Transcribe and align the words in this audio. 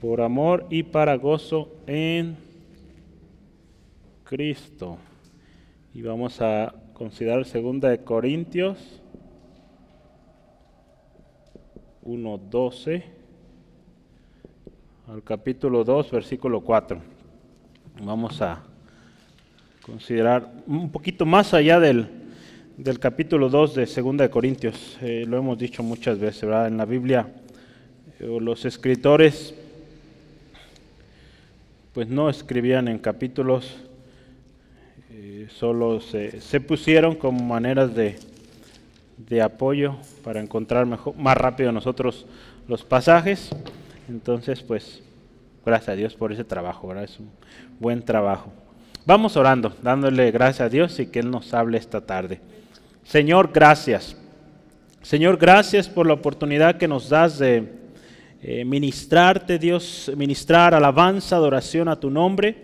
por 0.00 0.22
amor 0.22 0.66
y 0.70 0.82
para 0.82 1.16
gozo 1.16 1.68
en 1.86 2.36
Cristo. 4.24 4.96
Y 5.92 6.02
vamos 6.02 6.40
a 6.40 6.74
considerar 6.94 7.44
segunda 7.44 7.90
de 7.90 7.98
Corintios 7.98 8.78
1:12 12.02 13.02
al 15.08 15.22
capítulo 15.22 15.84
2, 15.84 16.10
versículo 16.10 16.62
4. 16.62 16.98
Vamos 18.02 18.40
a 18.40 18.62
considerar 19.82 20.50
un 20.66 20.90
poquito 20.90 21.26
más 21.26 21.52
allá 21.52 21.78
del, 21.78 22.08
del 22.78 22.98
capítulo 22.98 23.50
2 23.50 23.74
de 23.74 23.86
segunda 23.86 24.24
de 24.24 24.30
Corintios. 24.30 24.96
Eh, 25.02 25.24
lo 25.26 25.36
hemos 25.36 25.58
dicho 25.58 25.82
muchas 25.82 26.18
veces, 26.18 26.42
¿verdad? 26.42 26.68
En 26.68 26.78
la 26.78 26.86
Biblia 26.86 27.28
eh, 28.18 28.38
los 28.40 28.64
escritores 28.64 29.54
pues 31.92 32.08
no 32.08 32.30
escribían 32.30 32.88
en 32.88 32.98
capítulos, 32.98 33.76
eh, 35.10 35.48
solo 35.50 36.00
se, 36.00 36.40
se, 36.40 36.60
pusieron 36.60 37.16
como 37.16 37.42
maneras 37.44 37.94
de, 37.94 38.16
de 39.16 39.42
apoyo 39.42 39.96
para 40.22 40.40
encontrar 40.40 40.86
mejor, 40.86 41.16
más 41.16 41.36
rápido 41.36 41.72
nosotros 41.72 42.26
los 42.68 42.84
pasajes. 42.84 43.50
Entonces, 44.08 44.62
pues, 44.62 45.02
gracias 45.64 45.88
a 45.88 45.96
Dios 45.96 46.14
por 46.14 46.32
ese 46.32 46.44
trabajo, 46.44 46.88
¿verdad? 46.88 47.04
Es 47.04 47.18
un 47.18 47.30
buen 47.78 48.04
trabajo. 48.04 48.52
Vamos 49.06 49.36
orando, 49.36 49.72
dándole 49.82 50.30
gracias 50.30 50.66
a 50.66 50.68
Dios 50.68 50.98
y 51.00 51.06
que 51.06 51.20
Él 51.20 51.30
nos 51.30 51.52
hable 51.54 51.78
esta 51.78 52.00
tarde. 52.00 52.40
Señor, 53.04 53.50
gracias. 53.52 54.16
Señor, 55.02 55.38
gracias 55.38 55.88
por 55.88 56.06
la 56.06 56.12
oportunidad 56.12 56.76
que 56.76 56.86
nos 56.86 57.08
das 57.08 57.38
de 57.38 57.79
eh, 58.42 58.64
ministrarte, 58.64 59.58
Dios, 59.58 60.10
ministrar 60.16 60.74
alabanza, 60.74 61.36
adoración 61.36 61.88
a 61.88 62.00
tu 62.00 62.10
nombre. 62.10 62.56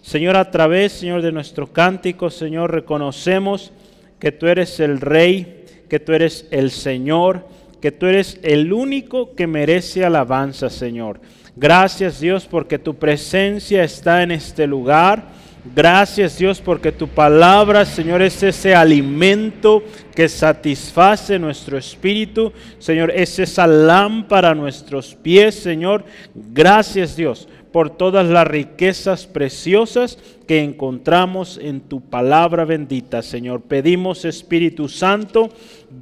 Señor, 0.00 0.36
a 0.36 0.50
través, 0.50 0.92
Señor, 0.92 1.20
de 1.20 1.30
nuestro 1.30 1.66
cántico, 1.66 2.30
Señor, 2.30 2.72
reconocemos 2.72 3.70
que 4.18 4.32
tú 4.32 4.46
eres 4.46 4.80
el 4.80 4.98
Rey, 4.98 5.64
que 5.90 6.00
tú 6.00 6.12
eres 6.12 6.46
el 6.50 6.70
Señor, 6.70 7.46
que 7.82 7.92
tú 7.92 8.06
eres 8.06 8.38
el 8.42 8.72
único 8.72 9.34
que 9.34 9.46
merece 9.46 10.04
alabanza, 10.04 10.70
Señor. 10.70 11.20
Gracias, 11.54 12.20
Dios, 12.20 12.46
porque 12.46 12.78
tu 12.78 12.94
presencia 12.94 13.84
está 13.84 14.22
en 14.22 14.30
este 14.30 14.66
lugar. 14.66 15.28
Gracias 15.72 16.36
Dios 16.36 16.60
porque 16.60 16.90
tu 16.90 17.06
palabra, 17.06 17.84
Señor, 17.84 18.22
es 18.22 18.42
ese 18.42 18.74
alimento 18.74 19.84
que 20.16 20.28
satisface 20.28 21.38
nuestro 21.38 21.78
espíritu. 21.78 22.52
Señor, 22.80 23.12
es 23.14 23.38
esa 23.38 23.68
lámpara 23.68 24.50
a 24.50 24.54
nuestros 24.54 25.14
pies, 25.14 25.54
Señor. 25.54 26.04
Gracias 26.34 27.14
Dios 27.14 27.46
por 27.72 27.90
todas 27.90 28.26
las 28.26 28.48
riquezas 28.48 29.28
preciosas 29.28 30.18
que 30.48 30.64
encontramos 30.64 31.56
en 31.62 31.80
tu 31.80 32.00
palabra 32.00 32.64
bendita, 32.64 33.22
Señor. 33.22 33.62
Pedimos, 33.62 34.24
Espíritu 34.24 34.88
Santo, 34.88 35.50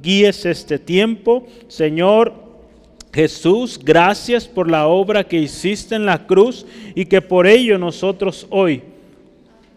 guíes 0.01 0.47
este 0.47 0.79
tiempo, 0.79 1.45
Señor. 1.67 2.33
Jesús, 3.13 3.79
gracias 3.83 4.47
por 4.47 4.69
la 4.69 4.87
obra 4.87 5.23
que 5.23 5.37
hiciste 5.37 5.93
en 5.93 6.05
la 6.05 6.25
cruz 6.25 6.65
y 6.95 7.05
que 7.05 7.21
por 7.21 7.45
ello 7.45 7.77
nosotros 7.77 8.47
hoy 8.49 8.83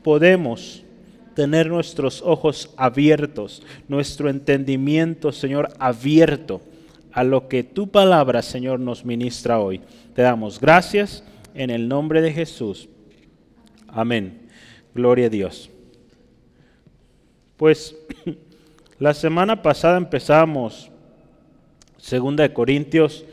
podemos 0.03 0.83
tener 1.35 1.69
nuestros 1.69 2.23
ojos 2.23 2.71
abiertos, 2.77 3.63
nuestro 3.89 4.29
entendimiento, 4.29 5.33
Señor, 5.33 5.69
abierto 5.79 6.61
a 7.13 7.25
lo 7.25 7.49
que 7.49 7.63
tu 7.63 7.89
palabra, 7.89 8.43
Señor, 8.43 8.81
nos 8.81 9.05
ministra 9.05 9.59
hoy. 9.59 9.81
Te 10.15 10.23
damos 10.23 10.61
gracias 10.61 11.25
en 11.55 11.71
el 11.71 11.89
nombre 11.89 12.23
de 12.23 12.33
Jesús. 12.33 12.89
Amén. 13.89 14.49
Gloria 14.95 15.27
a 15.27 15.31
Dios. 15.31 15.71
Pues 17.57 17.97
la 18.99 19.15
semana 19.15 19.63
pasada 19.63 19.97
empezamos 19.97 20.91
Segunda 22.03 22.43
de 22.43 22.53
Corintios, 22.53 23.25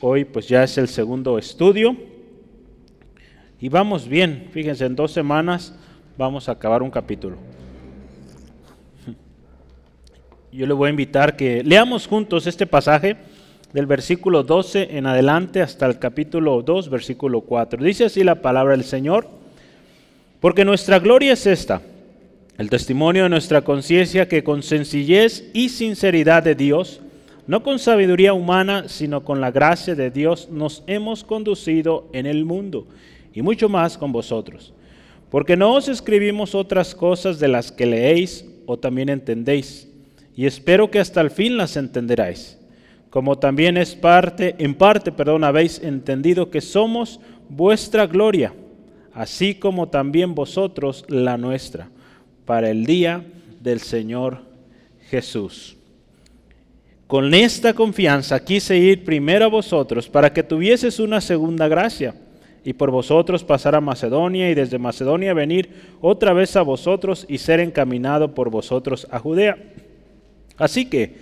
hoy 0.00 0.24
pues 0.24 0.48
ya 0.48 0.64
es 0.64 0.76
el 0.76 0.88
segundo 0.88 1.38
estudio. 1.38 1.96
Y 3.60 3.68
vamos 3.68 4.08
bien, 4.08 4.48
fíjense, 4.50 4.86
en 4.86 4.96
dos 4.96 5.12
semanas 5.12 5.72
vamos 6.16 6.48
a 6.48 6.52
acabar 6.52 6.82
un 6.82 6.90
capítulo. 6.90 7.36
Yo 10.52 10.66
le 10.66 10.74
voy 10.74 10.88
a 10.88 10.90
invitar 10.90 11.34
que 11.34 11.62
leamos 11.64 12.06
juntos 12.06 12.46
este 12.46 12.66
pasaje 12.66 13.16
del 13.72 13.86
versículo 13.86 14.42
12 14.42 14.98
en 14.98 15.06
adelante 15.06 15.62
hasta 15.62 15.86
el 15.86 15.98
capítulo 15.98 16.60
2, 16.60 16.90
versículo 16.90 17.40
4. 17.40 17.82
Dice 17.82 18.04
así 18.04 18.22
la 18.22 18.42
palabra 18.42 18.72
del 18.72 18.84
Señor, 18.84 19.26
porque 20.40 20.64
nuestra 20.64 20.98
gloria 20.98 21.32
es 21.32 21.46
esta, 21.46 21.80
el 22.58 22.68
testimonio 22.68 23.22
de 23.22 23.30
nuestra 23.30 23.62
conciencia 23.62 24.28
que 24.28 24.44
con 24.44 24.62
sencillez 24.62 25.48
y 25.54 25.70
sinceridad 25.70 26.42
de 26.42 26.54
Dios, 26.54 27.00
no 27.46 27.62
con 27.62 27.78
sabiduría 27.78 28.34
humana, 28.34 28.84
sino 28.88 29.24
con 29.24 29.40
la 29.40 29.50
gracia 29.50 29.94
de 29.94 30.10
Dios, 30.10 30.50
nos 30.50 30.84
hemos 30.86 31.24
conducido 31.24 32.08
en 32.12 32.26
el 32.26 32.44
mundo, 32.44 32.86
y 33.32 33.40
mucho 33.40 33.70
más 33.70 33.96
con 33.96 34.12
vosotros 34.12 34.74
porque 35.32 35.56
no 35.56 35.72
os 35.72 35.88
escribimos 35.88 36.54
otras 36.54 36.94
cosas 36.94 37.40
de 37.40 37.48
las 37.48 37.72
que 37.72 37.86
leéis 37.86 38.44
o 38.66 38.78
también 38.78 39.08
entendéis, 39.08 39.88
y 40.36 40.44
espero 40.44 40.90
que 40.90 41.00
hasta 41.00 41.22
el 41.22 41.30
fin 41.30 41.56
las 41.56 41.78
entenderáis. 41.78 42.58
Como 43.08 43.38
también 43.38 43.78
es 43.78 43.94
parte, 43.94 44.54
en 44.58 44.74
parte, 44.74 45.10
perdón, 45.10 45.44
habéis 45.44 45.82
entendido 45.82 46.50
que 46.50 46.60
somos 46.60 47.18
vuestra 47.48 48.06
gloria, 48.06 48.52
así 49.14 49.54
como 49.54 49.88
también 49.88 50.34
vosotros 50.34 51.06
la 51.08 51.38
nuestra, 51.38 51.88
para 52.44 52.68
el 52.68 52.84
día 52.84 53.24
del 53.62 53.80
Señor 53.80 54.42
Jesús. 55.08 55.78
Con 57.06 57.32
esta 57.32 57.72
confianza 57.72 58.44
quise 58.44 58.76
ir 58.76 59.02
primero 59.02 59.46
a 59.46 59.48
vosotros 59.48 60.10
para 60.10 60.30
que 60.30 60.42
tuvieses 60.42 61.00
una 61.00 61.22
segunda 61.22 61.68
gracia 61.68 62.14
y 62.64 62.72
por 62.74 62.90
vosotros 62.90 63.44
pasar 63.44 63.74
a 63.74 63.80
Macedonia 63.80 64.50
y 64.50 64.54
desde 64.54 64.78
Macedonia 64.78 65.34
venir 65.34 65.70
otra 66.00 66.32
vez 66.32 66.56
a 66.56 66.62
vosotros 66.62 67.26
y 67.28 67.38
ser 67.38 67.60
encaminado 67.60 68.34
por 68.34 68.50
vosotros 68.50 69.06
a 69.10 69.18
Judea. 69.18 69.56
Así 70.56 70.86
que, 70.86 71.16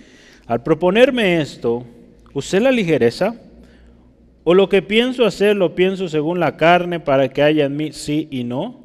al 0.45 0.61
proponerme 0.61 1.41
esto, 1.41 1.83
¿usé 2.33 2.59
la 2.59 2.71
ligereza? 2.71 3.35
¿O 4.43 4.53
lo 4.53 4.69
que 4.69 4.81
pienso 4.81 5.25
hacer 5.25 5.55
lo 5.55 5.75
pienso 5.75 6.09
según 6.09 6.39
la 6.39 6.57
carne 6.57 6.99
para 6.99 7.29
que 7.29 7.43
haya 7.43 7.65
en 7.65 7.75
mí 7.75 7.91
sí 7.91 8.27
y 8.31 8.43
no? 8.43 8.81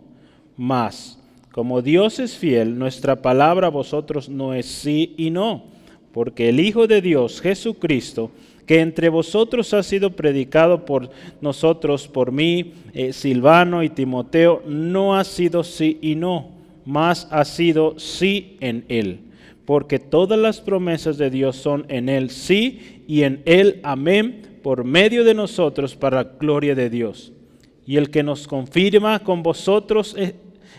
Mas, 0.57 1.19
como 1.53 1.83
Dios 1.83 2.19
es 2.19 2.37
fiel, 2.37 2.79
nuestra 2.79 3.23
palabra 3.23 3.69
a 3.69 3.71
vosotros 3.71 4.29
no 4.29 4.55
es 4.55 4.67
sí 4.67 5.15
y 5.17 5.31
no, 5.31 5.65
porque 6.13 6.51
el 6.51 6.61
Hijo 6.61 6.87
de 6.87 7.01
Dios, 7.01 7.41
Jesucristo, 7.41 8.31
que 8.67 8.81
entre 8.81 9.09
vosotros 9.09 9.73
ha 9.73 9.83
sido 9.83 10.11
predicado 10.11 10.85
por 10.85 11.11
nosotros, 11.41 12.09
por 12.09 12.33
mí, 12.33 12.75
eh, 12.93 13.13
Silvano 13.13 13.85
y 13.85 13.89
Timoteo, 13.89 14.63
no 14.67 15.17
ha 15.17 15.25
sido 15.25 15.63
sí 15.63 15.99
y 16.03 16.17
no, 16.17 16.51
más 16.85 17.29
ha 17.31 17.45
sido 17.45 17.99
sí 17.99 18.57
en 18.61 18.85
él. 18.89 19.21
Porque 19.65 19.99
todas 19.99 20.39
las 20.39 20.61
promesas 20.61 21.17
de 21.17 21.31
Dios 21.31 21.57
son 21.57 21.87
en 21.89 22.09
él 22.09 22.31
sí 22.31 23.03
y 23.07 23.23
en 23.23 23.43
él 23.47 23.81
amén, 23.85 24.43
por 24.63 24.85
medio 24.85 25.23
de 25.23 25.35
nosotros 25.35 25.95
para 25.95 26.25
la 26.25 26.31
gloria 26.39 26.75
de 26.75 26.91
Dios. 26.91 27.33
Y 27.87 27.97
el 27.97 28.11
que 28.11 28.25
nos 28.25 28.49
confirma 28.49 29.21
con 29.21 29.45
vosotros 29.45 30.17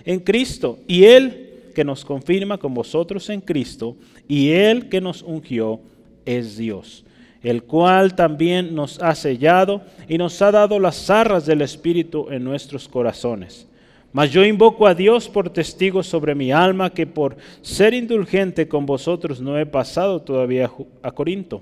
en 0.04 0.20
Cristo, 0.20 0.78
y 0.88 1.06
él 1.06 1.72
que 1.74 1.86
nos 1.86 2.04
confirma 2.04 2.58
con 2.58 2.74
vosotros 2.74 3.30
en 3.30 3.40
Cristo, 3.40 3.96
y 4.28 4.50
él 4.50 4.90
que 4.90 5.00
nos 5.00 5.22
ungió 5.22 5.80
es 6.26 6.58
Dios 6.58 7.06
el 7.44 7.64
cual 7.64 8.16
también 8.16 8.76
nos 8.76 9.02
ha 9.02 9.16
sellado 9.16 9.82
y 10.08 10.18
nos 10.18 10.42
ha 10.42 10.52
dado 10.52 10.80
las 10.80 11.10
arras 11.10 11.46
del 11.46 11.62
Espíritu 11.62 12.28
en 12.30 12.44
nuestros 12.44 12.88
corazones. 12.88 13.68
Mas 14.14 14.32
yo 14.32 14.44
invoco 14.44 14.88
a 14.88 14.96
Dios 14.96 15.30
por 15.30 15.50
testigo 15.50 16.02
sobre 16.02 16.34
mi 16.34 16.52
alma 16.52 16.90
que 16.90 17.06
por 17.06 17.38
ser 17.62 17.94
indulgente 17.94 18.68
con 18.68 18.86
vosotros 18.86 19.42
no 19.42 19.60
he 19.60 19.66
pasado 19.66 20.22
todavía 20.22 20.72
a 21.04 21.12
Corinto. 21.12 21.62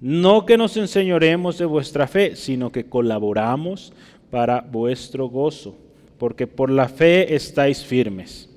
No 0.00 0.44
que 0.44 0.58
nos 0.58 0.76
enseñoremos 0.76 1.58
de 1.58 1.64
vuestra 1.64 2.06
fe, 2.06 2.36
sino 2.36 2.70
que 2.70 2.84
colaboramos 2.84 3.92
para 4.30 4.60
vuestro 4.60 5.28
gozo, 5.28 5.74
porque 6.18 6.46
por 6.46 6.70
la 6.70 6.88
fe 6.88 7.34
estáis 7.34 7.84
firmes. 7.84 8.50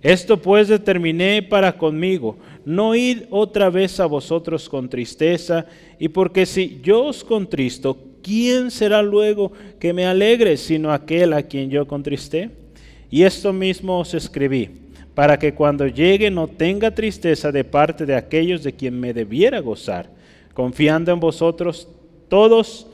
Esto 0.00 0.40
pues 0.40 0.68
determiné 0.68 1.42
para 1.42 1.76
conmigo, 1.76 2.36
no 2.64 2.94
ir 2.94 3.26
otra 3.30 3.70
vez 3.70 4.00
a 4.00 4.06
vosotros 4.06 4.68
con 4.68 4.88
tristeza, 4.88 5.66
y 5.98 6.08
porque 6.08 6.46
si 6.46 6.80
yo 6.82 7.04
os 7.04 7.24
contristo, 7.24 7.98
¿quién 8.22 8.70
será 8.70 9.02
luego 9.02 9.52
que 9.78 9.92
me 9.92 10.06
alegre 10.06 10.56
sino 10.56 10.92
aquel 10.92 11.32
a 11.32 11.42
quien 11.42 11.70
yo 11.70 11.86
contristé? 11.86 12.50
Y 13.10 13.22
esto 13.24 13.52
mismo 13.52 13.98
os 13.98 14.14
escribí, 14.14 14.70
para 15.14 15.38
que 15.38 15.54
cuando 15.54 15.86
llegue 15.86 16.30
no 16.30 16.48
tenga 16.48 16.94
tristeza 16.94 17.52
de 17.52 17.64
parte 17.64 18.06
de 18.06 18.14
aquellos 18.14 18.62
de 18.62 18.72
quien 18.72 18.98
me 18.98 19.12
debiera 19.12 19.60
gozar, 19.60 20.10
confiando 20.54 21.12
en 21.12 21.20
vosotros 21.20 21.88
todos 22.28 22.86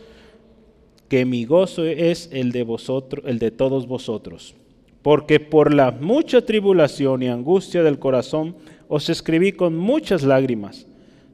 que 1.09 1.25
mi 1.25 1.45
gozo 1.45 1.85
es 1.85 2.29
el 2.33 2.53
de 2.53 2.63
vosotros, 2.63 3.25
el 3.27 3.39
de 3.39 3.51
todos 3.51 3.87
vosotros. 3.87 4.55
Porque 5.03 5.41
por 5.41 5.73
la 5.73 5.91
mucha 5.91 6.43
tribulación 6.43 7.23
y 7.23 7.29
angustia 7.29 7.83
del 7.83 7.99
corazón 7.99 8.57
os 8.89 9.09
escribí 9.09 9.53
con 9.53 9.77
muchas 9.77 10.23
lágrimas, 10.23 10.87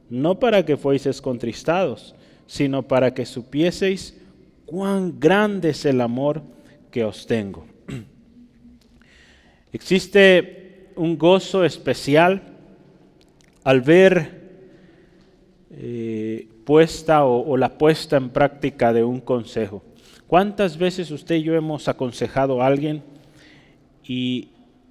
no 0.09 0.39
para 0.39 0.65
que 0.65 0.77
fueseis 0.77 1.21
contristados, 1.21 2.15
sino 2.45 2.83
para 2.83 3.13
que 3.13 3.25
supieseis 3.25 4.19
cuán 4.65 5.19
grande 5.19 5.69
es 5.69 5.85
el 5.85 6.01
amor 6.01 6.43
que 6.91 7.03
os 7.03 7.25
tengo. 7.25 7.65
Existe 9.71 10.91
un 10.95 11.17
gozo 11.17 11.63
especial 11.63 12.41
al 13.63 13.81
ver 13.81 14.45
eh, 15.71 16.47
puesta 16.65 17.25
o, 17.25 17.57
la 17.57 17.77
puesta 17.77 18.17
en 18.17 18.29
práctica 18.29 18.93
de 18.93 19.03
un 19.03 19.19
consejo. 19.19 19.83
¿Cuántas 20.27 20.77
veces 20.77 21.11
usted 21.11 21.35
y 21.35 21.43
yo 21.43 21.55
hemos 21.55 21.87
aconsejado 21.87 22.61
a 22.61 22.67
alguien 22.67 23.03
y, 24.07 24.49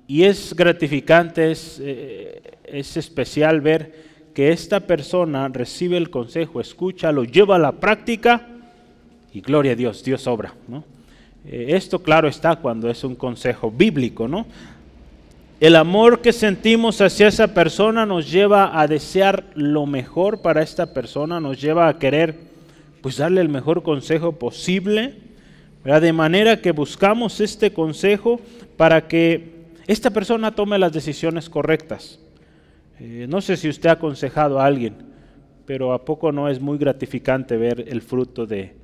es 0.09 0.55
gratificante, 0.55 1.51
es, 1.51 1.81
eh, 1.83 2.43
es 2.65 2.97
especial 2.97 3.61
ver 3.61 4.05
que 4.35 4.51
esta 4.51 4.81
persona 4.81 5.49
recibe 5.49 5.97
el 5.97 6.11
consejo, 6.11 6.61
escucha, 6.61 7.13
lo 7.13 7.25
lleva 7.25 7.57
a 7.57 7.61
la 7.61 7.73
práctica 7.73 8.49
y 9.33 9.41
gloria 9.41 9.73
a 9.73 9.77
Dios, 9.77 10.03
Dios 10.05 10.27
obra. 10.27 10.55
¿no? 10.69 10.85
Eh, 11.47 11.67
esto 11.71 12.01
claro 12.01 12.29
está 12.29 12.57
cuando 12.57 12.91
es 12.91 13.05
un 13.05 13.15
consejo 13.15 13.71
bíblico, 13.71 14.29
¿no? 14.29 14.47
El 15.61 15.77
amor 15.77 16.21
que 16.21 16.33
sentimos 16.33 17.01
hacia 17.01 17.29
esa 17.29 17.55
persona 17.55 18.05
nos 18.05 18.31
lleva 18.31 18.79
a 18.79 18.87
desear 18.89 19.45
lo 19.55 19.87
mejor 19.87 20.43
para 20.43 20.63
esta 20.63 20.93
persona, 20.93 21.41
nos 21.41 21.61
lleva 21.61 21.89
a 21.89 21.99
querer 21.99 22.37
pues 23.01 23.19
darle 23.19 23.41
el 23.41 23.49
mejor 23.49 23.83
consejo 23.83 24.33
posible, 24.33 25.15
de 25.85 26.13
manera 26.13 26.61
que 26.61 26.73
buscamos 26.73 27.41
este 27.41 27.73
consejo 27.73 28.41
para 28.77 29.07
que 29.07 29.54
esta 29.87 30.11
persona 30.11 30.55
tome 30.55 30.79
las 30.79 30.93
decisiones 30.93 31.49
correctas. 31.51 32.19
Eh, 33.01 33.27
no 33.29 33.41
sé 33.41 33.57
si 33.57 33.69
usted 33.69 33.89
ha 33.89 33.93
aconsejado 33.93 34.61
a 34.61 34.67
alguien, 34.67 34.95
pero 35.67 35.93
a 35.93 36.05
poco 36.05 36.33
no 36.33 36.49
es 36.49 36.61
muy 36.61 36.79
gratificante 36.79 37.57
ver 37.57 37.85
el 37.89 38.03
fruto 38.03 38.47
de, 38.47 38.75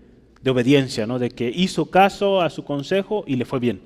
de 0.43 0.51
obediencia, 0.51 1.07
¿no? 1.07 1.19
de 1.19 1.31
que 1.31 1.51
hizo 1.55 1.87
caso 1.87 2.41
a 2.41 2.51
su 2.51 2.65
consejo 2.65 3.25
y 3.27 3.37
le 3.37 3.45
fue 3.45 3.61
bien. 3.61 3.81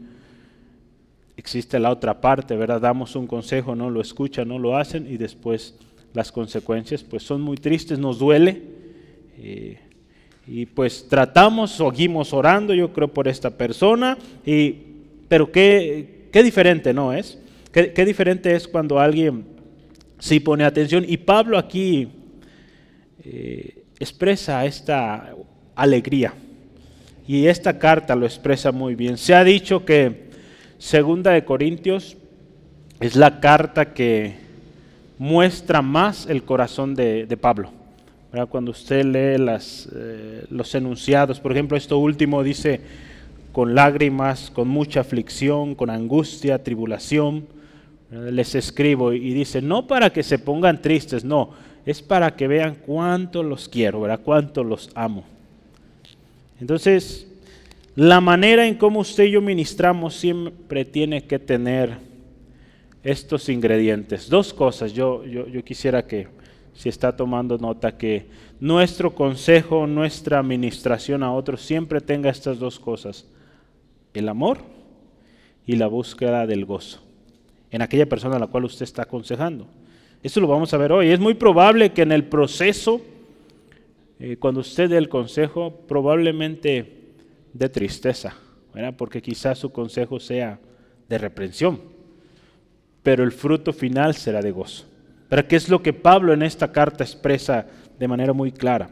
Existe 1.36 1.78
la 1.80 1.90
otra 1.90 2.20
parte, 2.20 2.56
¿verdad? 2.56 2.80
Damos 2.80 3.16
un 3.16 3.26
consejo, 3.26 3.74
no 3.74 3.90
lo 3.90 4.00
escuchan, 4.00 4.48
no 4.48 4.58
lo 4.58 4.76
hacen 4.76 5.06
y 5.10 5.16
después 5.16 5.74
las 6.12 6.30
consecuencias 6.30 7.02
pues 7.02 7.24
son 7.24 7.40
muy 7.40 7.56
tristes, 7.56 7.98
nos 7.98 8.18
duele. 8.18 8.62
Eh, 9.38 9.78
y 10.46 10.66
pues 10.66 11.08
tratamos, 11.08 11.72
seguimos 11.72 12.32
orando, 12.32 12.72
yo 12.74 12.92
creo, 12.92 13.08
por 13.08 13.28
esta 13.28 13.50
persona, 13.50 14.16
y, 14.44 14.76
pero 15.28 15.50
qué, 15.50 16.13
qué 16.34 16.42
diferente 16.42 16.92
no 16.92 17.12
es. 17.12 17.38
Qué, 17.70 18.04
diferente 18.04 18.56
es 18.56 18.66
cuando 18.66 18.98
alguien 18.98 19.44
sí 20.18 20.40
pone 20.40 20.64
atención. 20.64 21.04
Y 21.06 21.16
Pablo 21.16 21.56
aquí 21.56 22.08
eh, 23.24 23.84
expresa 24.00 24.64
esta 24.64 25.32
alegría. 25.76 26.34
Y 27.28 27.46
esta 27.46 27.78
carta 27.78 28.16
lo 28.16 28.26
expresa 28.26 28.72
muy 28.72 28.96
bien. 28.96 29.16
Se 29.16 29.32
ha 29.32 29.44
dicho 29.44 29.84
que 29.84 30.24
Segunda 30.78 31.30
de 31.30 31.44
Corintios 31.44 32.16
es 32.98 33.14
la 33.14 33.38
carta 33.38 33.94
que 33.94 34.34
muestra 35.18 35.82
más 35.82 36.26
el 36.26 36.42
corazón 36.42 36.96
de, 36.96 37.38
Pablo. 37.40 37.70
Cuando 38.50 38.72
usted 38.72 39.04
lee 39.04 39.46
eh, 39.94 40.44
los 40.50 40.74
enunciados, 40.74 41.38
por 41.38 41.52
ejemplo, 41.52 41.76
esto 41.76 41.98
último 41.98 42.42
dice 42.42 42.80
con 43.54 43.76
lágrimas, 43.76 44.50
con 44.50 44.66
mucha 44.66 45.02
aflicción, 45.02 45.76
con 45.76 45.88
angustia, 45.88 46.64
tribulación, 46.64 47.46
les 48.10 48.56
escribo 48.56 49.12
y 49.12 49.32
dice, 49.32 49.62
no 49.62 49.86
para 49.86 50.12
que 50.12 50.24
se 50.24 50.40
pongan 50.40 50.82
tristes, 50.82 51.24
no, 51.24 51.50
es 51.86 52.02
para 52.02 52.34
que 52.34 52.48
vean 52.48 52.74
cuánto 52.74 53.44
los 53.44 53.68
quiero, 53.68 54.04
cuánto 54.24 54.64
los 54.64 54.90
amo. 54.96 55.22
Entonces, 56.60 57.28
la 57.94 58.20
manera 58.20 58.66
en 58.66 58.74
cómo 58.74 58.98
usted 58.98 59.22
y 59.22 59.30
yo 59.30 59.40
ministramos 59.40 60.16
siempre 60.16 60.84
tiene 60.84 61.22
que 61.22 61.38
tener 61.38 61.96
estos 63.04 63.48
ingredientes. 63.48 64.28
Dos 64.28 64.52
cosas, 64.52 64.92
yo, 64.92 65.24
yo, 65.26 65.46
yo 65.46 65.62
quisiera 65.62 66.04
que, 66.04 66.26
si 66.74 66.88
está 66.88 67.16
tomando 67.16 67.56
nota, 67.56 67.96
que 67.96 68.26
nuestro 68.58 69.14
consejo, 69.14 69.86
nuestra 69.86 70.40
administración 70.40 71.22
a 71.22 71.32
otros 71.32 71.60
siempre 71.60 72.00
tenga 72.00 72.30
estas 72.30 72.58
dos 72.58 72.80
cosas, 72.80 73.26
el 74.14 74.28
amor 74.28 74.58
y 75.66 75.76
la 75.76 75.86
búsqueda 75.86 76.46
del 76.46 76.64
gozo 76.64 77.04
en 77.74 77.82
aquella 77.82 78.08
persona 78.08 78.36
a 78.36 78.38
la 78.38 78.46
cual 78.46 78.64
usted 78.66 78.84
está 78.84 79.02
aconsejando. 79.02 79.66
Eso 80.22 80.40
lo 80.40 80.46
vamos 80.46 80.72
a 80.72 80.76
ver 80.76 80.92
hoy. 80.92 81.10
Es 81.10 81.18
muy 81.18 81.34
probable 81.34 81.92
que 81.92 82.02
en 82.02 82.12
el 82.12 82.24
proceso, 82.24 83.02
eh, 84.20 84.36
cuando 84.38 84.60
usted 84.60 84.88
dé 84.88 84.96
el 84.96 85.08
consejo, 85.08 85.80
probablemente 85.88 87.14
de 87.52 87.68
tristeza, 87.68 88.36
porque 88.96 89.20
quizás 89.20 89.58
su 89.58 89.72
consejo 89.72 90.20
sea 90.20 90.60
de 91.08 91.18
reprensión, 91.18 91.80
pero 93.02 93.24
el 93.24 93.32
fruto 93.32 93.72
final 93.72 94.14
será 94.14 94.40
de 94.40 94.52
gozo. 94.52 94.86
Pero 95.28 95.48
¿qué 95.48 95.56
es 95.56 95.68
lo 95.68 95.82
que 95.82 95.92
Pablo 95.92 96.32
en 96.32 96.42
esta 96.42 96.70
carta 96.70 97.02
expresa 97.02 97.66
de 97.98 98.06
manera 98.08 98.32
muy 98.32 98.52
clara? 98.52 98.88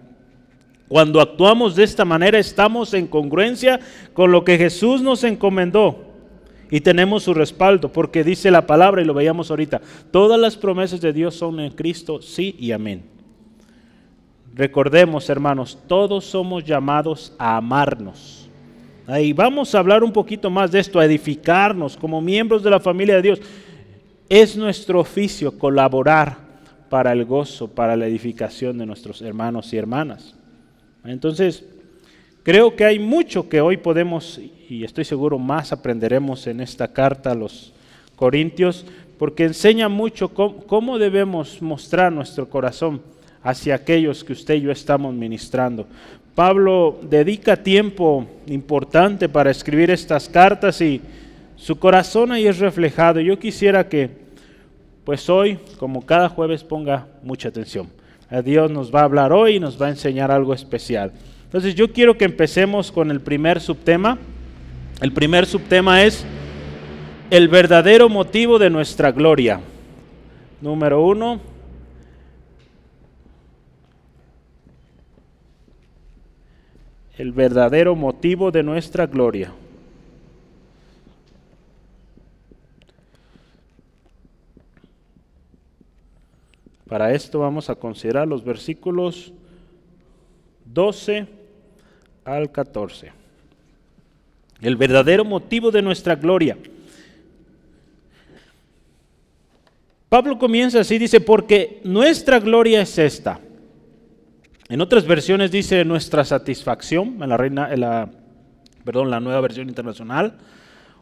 Cuando 0.92 1.22
actuamos 1.22 1.74
de 1.74 1.84
esta 1.84 2.04
manera 2.04 2.38
estamos 2.38 2.92
en 2.92 3.06
congruencia 3.06 3.80
con 4.12 4.30
lo 4.30 4.44
que 4.44 4.58
Jesús 4.58 5.00
nos 5.00 5.24
encomendó 5.24 6.04
y 6.70 6.82
tenemos 6.82 7.22
su 7.22 7.32
respaldo, 7.32 7.90
porque 7.90 8.22
dice 8.22 8.50
la 8.50 8.66
palabra 8.66 9.00
y 9.00 9.06
lo 9.06 9.14
veíamos 9.14 9.48
ahorita, 9.48 9.80
todas 10.10 10.38
las 10.38 10.54
promesas 10.58 11.00
de 11.00 11.14
Dios 11.14 11.34
son 11.34 11.60
en 11.60 11.72
Cristo, 11.72 12.20
sí 12.20 12.54
y 12.58 12.72
amén. 12.72 13.04
Recordemos, 14.54 15.30
hermanos, 15.30 15.78
todos 15.86 16.26
somos 16.26 16.62
llamados 16.62 17.32
a 17.38 17.56
amarnos. 17.56 18.50
Ahí 19.06 19.32
vamos 19.32 19.74
a 19.74 19.78
hablar 19.78 20.04
un 20.04 20.12
poquito 20.12 20.50
más 20.50 20.72
de 20.72 20.80
esto, 20.80 21.00
a 21.00 21.06
edificarnos 21.06 21.96
como 21.96 22.20
miembros 22.20 22.62
de 22.62 22.68
la 22.68 22.80
familia 22.80 23.14
de 23.16 23.22
Dios. 23.22 23.40
Es 24.28 24.58
nuestro 24.58 25.00
oficio 25.00 25.58
colaborar 25.58 26.36
para 26.90 27.12
el 27.12 27.24
gozo, 27.24 27.66
para 27.68 27.96
la 27.96 28.06
edificación 28.06 28.76
de 28.76 28.84
nuestros 28.84 29.22
hermanos 29.22 29.72
y 29.72 29.78
hermanas. 29.78 30.36
Entonces, 31.04 31.64
Creo 32.42 32.74
que 32.74 32.84
hay 32.84 32.98
mucho 32.98 33.48
que 33.48 33.60
hoy 33.60 33.76
podemos, 33.76 34.40
y 34.68 34.82
estoy 34.82 35.04
seguro 35.04 35.38
más 35.38 35.72
aprenderemos 35.72 36.48
en 36.48 36.60
esta 36.60 36.88
carta 36.92 37.30
a 37.30 37.36
los 37.36 37.72
Corintios, 38.16 38.84
porque 39.16 39.44
enseña 39.44 39.88
mucho 39.88 40.30
cómo, 40.30 40.98
debemos 40.98 41.62
mostrar 41.62 42.12
nuestro 42.12 42.48
corazón 42.48 43.00
hacia 43.44 43.76
aquellos 43.76 44.24
que 44.24 44.32
usted 44.32 44.54
y 44.54 44.62
yo 44.62 44.72
estamos 44.72 45.14
ministrando. 45.14 45.86
Pablo 46.34 46.98
dedica 47.02 47.56
tiempo 47.56 48.26
importante 48.46 49.28
para 49.28 49.52
escribir 49.52 49.90
estas 49.90 50.28
cartas 50.28 50.80
y 50.80 51.00
su 51.56 51.78
corazón 51.78 52.32
ahí 52.32 52.48
es 52.48 52.58
reflejado. 52.58 53.20
Yo 53.20 53.38
quisiera 53.38 53.88
que, 53.88 54.10
pues 55.04 55.30
hoy, 55.30 55.60
como 55.78 56.04
cada 56.04 56.28
jueves, 56.28 56.64
ponga 56.64 57.06
mucha 57.22 57.50
atención. 57.50 57.88
Dios 58.40 58.70
nos 58.70 58.94
va 58.94 59.00
a 59.00 59.04
hablar 59.04 59.32
hoy 59.32 59.56
y 59.56 59.60
nos 59.60 59.80
va 59.80 59.86
a 59.86 59.90
enseñar 59.90 60.30
algo 60.30 60.54
especial. 60.54 61.12
Entonces 61.44 61.74
yo 61.74 61.92
quiero 61.92 62.16
que 62.16 62.24
empecemos 62.24 62.90
con 62.90 63.10
el 63.10 63.20
primer 63.20 63.60
subtema. 63.60 64.16
El 65.02 65.12
primer 65.12 65.44
subtema 65.44 66.02
es 66.02 66.24
el 67.28 67.48
verdadero 67.48 68.08
motivo 68.08 68.58
de 68.58 68.70
nuestra 68.70 69.12
gloria. 69.12 69.60
Número 70.62 71.04
uno. 71.04 71.40
El 77.18 77.32
verdadero 77.32 77.94
motivo 77.94 78.50
de 78.50 78.62
nuestra 78.62 79.06
gloria. 79.06 79.52
Para 86.92 87.10
esto 87.14 87.38
vamos 87.38 87.70
a 87.70 87.74
considerar 87.74 88.28
los 88.28 88.44
versículos 88.44 89.32
12 90.66 91.26
al 92.22 92.52
14. 92.52 93.10
El 94.60 94.76
verdadero 94.76 95.24
motivo 95.24 95.70
de 95.70 95.80
nuestra 95.80 96.16
gloria. 96.16 96.58
Pablo 100.10 100.38
comienza 100.38 100.80
así, 100.80 100.98
dice, 100.98 101.22
porque 101.22 101.80
nuestra 101.82 102.38
gloria 102.38 102.82
es 102.82 102.98
esta. 102.98 103.40
En 104.68 104.82
otras 104.82 105.06
versiones 105.06 105.50
dice 105.50 105.86
nuestra 105.86 106.26
satisfacción, 106.26 107.22
en 107.22 107.28
la, 107.30 107.38
reina, 107.38 107.72
en 107.72 107.80
la, 107.80 108.10
perdón, 108.84 109.08
la 109.08 109.18
nueva 109.18 109.40
versión 109.40 109.66
internacional. 109.66 110.36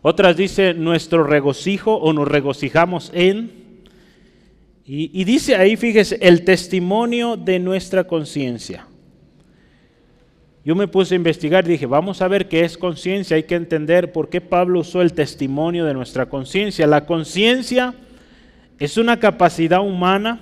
Otras 0.02 0.36
dice 0.36 0.72
nuestro 0.72 1.24
regocijo 1.24 1.96
o 1.96 2.12
nos 2.12 2.28
regocijamos 2.28 3.10
en. 3.12 3.69
Y, 4.92 5.22
dice 5.22 5.54
ahí, 5.54 5.76
fíjese, 5.76 6.18
el 6.20 6.42
testimonio 6.42 7.36
de 7.36 7.60
nuestra 7.60 8.02
conciencia. 8.02 8.88
yo 10.64 10.74
me 10.74 10.88
puse 10.88 11.14
a 11.14 11.16
investigar 11.16 11.64
dije, 11.64 11.86
vamos 11.86 12.20
a 12.20 12.26
ver 12.26 12.48
qué 12.48 12.64
es 12.64 12.76
conciencia, 12.76 13.36
hay 13.36 13.44
que 13.44 13.54
entender 13.54 14.10
por 14.10 14.28
qué 14.28 14.40
Pablo 14.40 14.80
usó 14.80 15.00
el 15.00 15.12
testimonio 15.12 15.84
de 15.84 15.94
nuestra 15.94 16.28
conciencia. 16.28 16.88
La 16.88 17.06
conciencia 17.06 17.94
es 18.80 18.96
una 18.96 19.20
capacidad 19.20 19.80
humana 19.80 20.40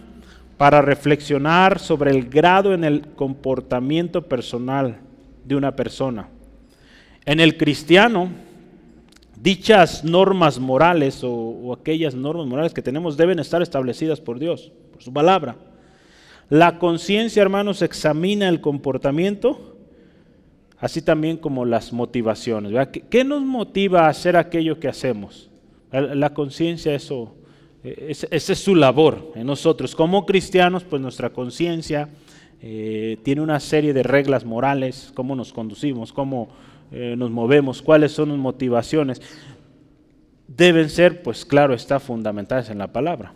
para 0.56 0.80
reflexionar 0.80 1.78
sobre 1.78 2.10
el 2.12 2.30
grado 2.30 2.72
en 2.72 2.84
el 2.84 3.02
comportamiento 3.02 4.22
personal 4.22 4.96
de 5.44 5.56
una 5.56 5.76
persona. 5.76 6.26
En 7.26 7.38
el 7.40 7.58
cristiano, 7.58 8.30
dichas 9.42 10.04
normas 10.04 10.58
morales 10.58 11.20
o, 11.22 11.72
aquellas 11.78 12.14
normas 12.14 12.46
morales 12.46 12.74
que 12.74 12.82
tenemos 12.82 13.16
deben 13.16 13.38
estar 13.38 13.62
establecidas 13.62 14.20
por 14.20 14.38
Dios, 14.38 14.72
por 14.92 15.02
su 15.02 15.12
palabra. 15.12 15.56
La 16.50 16.78
conciencia, 16.78 17.42
hermanos, 17.42 17.82
examina 17.82 18.48
el 18.48 18.60
comportamiento, 18.60 19.76
así 20.78 21.02
también 21.02 21.36
como 21.36 21.64
las 21.64 21.92
motivaciones. 21.92 22.72
¿Qué, 23.10 23.24
nos 23.24 23.42
motiva 23.42 24.06
a 24.06 24.08
hacer 24.08 24.36
aquello 24.36 24.80
que 24.80 24.88
hacemos? 24.88 25.50
La, 25.92 26.32
conciencia, 26.32 26.94
eso, 26.94 27.34
esa 27.82 28.52
es 28.52 28.58
su 28.58 28.74
labor 28.74 29.32
en 29.34 29.46
nosotros. 29.46 29.94
Como 29.94 30.24
cristianos, 30.24 30.84
pues 30.84 31.02
nuestra 31.02 31.30
conciencia 31.30 32.08
eh, 32.60 33.18
tiene 33.22 33.40
una 33.40 33.60
serie 33.60 33.92
de 33.92 34.02
reglas 34.02 34.44
morales, 34.44 35.12
cómo 35.14 35.36
nos 35.36 35.52
conducimos, 35.52 36.12
cómo 36.12 36.48
eh, 36.90 37.14
nos 37.16 37.30
movemos, 37.30 37.82
cuáles 37.82 38.12
son 38.12 38.30
las 38.30 38.38
motivaciones, 38.38 39.20
deben 40.46 40.88
ser, 40.88 41.22
pues 41.22 41.44
claro, 41.44 41.74
está 41.74 42.00
fundamentadas 42.00 42.70
en 42.70 42.78
la 42.78 42.92
palabra. 42.92 43.32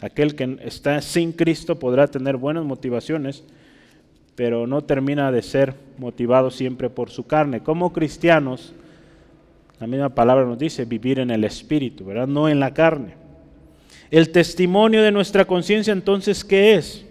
Aquel 0.00 0.34
que 0.36 0.58
está 0.62 1.00
sin 1.00 1.32
Cristo 1.32 1.78
podrá 1.78 2.06
tener 2.06 2.36
buenas 2.36 2.64
motivaciones, 2.64 3.44
pero 4.34 4.66
no 4.66 4.82
termina 4.82 5.32
de 5.32 5.42
ser 5.42 5.74
motivado 5.98 6.50
siempre 6.50 6.90
por 6.90 7.10
su 7.10 7.26
carne. 7.26 7.62
Como 7.62 7.92
cristianos, 7.92 8.74
la 9.80 9.86
misma 9.86 10.10
palabra 10.10 10.44
nos 10.44 10.58
dice 10.58 10.84
vivir 10.84 11.18
en 11.18 11.30
el 11.30 11.44
Espíritu, 11.44 12.04
¿verdad? 12.04 12.26
No 12.26 12.48
en 12.48 12.60
la 12.60 12.72
carne. 12.74 13.14
El 14.10 14.30
testimonio 14.30 15.02
de 15.02 15.10
nuestra 15.10 15.44
conciencia 15.44 15.92
entonces, 15.92 16.44
¿qué 16.44 16.74
es? 16.74 17.04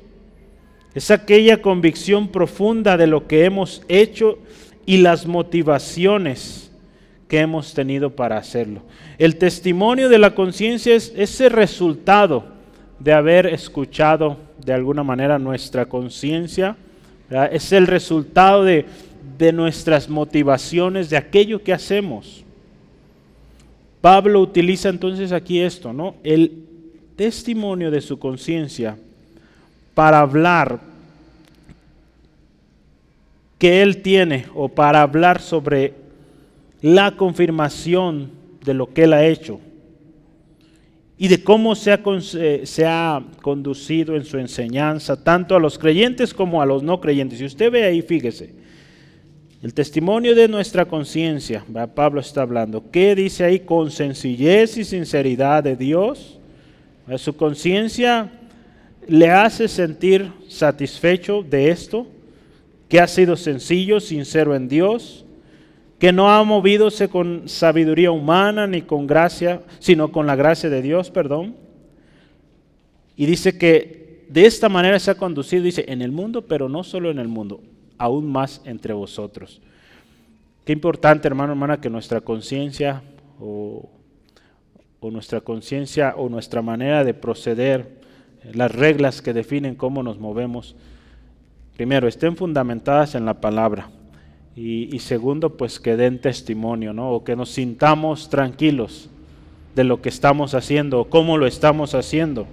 Es 0.94 1.12
aquella 1.12 1.62
convicción 1.62 2.30
profunda 2.30 2.96
de 2.96 3.08
lo 3.08 3.28
que 3.28 3.44
hemos 3.44 3.84
hecho 3.90 4.40
y 4.86 4.98
las 4.98 5.26
motivaciones 5.26 6.72
que 7.28 7.40
hemos 7.40 7.74
tenido 7.74 8.12
para 8.12 8.38
hacerlo. 8.38 8.82
El 9.18 9.38
testimonio 9.38 10.10
de 10.10 10.20
la 10.20 10.36
conciencia 10.36 10.96
es 10.96 11.12
ese 11.16 11.50
resultado 11.50 12.46
de 13.00 13.14
haber 13.14 13.48
escuchado 13.48 14.38
de 14.64 14.74
alguna 14.74 15.04
manera 15.04 15.40
nuestra 15.40 15.86
conciencia, 15.86 16.76
es 17.52 17.72
el 17.72 17.88
resultado 17.88 18.64
de, 18.64 18.86
de 19.38 19.52
nuestras 19.52 20.08
motivaciones, 20.10 21.10
de 21.10 21.18
aquello 21.18 21.64
que 21.64 21.74
hacemos. 21.74 22.44
Pablo 24.02 24.40
utiliza 24.40 24.90
entonces 24.90 25.32
aquí 25.32 25.60
esto, 25.60 25.92
¿no? 25.92 26.16
El 26.24 26.64
testimonio 27.16 27.90
de 27.90 28.02
su 28.02 28.20
conciencia 28.20 28.98
para 29.96 30.20
hablar 30.20 30.80
que 33.66 33.82
él 33.82 34.04
tiene 34.04 34.46
o 34.54 34.70
para 34.70 35.02
hablar 35.02 35.42
sobre 35.42 35.96
la 36.84 37.16
confirmación 37.18 38.30
de 38.64 38.76
lo 38.76 38.94
que 38.94 39.06
él 39.06 39.14
ha 39.14 39.26
hecho 39.26 39.60
y 41.18 41.30
de 41.30 41.44
cómo 41.44 41.74
se 41.74 41.92
ha, 41.92 42.00
eh, 42.36 42.62
se 42.64 42.86
ha, 42.86 43.24
conducido 43.42 44.16
en 44.16 44.24
su 44.24 44.38
enseñanza, 44.38 45.16
tanto 45.24 45.56
a 45.56 45.60
los 45.60 45.80
creyentes 45.80 46.32
como 46.32 46.62
a 46.62 46.66
los 46.68 46.84
no 46.84 47.02
creyentes. 47.02 47.42
Y 47.42 47.46
usted 47.46 47.72
ve 47.72 47.86
ahí, 47.86 48.04
fíjese, 48.04 48.54
el 49.64 49.74
testimonio 49.74 50.36
de 50.36 50.48
nuestra 50.48 50.86
conciencia, 50.86 51.66
Pablo 51.96 52.22
está 52.22 52.44
hablando, 52.44 52.92
¿qué 52.92 53.16
dice 53.16 53.46
ahí? 53.46 53.62
Con 53.62 53.90
sencillez 53.90 54.78
y 54.78 54.84
sinceridad 54.84 55.64
de 55.64 55.76
Dios. 55.76 56.40
Su 57.18 57.36
conciencia 57.36 58.30
le 59.08 59.32
hace 59.32 59.68
sentir 59.68 60.32
satisfecho 60.48 61.42
de 61.42 61.72
esto 61.72 62.06
que 62.90 63.00
ha 63.00 63.08
sido 63.08 63.36
sencillo, 63.36 64.00
sincero 64.00 64.56
en 64.56 64.68
Dios, 64.68 65.26
que 66.00 66.12
no 66.12 66.30
ha 66.30 66.44
movidose 66.44 67.10
con 67.10 67.48
sabiduría 67.48 68.12
humana 68.12 68.68
ni 68.68 68.82
con 68.82 69.08
gracia, 69.08 69.62
sino 69.80 70.12
con 70.12 70.28
la 70.28 70.36
gracia 70.36 70.70
de 70.70 70.82
Dios, 70.82 71.10
perdón. 71.10 71.56
Y 73.16 73.26
dice 73.26 73.58
que 73.58 74.26
de 74.30 74.46
esta 74.46 74.70
manera 74.70 75.00
se 75.00 75.12
ha 75.12 75.16
conducido, 75.16 75.64
dice, 75.64 75.86
en 75.88 76.02
el 76.02 76.12
mundo, 76.12 76.44
pero 76.44 76.68
no 76.68 76.84
solo 76.84 77.10
en 77.10 77.20
el 77.20 77.28
mundo, 77.28 77.62
aún 77.98 78.30
más 78.32 78.62
entre 78.66 78.94
vosotros. 78.94 79.62
Qué 80.66 80.74
importante, 80.74 81.28
hermano, 81.28 81.54
hermana, 81.54 81.80
que 81.80 81.90
nuestra 81.90 82.22
conciencia 82.22 83.04
o, 83.40 83.90
o 85.00 85.12
nuestra 85.12 85.42
conciencia 85.42 86.16
o 86.18 86.28
nuestra 86.28 86.62
manera 86.62 87.04
de 87.04 87.14
proceder, 87.14 88.04
las 88.54 88.72
reglas 88.72 89.22
que 89.22 89.34
definen 89.34 89.76
cómo 89.76 90.04
nos 90.04 90.20
movemos, 90.20 90.76
primero, 91.76 92.08
estén 92.08 92.36
fundamentadas 92.36 93.16
en 93.16 93.26
la 93.26 93.36
palabra. 93.36 93.90
Y, 94.56 95.00
segundo, 95.00 95.58
pues 95.58 95.82
que 95.82 95.98
den 95.98 96.22
testimonio, 96.22 96.94
¿no? 96.94 97.12
O 97.12 97.26
que 97.26 97.36
nos 97.36 97.50
sintamos 97.50 98.30
tranquilos 98.30 99.10
de 99.76 99.84
lo 99.84 100.02
que 100.02 100.08
estamos 100.08 100.54
haciendo 100.54 101.02
o 101.02 101.10
cómo 101.10 101.38
lo 101.38 101.46
estamos 101.46 101.94
haciendo. 101.94 102.48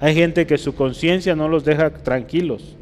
Hay 0.00 0.14
gente 0.14 0.46
que 0.46 0.56
su 0.56 0.74
conciencia 0.74 1.36
no 1.36 1.46
los 1.46 1.66
deja 1.66 1.90
tranquilos. 1.90 2.74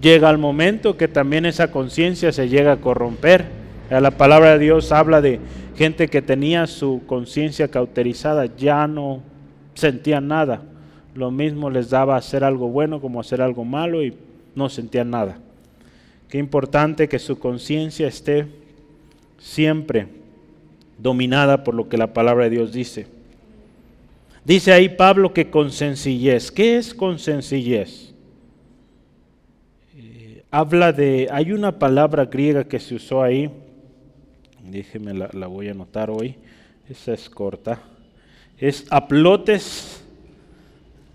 Llega 0.00 0.28
el 0.28 0.38
momento 0.38 0.96
que 0.96 1.06
también 1.06 1.46
esa 1.46 1.70
conciencia 1.70 2.32
se 2.32 2.48
llega 2.48 2.72
a 2.72 2.80
corromper. 2.80 3.46
La 3.90 4.10
palabra 4.10 4.54
de 4.54 4.58
Dios 4.58 4.90
habla 4.90 5.20
de 5.20 5.38
gente 5.76 6.08
que 6.08 6.20
tenía 6.20 6.66
su 6.66 7.02
conciencia 7.06 7.68
cauterizada, 7.68 8.46
ya 8.56 8.88
no 8.88 9.22
sentían 9.74 10.26
nada 10.26 10.62
lo 11.18 11.32
mismo 11.32 11.68
les 11.68 11.90
daba 11.90 12.16
hacer 12.16 12.44
algo 12.44 12.68
bueno 12.68 13.00
como 13.00 13.20
hacer 13.20 13.42
algo 13.42 13.64
malo 13.64 14.04
y 14.04 14.14
no 14.54 14.68
sentían 14.68 15.10
nada. 15.10 15.36
Qué 16.28 16.38
importante 16.38 17.08
que 17.08 17.18
su 17.18 17.40
conciencia 17.40 18.06
esté 18.06 18.46
siempre 19.36 20.06
dominada 20.96 21.64
por 21.64 21.74
lo 21.74 21.88
que 21.88 21.98
la 21.98 22.14
palabra 22.14 22.44
de 22.44 22.50
Dios 22.50 22.72
dice. 22.72 23.08
Dice 24.44 24.72
ahí 24.72 24.90
Pablo 24.90 25.34
que 25.34 25.50
con 25.50 25.72
sencillez. 25.72 26.52
¿Qué 26.52 26.76
es 26.76 26.94
con 26.94 27.18
sencillez? 27.18 28.14
Eh, 29.96 30.44
habla 30.52 30.92
de, 30.92 31.28
hay 31.32 31.50
una 31.50 31.80
palabra 31.80 32.26
griega 32.26 32.62
que 32.62 32.78
se 32.78 32.94
usó 32.94 33.24
ahí, 33.24 33.50
déjeme 34.62 35.14
la, 35.14 35.30
la 35.32 35.48
voy 35.48 35.66
a 35.66 35.72
anotar 35.72 36.10
hoy, 36.10 36.36
esa 36.88 37.12
es 37.12 37.28
corta, 37.28 37.80
es 38.56 38.86
aplotes 38.88 39.97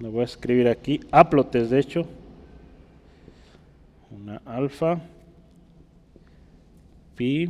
lo 0.03 0.12
voy 0.12 0.24
a 0.24 0.25
escribir 0.25 0.67
aquí, 0.67 1.00
aplotes 1.12 1.69
de 1.69 1.79
hecho, 1.79 2.05
una 4.12 4.41
alfa, 4.43 5.00
pi, 7.15 7.50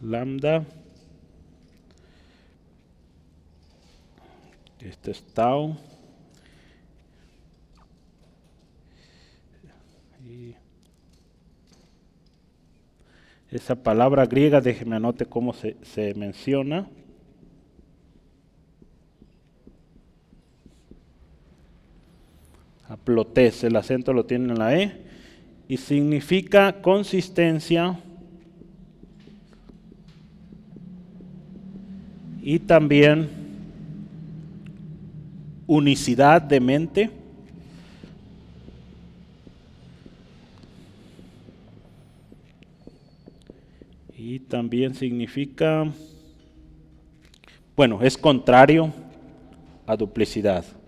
lambda, 0.00 0.64
este 4.80 5.10
es 5.10 5.22
tau, 5.34 5.76
y 10.24 10.56
esa 13.50 13.74
palabra 13.74 14.24
griega, 14.24 14.62
déjeme 14.62 14.96
anote 14.96 15.26
cómo 15.26 15.52
se, 15.52 15.76
se 15.82 16.14
menciona. 16.14 16.88
Aplotés, 22.92 23.64
el 23.64 23.74
acento 23.76 24.12
lo 24.12 24.26
tiene 24.26 24.52
en 24.52 24.58
la 24.58 24.76
E, 24.76 24.92
y 25.66 25.78
significa 25.78 26.82
consistencia 26.82 27.98
y 32.42 32.58
también 32.58 33.30
unicidad 35.66 36.42
de 36.42 36.60
mente. 36.60 37.10
Y 44.18 44.40
también 44.40 44.94
significa, 44.94 45.90
bueno, 47.74 48.02
es 48.02 48.18
contrario 48.18 48.92
a 49.86 49.96
duplicidad. 49.96 50.81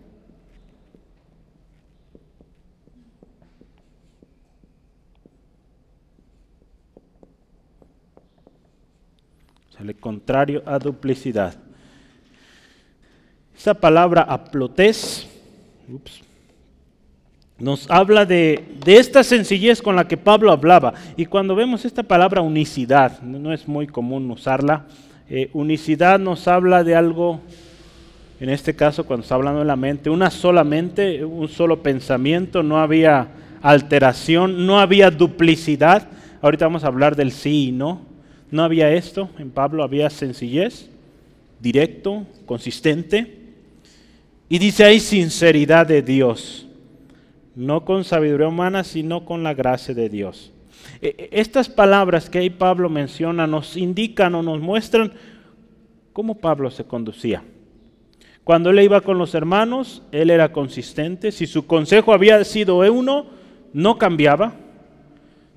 Contrario 9.93 10.63
a 10.65 10.79
duplicidad. 10.79 11.55
Esa 13.55 13.75
palabra 13.75 14.23
aplotés 14.23 15.29
nos 17.59 17.89
habla 17.89 18.25
de, 18.25 18.65
esta 18.85 19.23
sencillez 19.23 19.81
con 19.81 19.95
la 19.95 20.09
que 20.09 20.17
Pablo 20.17 20.51
hablaba. 20.51 20.95
Y 21.17 21.27
cuando 21.27 21.55
vemos 21.55 21.85
esta 21.85 22.03
palabra 22.03 22.41
unicidad, 22.41 23.21
no 23.23 23.53
es 23.53 23.69
muy 23.69 23.87
común 23.87 24.31
usarla, 24.31 24.87
eh, 25.29 25.51
unicidad 25.53 26.19
nos 26.19 26.49
habla 26.49 26.83
de 26.83 26.95
algo, 26.95 27.41
en 28.41 28.51
este 28.51 28.75
caso 28.75 29.05
cuando 29.05 29.23
está 29.23 29.37
hablando 29.37 29.61
de 29.61 29.67
la 29.67 29.77
mente, 29.77 30.11
una 30.11 30.31
sola 30.31 30.65
mente, 30.65 31.25
un 31.25 31.49
solo 31.49 31.83
pensamiento, 31.83 32.63
no 32.63 32.81
había 32.81 33.29
alteración, 33.63 34.67
no 34.67 34.81
había 34.81 35.11
duplicidad. 35.11 36.09
Ahorita 36.43 36.67
vamos 36.67 36.85
a 36.85 36.89
hablar 36.89 37.17
del 37.17 37.31
sí 37.33 37.69
y 37.69 37.73
no. 37.73 38.04
No 38.55 38.63
había 38.63 38.93
esto, 38.93 39.31
en 39.41 39.51
Pablo 39.51 39.83
había 39.83 40.09
sencillez, 40.11 40.89
directo, 41.59 42.25
consistente. 42.47 43.37
Y 44.49 44.61
dice 44.61 44.85
ahí 44.85 45.01
sinceridad 45.01 45.89
de 45.89 46.03
Dios 46.03 46.69
no 47.57 47.85
con 47.85 48.05
sabiduría 48.05 48.47
humana, 48.47 48.85
sino 48.85 49.25
con 49.25 49.43
la 49.43 49.55
gracia 49.55 49.93
de 49.93 50.09
Dios. 50.09 50.53
E, 51.03 51.17
e, 51.19 51.41
estas 51.41 51.69
palabras 51.69 52.31
que 52.31 52.39
ahí 52.39 52.49
Pablo 52.49 52.89
menciona 52.89 53.49
nos 53.49 53.77
indican 53.77 54.37
o 54.37 54.43
nos 54.45 54.61
muestran 54.61 55.13
cómo 56.13 56.37
Pablo 56.37 56.71
se 56.71 56.85
conducía. 56.85 57.43
Cuando 58.45 58.71
él 58.71 58.79
iba 58.79 59.01
con 59.01 59.19
los 59.19 59.35
hermanos, 59.35 60.01
él 60.13 60.31
era 60.31 60.53
consistente. 60.53 61.33
Si 61.33 61.49
su 61.49 61.67
consejo 61.67 62.13
había 62.13 62.45
sido 62.45 62.79
uno, 62.93 63.27
no 63.73 63.99
cambiaba. 63.99 64.55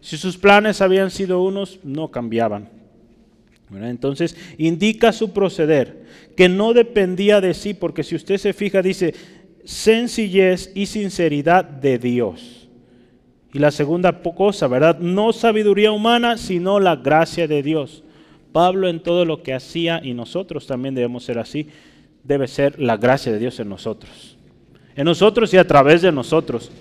Si 0.02 0.18
sus 0.18 0.36
planes 0.36 0.82
habían 0.82 1.12
sido 1.12 1.44
unos, 1.44 1.80
no 1.84 2.10
cambiaban. 2.10 2.77
Entonces 3.72 4.38
indica 4.58 5.12
su 5.12 5.34
proceder, 5.34 6.06
que 6.36 6.48
no 6.48 6.74
dependía 6.74 7.42
de 7.42 7.54
sí, 7.54 7.74
porque 7.74 8.04
si 8.04 8.16
usted 8.16 8.38
se 8.38 8.54
fija, 8.54 8.82
dice, 8.82 9.14
sencillez 9.66 10.72
y 10.74 10.86
sinceridad 10.86 11.66
de 11.66 12.00
Dios. 12.00 12.70
Y 13.54 13.60
la 13.60 13.72
segunda 13.72 14.22
cosa, 14.22 14.68
¿verdad? 14.68 15.00
No 15.00 15.34
sabiduría 15.34 15.92
humana, 15.92 16.38
sino 16.38 16.80
la 16.80 16.96
gracia 16.96 17.48
de 17.48 17.64
Dios. 17.64 18.04
Pablo 18.54 18.88
en 18.88 19.02
todo 19.02 19.26
lo 19.26 19.44
que 19.44 19.54
hacía, 19.54 20.00
y 20.04 20.14
nosotros 20.14 20.68
también 20.68 20.96
debemos 20.96 21.26
ser 21.26 21.38
así, 21.40 21.68
debe 22.24 22.48
ser 22.48 22.80
la 22.80 22.98
gracia 22.98 23.32
de 23.32 23.40
Dios 23.40 23.60
en 23.60 23.70
nosotros. 23.70 24.38
En 24.96 25.06
nosotros 25.06 25.54
y 25.54 25.58
a 25.58 25.68
través 25.68 26.02
de 26.02 26.12
nosotros. 26.12 26.72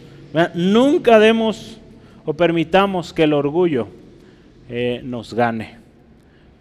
Nunca 0.54 1.18
demos 1.18 1.78
o 2.24 2.34
permitamos 2.34 3.12
que 3.12 3.24
el 3.24 3.32
orgullo 3.32 3.88
eh, 4.68 5.00
nos 5.04 5.34
gane. 5.34 5.85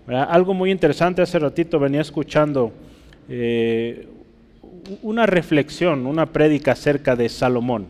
Algo 0.08 0.54
muy 0.54 0.70
interesante, 0.70 1.24
hace 1.24 1.40
ratito 1.40 1.80
venía 1.80 2.02
escuchando 2.02 2.72
eh, 3.28 4.08
una 5.02 5.26
reflexión, 5.26 6.06
una 6.06 6.28
prédica 6.28 6.74
acerca 6.74 7.16
de 7.16 7.28
Salomón. 7.28 7.88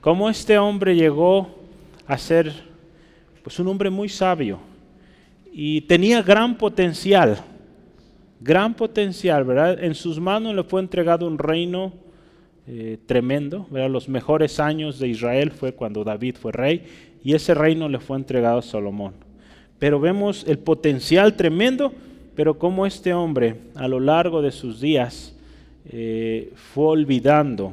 Cómo 0.00 0.30
este 0.30 0.56
hombre 0.56 0.96
llegó 0.96 1.50
a 2.06 2.16
ser 2.16 2.50
pues, 3.42 3.58
un 3.58 3.68
hombre 3.68 3.90
muy 3.90 4.08
sabio 4.08 4.58
y 5.52 5.82
tenía 5.82 6.22
gran 6.22 6.56
potencial, 6.56 7.38
gran 8.40 8.72
potencial, 8.72 9.44
¿verdad? 9.44 9.84
En 9.84 9.94
sus 9.94 10.18
manos 10.18 10.54
le 10.54 10.62
fue 10.62 10.80
entregado 10.80 11.26
un 11.26 11.36
reino 11.36 11.92
eh, 12.66 12.96
tremendo. 13.04 13.66
Los 13.70 14.08
mejores 14.08 14.58
años 14.60 14.98
de 14.98 15.08
Israel 15.08 15.50
fue 15.50 15.72
cuando 15.72 16.04
David 16.04 16.36
fue 16.40 16.52
rey 16.52 16.84
y 17.22 17.34
ese 17.34 17.52
reino 17.52 17.86
le 17.86 17.98
fue 17.98 18.16
entregado 18.16 18.60
a 18.60 18.62
Salomón. 18.62 19.27
Pero 19.78 20.00
vemos 20.00 20.44
el 20.46 20.58
potencial 20.58 21.34
tremendo, 21.34 21.92
pero 22.34 22.58
cómo 22.58 22.86
este 22.86 23.14
hombre 23.14 23.56
a 23.74 23.88
lo 23.88 24.00
largo 24.00 24.42
de 24.42 24.52
sus 24.52 24.80
días 24.80 25.34
eh, 25.86 26.52
fue 26.54 26.86
olvidando 26.86 27.72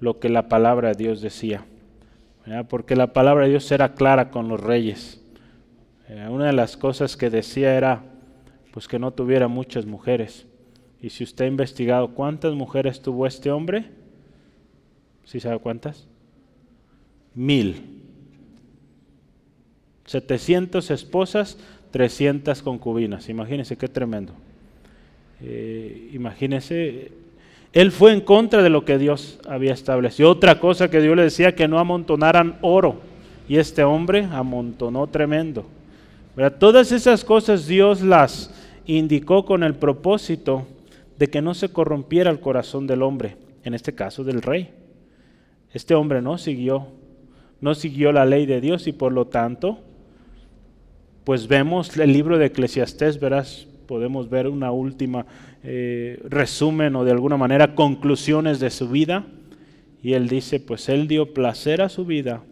lo 0.00 0.18
que 0.18 0.28
la 0.28 0.48
palabra 0.48 0.88
de 0.88 1.04
Dios 1.04 1.20
decía. 1.20 1.64
Porque 2.68 2.96
la 2.96 3.12
palabra 3.12 3.44
de 3.44 3.50
Dios 3.50 3.70
era 3.70 3.94
clara 3.94 4.30
con 4.30 4.48
los 4.48 4.60
reyes. 4.60 5.22
Eh, 6.08 6.26
una 6.28 6.46
de 6.46 6.52
las 6.52 6.76
cosas 6.76 7.16
que 7.16 7.30
decía 7.30 7.76
era 7.76 8.02
pues 8.72 8.88
que 8.88 8.98
no 8.98 9.12
tuviera 9.12 9.48
muchas 9.48 9.86
mujeres. 9.86 10.46
Y 11.00 11.10
si 11.10 11.24
usted 11.24 11.44
ha 11.44 11.48
investigado 11.48 12.14
cuántas 12.14 12.54
mujeres 12.54 13.00
tuvo 13.00 13.26
este 13.26 13.50
hombre, 13.50 13.90
¿sí 15.24 15.40
sabe 15.40 15.58
cuántas? 15.58 16.06
Mil. 17.34 17.91
700 20.06 20.90
esposas, 20.90 21.58
300 21.90 22.62
concubinas. 22.62 23.28
Imagínense 23.28 23.76
qué 23.76 23.88
tremendo. 23.88 24.32
Eh, 25.40 26.10
imagínense, 26.12 27.12
él 27.72 27.90
fue 27.90 28.12
en 28.12 28.20
contra 28.20 28.62
de 28.62 28.70
lo 28.70 28.84
que 28.84 28.98
Dios 28.98 29.38
había 29.48 29.72
establecido. 29.72 30.30
Otra 30.30 30.60
cosa 30.60 30.90
que 30.90 31.00
Dios 31.00 31.16
le 31.16 31.24
decía, 31.24 31.54
que 31.54 31.68
no 31.68 31.78
amontonaran 31.78 32.58
oro. 32.62 33.00
Y 33.48 33.56
este 33.56 33.82
hombre 33.84 34.28
amontonó 34.30 35.06
tremendo. 35.06 35.66
Todas 36.58 36.92
esas 36.92 37.24
cosas 37.24 37.66
Dios 37.66 38.00
las 38.00 38.50
indicó 38.86 39.44
con 39.44 39.62
el 39.62 39.74
propósito 39.74 40.66
de 41.18 41.28
que 41.28 41.42
no 41.42 41.54
se 41.54 41.68
corrompiera 41.68 42.30
el 42.30 42.40
corazón 42.40 42.86
del 42.86 43.02
hombre, 43.02 43.36
en 43.64 43.74
este 43.74 43.94
caso 43.94 44.24
del 44.24 44.42
rey. 44.42 44.70
Este 45.72 45.94
hombre 45.94 46.22
no 46.22 46.38
siguió, 46.38 46.88
no 47.60 47.74
siguió 47.74 48.12
la 48.12 48.24
ley 48.24 48.46
de 48.46 48.60
Dios 48.60 48.86
y 48.86 48.92
por 48.92 49.12
lo 49.12 49.26
tanto, 49.26 49.80
pues 51.24 51.46
vemos 51.46 51.96
el 51.96 52.12
libro 52.12 52.38
de 52.38 52.46
Eclesiastés, 52.46 53.20
verás, 53.20 53.66
podemos 53.86 54.28
ver 54.28 54.48
una 54.48 54.72
última 54.72 55.26
eh, 55.62 56.20
resumen 56.28 56.96
o 56.96 57.04
de 57.04 57.12
alguna 57.12 57.36
manera 57.36 57.74
conclusiones 57.74 58.58
de 58.58 58.70
su 58.70 58.88
vida. 58.88 59.24
Y 60.02 60.14
él 60.14 60.28
dice, 60.28 60.58
pues 60.58 60.88
él 60.88 61.06
dio 61.06 61.32
placer 61.32 61.80
a 61.82 61.88
su 61.88 62.04
vida 62.04 62.42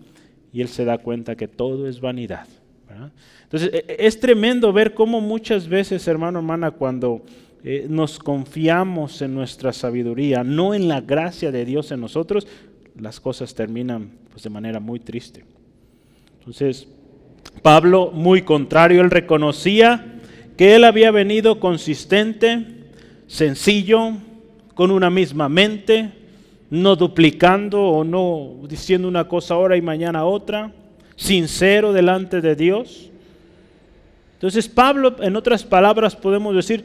y 0.52 0.60
él 0.60 0.68
se 0.68 0.84
da 0.84 0.98
cuenta 0.98 1.36
que 1.36 1.48
todo 1.48 1.88
es 1.88 2.00
vanidad. 2.00 2.46
Entonces 3.44 3.70
e, 3.72 3.84
e, 3.88 4.06
es 4.06 4.20
tremendo 4.20 4.72
ver 4.72 4.94
cómo 4.94 5.20
muchas 5.20 5.68
veces, 5.68 6.06
hermano, 6.06 6.38
hermana, 6.38 6.70
cuando 6.70 7.22
eh, 7.64 7.86
nos 7.88 8.18
confiamos 8.18 9.20
en 9.22 9.34
nuestra 9.34 9.72
sabiduría, 9.72 10.44
no 10.44 10.74
en 10.74 10.88
la 10.88 11.00
gracia 11.00 11.50
de 11.50 11.64
Dios 11.64 11.90
en 11.90 12.00
nosotros, 12.00 12.46
las 12.98 13.20
cosas 13.20 13.54
terminan 13.54 14.10
pues, 14.30 14.44
de 14.44 14.50
manera 14.50 14.80
muy 14.80 15.00
triste. 15.00 15.44
Entonces, 16.38 16.88
Pablo, 17.62 18.10
muy 18.12 18.42
contrario, 18.42 19.02
él 19.02 19.10
reconocía 19.10 20.20
que 20.56 20.74
él 20.74 20.84
había 20.84 21.10
venido 21.10 21.60
consistente, 21.60 22.66
sencillo, 23.26 24.12
con 24.74 24.90
una 24.90 25.10
misma 25.10 25.48
mente, 25.48 26.10
no 26.70 26.96
duplicando 26.96 27.82
o 27.82 28.04
no 28.04 28.66
diciendo 28.68 29.08
una 29.08 29.26
cosa 29.28 29.54
ahora 29.54 29.76
y 29.76 29.82
mañana 29.82 30.24
otra, 30.24 30.72
sincero 31.16 31.92
delante 31.92 32.40
de 32.40 32.56
Dios. 32.56 33.10
Entonces 34.34 34.68
Pablo, 34.68 35.16
en 35.20 35.36
otras 35.36 35.64
palabras, 35.64 36.16
podemos 36.16 36.54
decir, 36.54 36.84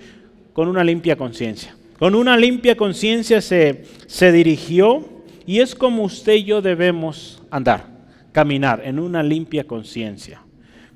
con 0.53 0.67
una 0.67 0.83
limpia 0.83 1.15
conciencia. 1.15 1.75
Con 1.99 2.15
una 2.15 2.35
limpia 2.35 2.75
conciencia 2.75 3.41
se, 3.41 3.85
se 4.07 4.31
dirigió 4.31 5.05
y 5.45 5.59
es 5.59 5.75
como 5.75 6.03
usted 6.03 6.33
y 6.33 6.43
yo 6.43 6.61
debemos 6.61 7.41
andar, 7.49 7.87
caminar 8.31 8.81
en 8.83 8.99
una 8.99 9.23
limpia 9.23 9.63
conciencia. 9.63 10.44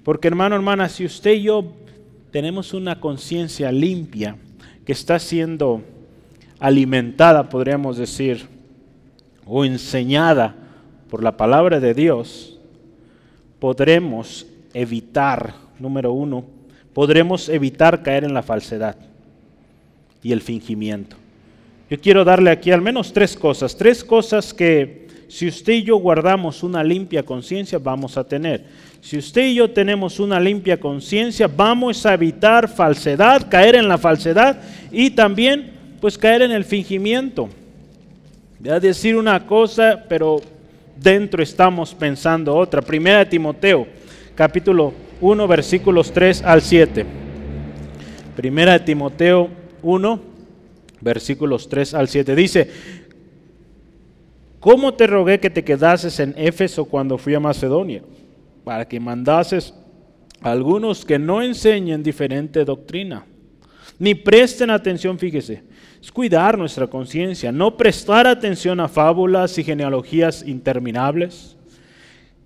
Porque 0.09 0.27
hermano, 0.27 0.55
hermana, 0.55 0.89
si 0.89 1.05
usted 1.05 1.33
y 1.33 1.43
yo 1.43 1.65
tenemos 2.31 2.73
una 2.73 2.99
conciencia 2.99 3.71
limpia 3.71 4.37
que 4.83 4.91
está 4.91 5.19
siendo 5.19 5.83
alimentada, 6.57 7.47
podríamos 7.47 7.95
decir, 7.97 8.47
o 9.45 9.63
enseñada 9.63 10.55
por 11.11 11.21
la 11.21 11.37
palabra 11.37 11.79
de 11.79 11.93
Dios, 11.93 12.57
podremos 13.59 14.47
evitar, 14.73 15.53
número 15.77 16.11
uno, 16.11 16.43
podremos 16.91 17.47
evitar 17.47 18.01
caer 18.01 18.23
en 18.23 18.33
la 18.33 18.41
falsedad 18.41 18.95
y 20.23 20.31
el 20.31 20.41
fingimiento. 20.41 21.17
Yo 21.87 21.99
quiero 21.99 22.25
darle 22.25 22.49
aquí 22.49 22.71
al 22.71 22.81
menos 22.81 23.13
tres 23.13 23.35
cosas, 23.35 23.77
tres 23.77 24.03
cosas 24.03 24.55
que 24.55 25.07
si 25.27 25.47
usted 25.47 25.73
y 25.73 25.83
yo 25.83 25.97
guardamos 25.97 26.63
una 26.63 26.83
limpia 26.83 27.21
conciencia 27.21 27.77
vamos 27.77 28.17
a 28.17 28.23
tener. 28.23 28.88
Si 29.01 29.17
usted 29.17 29.47
y 29.47 29.55
yo 29.55 29.69
tenemos 29.69 30.19
una 30.19 30.39
limpia 30.39 30.79
conciencia, 30.79 31.47
vamos 31.47 32.05
a 32.05 32.13
evitar 32.13 32.67
falsedad, 32.67 33.49
caer 33.49 33.75
en 33.75 33.87
la 33.87 33.97
falsedad 33.97 34.61
y 34.91 35.11
también 35.11 35.71
pues 36.01 36.17
caer 36.17 36.41
en 36.41 36.51
el 36.51 36.65
fingimiento. 36.65 37.49
Voy 38.59 38.71
a 38.71 38.79
decir 38.79 39.15
una 39.15 39.45
cosa, 39.45 40.03
pero 40.09 40.41
dentro 40.97 41.41
estamos 41.41 41.93
pensando 41.93 42.55
otra. 42.55 42.81
Primera 42.81 43.19
de 43.19 43.25
Timoteo, 43.27 43.87
capítulo 44.35 44.93
1, 45.21 45.47
versículos 45.47 46.11
3 46.11 46.43
al 46.43 46.61
7. 46.61 47.05
Primera 48.35 48.73
de 48.73 48.79
Timoteo 48.79 49.49
1, 49.81 50.21
versículos 50.99 51.69
3 51.69 51.93
al 51.93 52.09
7. 52.09 52.35
Dice, 52.35 52.69
¿cómo 54.59 54.93
te 54.93 55.07
rogué 55.07 55.39
que 55.39 55.49
te 55.49 55.63
quedases 55.63 56.19
en 56.19 56.33
Éfeso 56.37 56.83
cuando 56.83 57.17
fui 57.17 57.33
a 57.33 57.39
Macedonia? 57.39 58.01
Para 58.63 58.87
que 58.87 58.99
mandases 58.99 59.73
a 60.41 60.51
algunos 60.51 61.05
que 61.05 61.19
no 61.19 61.41
enseñen 61.41 62.03
diferente 62.03 62.65
doctrina, 62.65 63.25
Ni 63.97 64.15
presten 64.15 64.69
atención, 64.69 65.19
fíjese, 65.19 65.61
es 66.01 66.09
cuidar 66.09 66.57
nuestra 66.57 66.87
conciencia, 66.87 67.51
no 67.51 67.75
prestar 67.75 68.27
atención 68.27 68.79
a 68.79 68.87
fábulas 68.87 69.57
y 69.57 69.63
genealogías 69.63 70.47
interminables 70.47 71.57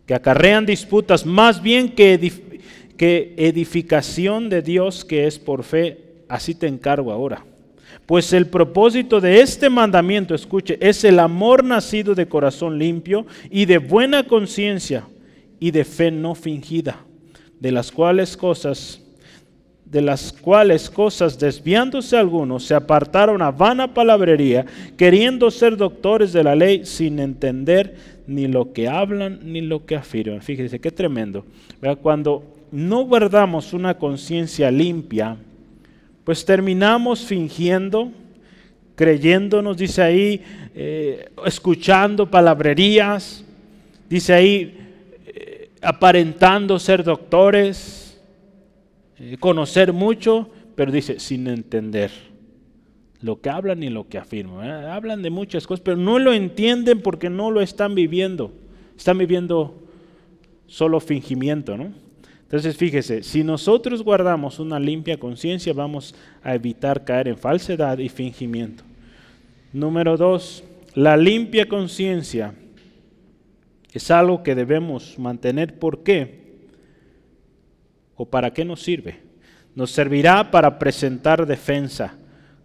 que 0.08 0.16
acarrean 0.16 0.66
disputas, 0.66 1.26
más 1.26 1.62
bien 1.62 1.90
que, 1.90 2.32
que 2.98 3.36
edificación 3.38 4.50
de 4.50 4.64
Dios 4.64 5.06
que 5.06 5.28
es 5.28 5.38
por 5.38 5.64
fe, 5.64 6.24
así 6.28 6.56
te 6.56 6.68
encargo 6.68 7.12
ahora. 7.12 7.46
Pues 8.08 8.34
el 8.34 8.48
propósito 8.48 9.22
de 9.22 9.42
este 9.42 9.70
mandamiento, 9.70 10.34
escuche, 10.34 10.78
es 10.82 11.04
el 11.04 11.20
amor 11.20 11.64
nacido 11.64 12.16
de 12.16 12.28
corazón 12.28 12.80
limpio 12.80 13.26
y 13.52 13.66
de 13.66 13.78
buena 13.78 14.24
conciencia 14.24 15.06
y 15.64 15.72
de 15.72 15.86
fe 15.86 16.12
no 16.12 16.36
fingida, 16.36 16.98
de 17.58 17.72
las 17.72 17.90
cuales 17.90 18.36
cosas 18.36 19.00
de 19.86 20.02
las 20.02 20.34
cuales 20.34 20.90
cosas 20.90 21.40
desviándose 21.40 22.18
algunos 22.18 22.66
se 22.66 22.76
apartaron 22.76 23.42
a 23.42 23.50
vana 23.50 23.94
palabrería, 23.94 24.66
queriendo 24.98 25.50
ser 25.50 25.78
doctores 25.78 26.34
de 26.34 26.44
la 26.44 26.54
ley 26.54 26.86
sin 26.86 27.18
entender 27.18 27.96
ni 28.28 28.48
lo 28.48 28.74
que 28.74 28.90
hablan 28.90 29.40
ni 29.42 29.62
lo 29.62 29.86
que 29.86 29.96
afirman. 29.96 30.42
Fíjense 30.42 30.82
qué 30.82 30.92
tremendo. 30.92 31.46
Cuando 32.02 32.44
no 32.70 33.06
guardamos 33.06 33.72
una 33.72 33.98
conciencia 33.98 34.70
limpia, 34.70 35.38
pues 36.26 36.44
terminamos 36.44 37.24
fingiendo, 37.24 38.12
creyéndonos, 38.96 39.78
dice 39.78 40.02
ahí, 40.02 40.42
eh, 40.76 41.30
escuchando 41.46 42.30
palabrerías, 42.30 43.46
dice 44.10 44.34
ahí, 44.34 44.83
aparentando 45.84 46.80
ser 46.80 47.04
doctores, 47.04 48.22
eh, 49.18 49.38
conocer 49.40 49.94
mucho, 49.94 50.50
pero 50.76 50.92
dice, 50.92 51.20
sin 51.20 51.48
entender 51.48 52.12
lo 53.22 53.40
que 53.40 53.50
hablan 53.50 53.84
y 53.84 53.90
lo 53.90 54.08
que 54.08 54.18
afirman. 54.18 54.70
Hablan 54.86 55.22
de 55.22 55.30
muchas 55.30 55.66
cosas, 55.66 55.82
pero 55.82 55.98
no 55.98 56.20
lo 56.20 56.34
entienden 56.34 57.02
porque 57.02 57.30
no 57.30 57.52
lo 57.52 57.62
están 57.62 57.96
viviendo. 57.96 58.52
Están 58.98 59.18
viviendo 59.18 59.82
solo 60.68 61.00
fingimiento, 61.00 61.78
¿no? 61.78 61.92
Entonces 62.42 62.78
fíjese, 62.78 63.24
si 63.24 63.44
nosotros 63.44 64.04
guardamos 64.04 64.60
una 64.60 64.80
limpia 64.80 65.18
conciencia, 65.18 65.74
vamos 65.74 66.14
a 66.44 66.54
evitar 66.54 67.04
caer 67.04 67.30
en 67.30 67.38
falsedad 67.38 67.98
y 67.98 68.10
fingimiento. 68.10 68.84
Número 69.72 70.18
dos, 70.18 70.64
la 70.94 71.18
limpia 71.18 71.68
conciencia 71.68 72.54
es 73.94 74.12
algo 74.12 74.44
que 74.44 74.56
debemos 74.56 75.18
mantener. 75.20 75.78
¿Por 75.78 76.04
qué? 76.04 76.44
¿O 78.16 78.26
para 78.26 78.52
qué 78.52 78.66
nos 78.66 78.82
sirve? 78.82 79.20
Nos 79.76 79.92
servirá 79.92 80.52
para 80.52 80.80
presentar 80.80 81.46
defensa 81.46 82.16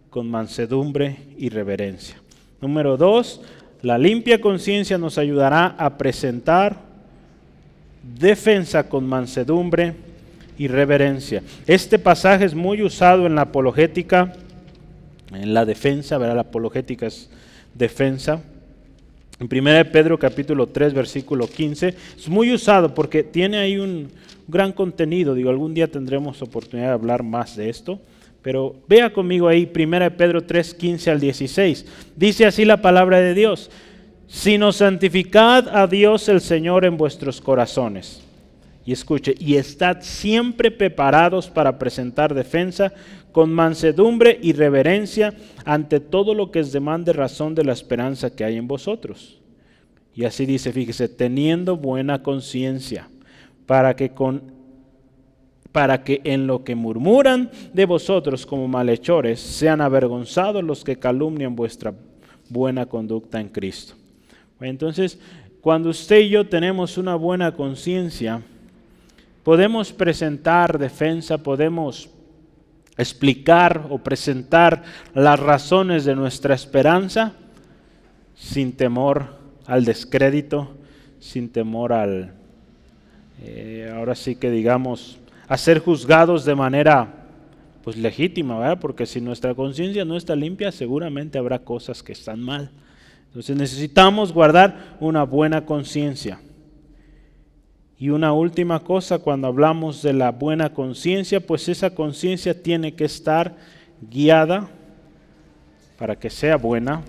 con 0.09 0.29
mansedumbre 0.29 1.17
y 1.37 1.49
reverencia. 1.49 2.15
Número 2.61 2.97
dos, 2.97 3.41
la 3.81 3.97
limpia 3.97 4.41
conciencia 4.41 4.97
nos 4.97 5.17
ayudará 5.17 5.67
a 5.77 5.97
presentar 5.97 6.77
defensa 8.03 8.89
con 8.89 9.07
mansedumbre 9.07 9.95
y 10.57 10.67
reverencia. 10.67 11.41
Este 11.65 11.99
pasaje 11.99 12.45
es 12.45 12.53
muy 12.53 12.81
usado 12.81 13.25
en 13.25 13.35
la 13.35 13.43
apologética, 13.43 14.33
en 15.33 15.53
la 15.53 15.65
defensa, 15.65 16.17
¿verdad? 16.17 16.35
La 16.35 16.41
apologética 16.41 17.07
es 17.07 17.29
defensa. 17.73 18.41
En 19.39 19.47
1 19.51 19.91
Pedro 19.91 20.19
capítulo 20.19 20.67
3 20.67 20.93
versículo 20.93 21.47
15 21.47 21.95
es 22.17 22.27
muy 22.27 22.53
usado 22.53 22.93
porque 22.93 23.23
tiene 23.23 23.57
ahí 23.57 23.77
un 23.77 24.09
gran 24.47 24.73
contenido. 24.73 25.33
Digo, 25.33 25.49
algún 25.49 25.73
día 25.73 25.87
tendremos 25.87 26.41
oportunidad 26.41 26.87
de 26.87 26.93
hablar 26.93 27.23
más 27.23 27.55
de 27.55 27.69
esto. 27.69 27.99
Pero 28.41 28.75
vea 28.87 29.11
conmigo 29.11 29.47
ahí 29.47 29.69
1 29.73 30.17
Pedro 30.17 30.43
3, 30.43 30.73
15 30.73 31.11
al 31.11 31.19
16. 31.19 31.85
Dice 32.15 32.45
así 32.45 32.65
la 32.65 32.81
palabra 32.81 33.19
de 33.19 33.33
Dios 33.33 33.69
sino 34.29 34.71
santificad 34.71 35.67
a 35.75 35.87
Dios 35.87 36.29
el 36.29 36.39
Señor 36.39 36.85
en 36.85 36.97
vuestros 36.97 37.41
corazones. 37.41 38.21
Y 38.85 38.91
escuche, 38.91 39.35
y 39.37 39.55
estad 39.55 39.97
siempre 40.01 40.71
preparados 40.71 41.49
para 41.49 41.77
presentar 41.77 42.33
defensa 42.33 42.93
con 43.31 43.51
mansedumbre 43.51 44.39
y 44.41 44.53
reverencia 44.53 45.33
ante 45.65 45.99
todo 45.99 46.33
lo 46.33 46.49
que 46.51 46.61
os 46.61 46.71
demande 46.71 47.13
razón 47.13 47.53
de 47.55 47.63
la 47.63 47.73
esperanza 47.73 48.35
que 48.35 48.43
hay 48.43 48.55
en 48.57 48.67
vosotros. 48.67 49.39
Y 50.15 50.25
así 50.25 50.45
dice, 50.45 50.73
fíjese, 50.73 51.07
teniendo 51.07 51.77
buena 51.77 52.23
conciencia, 52.23 53.07
para 53.65 53.95
que 53.95 54.09
con 54.09 54.59
para 55.71 56.03
que 56.03 56.21
en 56.23 56.47
lo 56.47 56.63
que 56.63 56.75
murmuran 56.75 57.51
de 57.73 57.85
vosotros 57.85 58.45
como 58.45 58.67
malhechores 58.67 59.39
sean 59.39 59.81
avergonzados 59.81 60.63
los 60.63 60.83
que 60.83 60.97
calumnian 60.97 61.55
vuestra 61.55 61.93
buena 62.49 62.87
conducta 62.87 63.39
en 63.39 63.49
Cristo. 63.49 63.93
Entonces, 64.59 65.19
cuando 65.61 65.89
usted 65.89 66.21
y 66.21 66.29
yo 66.29 66.47
tenemos 66.47 66.97
una 66.97 67.15
buena 67.15 67.53
conciencia, 67.53 68.41
podemos 69.49 69.91
presentar 69.91 70.77
defensa, 70.77 71.39
podemos 71.39 72.07
explicar 72.99 73.87
o 73.89 73.97
presentar 73.97 74.83
las 75.15 75.39
razones 75.39 76.05
de 76.05 76.15
nuestra 76.15 76.53
esperanza 76.53 77.33
sin 78.35 78.73
temor 78.73 79.39
al 79.65 79.85
descrédito, 79.85 80.77
sin 81.19 81.49
temor 81.49 81.93
al, 81.93 82.35
eh, 83.41 83.91
ahora 83.91 84.13
sí 84.13 84.35
que 84.35 84.51
digamos, 84.51 85.17
a 85.47 85.57
ser 85.57 85.79
juzgados 85.79 86.45
de 86.45 86.53
manera 86.53 87.25
pues 87.83 87.97
legítima, 87.97 88.59
¿verdad? 88.59 88.77
Porque 88.79 89.07
si 89.07 89.19
nuestra 89.19 89.55
conciencia 89.55 90.05
no 90.05 90.15
está 90.15 90.35
limpia, 90.35 90.71
seguramente 90.71 91.39
habrá 91.39 91.57
cosas 91.57 92.03
que 92.03 92.11
están 92.11 92.39
mal. 92.39 92.69
Entonces 93.29 93.57
necesitamos 93.57 94.31
guardar 94.31 94.95
una 94.99 95.23
buena 95.23 95.65
conciencia. 95.65 96.39
Y 97.99 98.09
una 98.11 98.31
última 98.31 98.79
cosa, 98.79 99.19
cuando 99.19 99.47
hablamos 99.47 100.01
de 100.01 100.13
la 100.13 100.31
buena 100.31 100.73
conciencia, 100.73 101.41
pues 101.41 101.67
esa 101.67 101.93
conciencia 101.93 102.63
tiene 102.63 102.93
que 102.93 103.03
estar 103.03 103.57
guiada 104.09 104.69
para 105.97 106.15
que 106.17 106.29
sea 106.29 106.55
buena, 106.55 107.01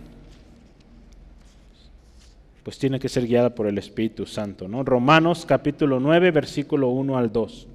pues 2.64 2.76
tiene 2.76 2.98
que 2.98 3.08
ser 3.08 3.24
guiada 3.24 3.54
por 3.54 3.68
el 3.68 3.78
Espíritu 3.78 4.26
Santo. 4.26 4.66
¿no? 4.66 4.82
Romanos 4.82 5.46
capítulo 5.46 6.00
9, 6.00 6.32
versículo 6.32 6.88
1 6.88 7.16
al 7.16 7.30
2. 7.30 7.68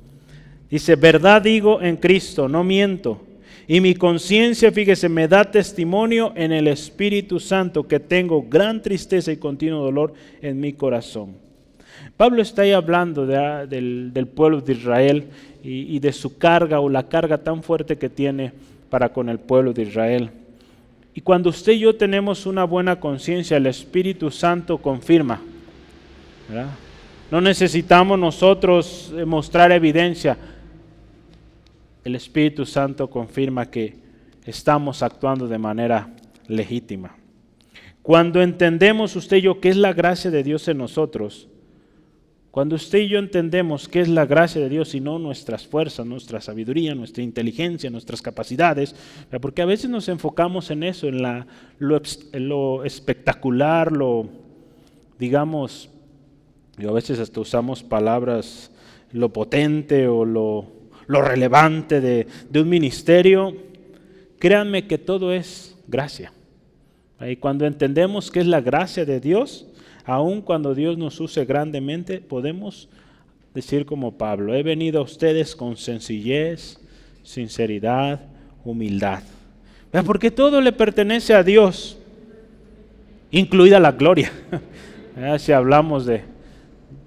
Dice, 0.70 0.98
verdad 0.98 1.42
digo 1.42 1.82
en 1.82 1.96
Cristo, 1.96 2.50
no 2.50 2.66
miento. 2.66 3.22
Y 3.66 3.80
mi 3.80 3.96
conciencia, 3.96 4.74
fíjese, 4.74 5.08
me 5.08 5.30
da 5.30 5.50
testimonio 5.50 6.34
en 6.36 6.52
el 6.52 6.68
Espíritu 6.68 7.40
Santo 7.40 7.88
que 7.88 8.02
tengo 8.02 8.44
gran 8.44 8.82
tristeza 8.82 9.32
y 9.32 9.38
continuo 9.38 9.82
dolor 9.82 10.14
en 10.42 10.60
mi 10.60 10.74
corazón. 10.74 11.45
Pablo 12.18 12.42
está 12.42 12.62
ahí 12.62 12.72
hablando 12.72 13.26
del, 13.26 14.28
pueblo 14.34 14.62
de 14.62 14.74
Israel 14.74 15.28
y, 15.64 16.00
de 16.00 16.14
su 16.14 16.38
carga 16.38 16.80
o 16.80 16.90
la 16.90 17.08
carga 17.08 17.38
tan 17.38 17.62
fuerte 17.62 17.98
que 17.98 18.10
tiene 18.10 18.52
para 18.90 19.10
con 19.10 19.30
el 19.30 19.40
pueblo 19.40 19.74
de 19.74 19.84
Israel. 19.84 20.30
Y 21.14 21.22
cuando 21.22 21.50
usted 21.50 21.74
y 21.74 21.80
yo 21.80 21.96
tenemos 21.96 22.46
una 22.46 22.64
buena 22.64 23.00
conciencia, 23.00 23.58
el 23.58 23.66
Espíritu 23.66 24.32
Santo 24.32 24.78
confirma. 24.78 25.42
No 27.32 27.42
necesitamos 27.42 28.20
nosotros 28.20 29.14
mostrar 29.26 29.72
evidencia 29.72 30.38
el 32.06 32.16
Espíritu 32.16 32.68
Santo 32.68 33.10
confirma 33.10 33.72
que 33.72 33.96
estamos 34.46 35.02
actuando 35.02 35.48
de 35.48 35.58
manera 35.58 36.08
legítima. 36.48 37.18
Cuando 38.04 38.44
entendemos 38.44 39.16
usted 39.16 39.38
y 39.38 39.42
yo 39.42 39.60
qué 39.60 39.70
es 39.70 39.76
la 39.76 39.92
gracia 39.92 40.30
de 40.30 40.44
Dios 40.44 40.68
en 40.68 40.78
nosotros, 40.78 41.48
cuando 42.56 42.78
usted 42.78 43.00
y 43.00 43.10
yo 43.10 43.20
entendemos 43.20 43.90
qué 43.90 44.00
es 44.00 44.08
la 44.08 44.26
gracia 44.26 44.62
de 44.62 44.70
Dios 44.70 44.96
y 44.96 45.02
no 45.02 45.20
nuestras 45.20 45.68
fuerzas, 45.68 46.06
nuestra 46.06 46.40
sabiduría, 46.40 46.96
nuestra 46.96 47.22
inteligencia, 47.22 47.90
nuestras 47.90 48.22
capacidades, 48.22 48.96
porque 49.42 49.62
a 49.62 49.66
veces 49.66 49.90
nos 49.90 50.08
enfocamos 50.08 50.72
en 50.72 50.84
eso, 50.84 51.10
en, 51.10 51.22
lo, 51.22 52.02
lo 52.32 52.86
espectacular, 52.86 53.92
lo, 53.92 54.30
digamos, 55.20 55.90
y 56.78 56.88
a 56.88 56.92
veces 56.92 57.20
hasta 57.20 57.42
usamos 57.42 57.84
palabras, 57.84 58.72
lo 59.12 59.34
potente 59.34 60.08
o 60.08 60.24
lo 60.24 60.76
lo 61.08 61.22
relevante 61.22 62.02
de, 62.02 62.28
un 62.54 62.70
ministerio, 62.70 63.56
créanme 64.40 64.88
que 64.88 64.98
todo 64.98 65.32
es 65.34 65.76
gracia. 65.88 66.32
Y 67.22 67.38
cuando 67.38 67.66
entendemos 67.66 68.32
que 68.32 68.40
es 68.40 68.48
la 68.48 68.62
gracia 68.62 69.06
de 69.06 69.20
Dios, 69.20 69.68
aun 70.06 70.42
cuando 70.42 70.76
Dios 70.76 70.98
nos 70.98 71.20
use 71.20 71.46
grandemente, 71.46 72.20
podemos 72.20 72.88
decir 73.54 73.86
como 73.86 74.18
Pablo, 74.18 74.54
he 74.54 74.64
venido 74.64 75.00
a 75.00 75.04
ustedes 75.04 75.56
con 75.56 75.78
sencillez, 75.78 76.80
sinceridad, 77.24 78.22
humildad. 78.64 79.24
Porque 80.06 80.30
todo 80.30 80.60
le 80.60 80.74
pertenece 80.74 81.34
a 81.34 81.44
Dios, 81.44 81.98
incluida 83.32 83.80
la 83.80 83.92
gloria. 83.92 84.32
Si 85.38 85.54
hablamos 85.54 86.06
de, 86.06 86.24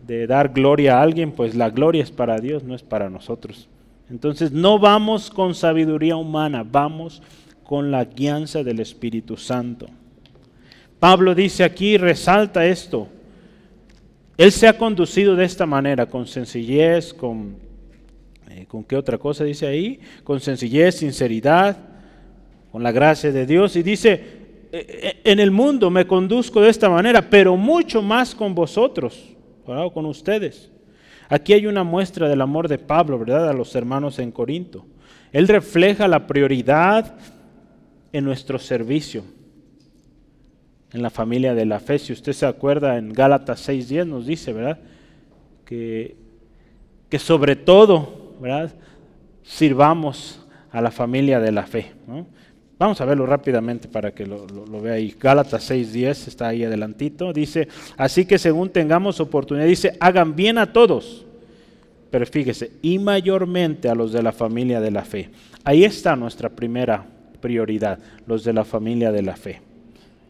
de 0.07 0.27
dar 0.27 0.55
gloria 0.55 0.97
a 0.97 1.03
alguien, 1.03 1.31
pues 1.31 1.55
la 1.55 1.69
gloria 1.69 2.03
es 2.03 2.11
para 2.11 2.39
Dios, 2.39 2.65
no 2.65 2.75
es 2.75 2.83
para 2.83 3.11
nosotros. 3.11 3.69
Entonces 4.09 4.51
no 4.51 4.79
vamos 4.79 5.29
con 5.29 5.55
sabiduría 5.55 6.17
humana, 6.17 6.65
vamos 6.65 7.23
con 7.65 7.91
la 7.91 8.07
guianza 8.07 8.63
del 8.63 8.81
Espíritu 8.81 9.37
Santo. 9.37 9.89
Pablo 10.99 11.35
dice 11.35 11.65
aquí, 11.65 11.97
resalta 11.97 12.67
esto. 12.67 13.09
Él 14.37 14.53
se 14.53 14.69
ha 14.69 14.79
conducido 14.79 15.35
de 15.35 15.45
esta 15.45 15.67
manera, 15.67 16.07
con 16.07 16.27
sencillez, 16.27 17.13
con, 17.13 17.57
eh, 18.51 18.67
¿con 18.67 18.85
qué 18.85 18.97
otra 18.97 19.19
cosa 19.19 19.45
dice 19.45 19.67
ahí? 19.67 20.01
Con 20.25 20.41
sencillez, 20.41 20.97
sinceridad, 20.97 21.77
con 22.71 22.83
la 22.83 22.93
gracia 22.93 23.33
de 23.33 23.47
Dios. 23.47 23.75
Y 23.77 23.83
dice, 23.83 24.13
eh, 24.71 24.87
eh, 25.03 25.21
en 25.25 25.41
el 25.41 25.51
mundo 25.51 25.91
me 25.91 26.07
conduzco 26.07 26.61
de 26.61 26.71
esta 26.71 26.89
manera, 26.89 27.29
pero 27.29 27.57
mucho 27.57 28.03
más 28.03 28.35
con 28.35 28.55
vosotros, 28.55 29.37
o 29.65 29.93
con 29.93 30.07
ustedes. 30.07 30.71
Aquí 31.29 31.53
hay 31.53 31.67
una 31.67 31.85
muestra 31.85 32.29
del 32.29 32.41
amor 32.41 32.69
de 32.69 32.79
Pablo, 32.79 33.19
¿verdad? 33.19 33.49
A 33.49 33.53
los 33.53 33.75
hermanos 33.75 34.19
en 34.19 34.31
Corinto. 34.31 34.87
Él 35.33 35.47
refleja 35.47 36.09
la 36.09 36.27
prioridad 36.27 37.17
en 38.13 38.25
nuestro 38.25 38.59
servicio, 38.59 39.25
en 40.93 41.03
la 41.03 41.11
familia 41.11 41.55
de 41.55 41.67
la 41.67 41.81
fe. 41.81 41.99
Si 41.99 42.13
usted 42.13 42.33
se 42.33 42.47
acuerda, 42.47 42.97
en 42.97 43.13
Gálatas 43.13 43.69
6.10 43.69 44.07
nos 44.07 44.27
dice, 44.27 44.53
¿verdad? 44.53 44.79
Que, 45.65 46.17
que 47.09 47.19
sobre 47.19 47.57
todo, 47.57 48.37
¿verdad? 48.41 48.73
Sirvamos 49.43 50.47
a 50.71 50.81
la 50.81 50.91
familia 50.91 51.41
de 51.41 51.53
la 51.53 51.67
fe. 51.67 51.93
Vamos 52.79 53.01
a 53.01 53.05
verlo 53.05 53.27
rápidamente 53.27 53.89
para 53.89 54.13
que 54.13 54.25
lo, 54.25 54.47
vea 54.81 54.95
ahí. 54.95 55.15
Gálatas 55.19 55.71
6.10 55.71 56.29
está 56.29 56.49
ahí 56.49 56.65
adelantito. 56.65 57.33
Dice, 57.33 57.69
así 57.97 58.25
que 58.25 58.39
según 58.39 58.71
tengamos 58.71 59.21
oportunidad, 59.21 59.67
dice, 59.67 59.97
hagan 60.01 60.37
bien 60.37 60.59
a 60.59 60.73
todos. 60.73 61.25
Pero 62.11 62.25
fíjese, 62.25 62.71
y 62.81 62.99
mayormente 62.99 63.89
a 63.89 63.95
los 63.95 64.13
de 64.13 64.23
la 64.23 64.33
familia 64.33 64.81
de 64.81 64.91
la 64.91 65.05
fe. 65.05 65.31
Ahí 65.65 65.85
está 65.85 66.17
nuestra 66.17 66.49
primera 66.49 67.05
prioridad, 67.41 67.99
los 68.27 68.45
de 68.45 68.53
la 68.53 68.65
familia 68.65 69.13
de 69.13 69.23
la 69.23 69.37
fe. 69.37 69.68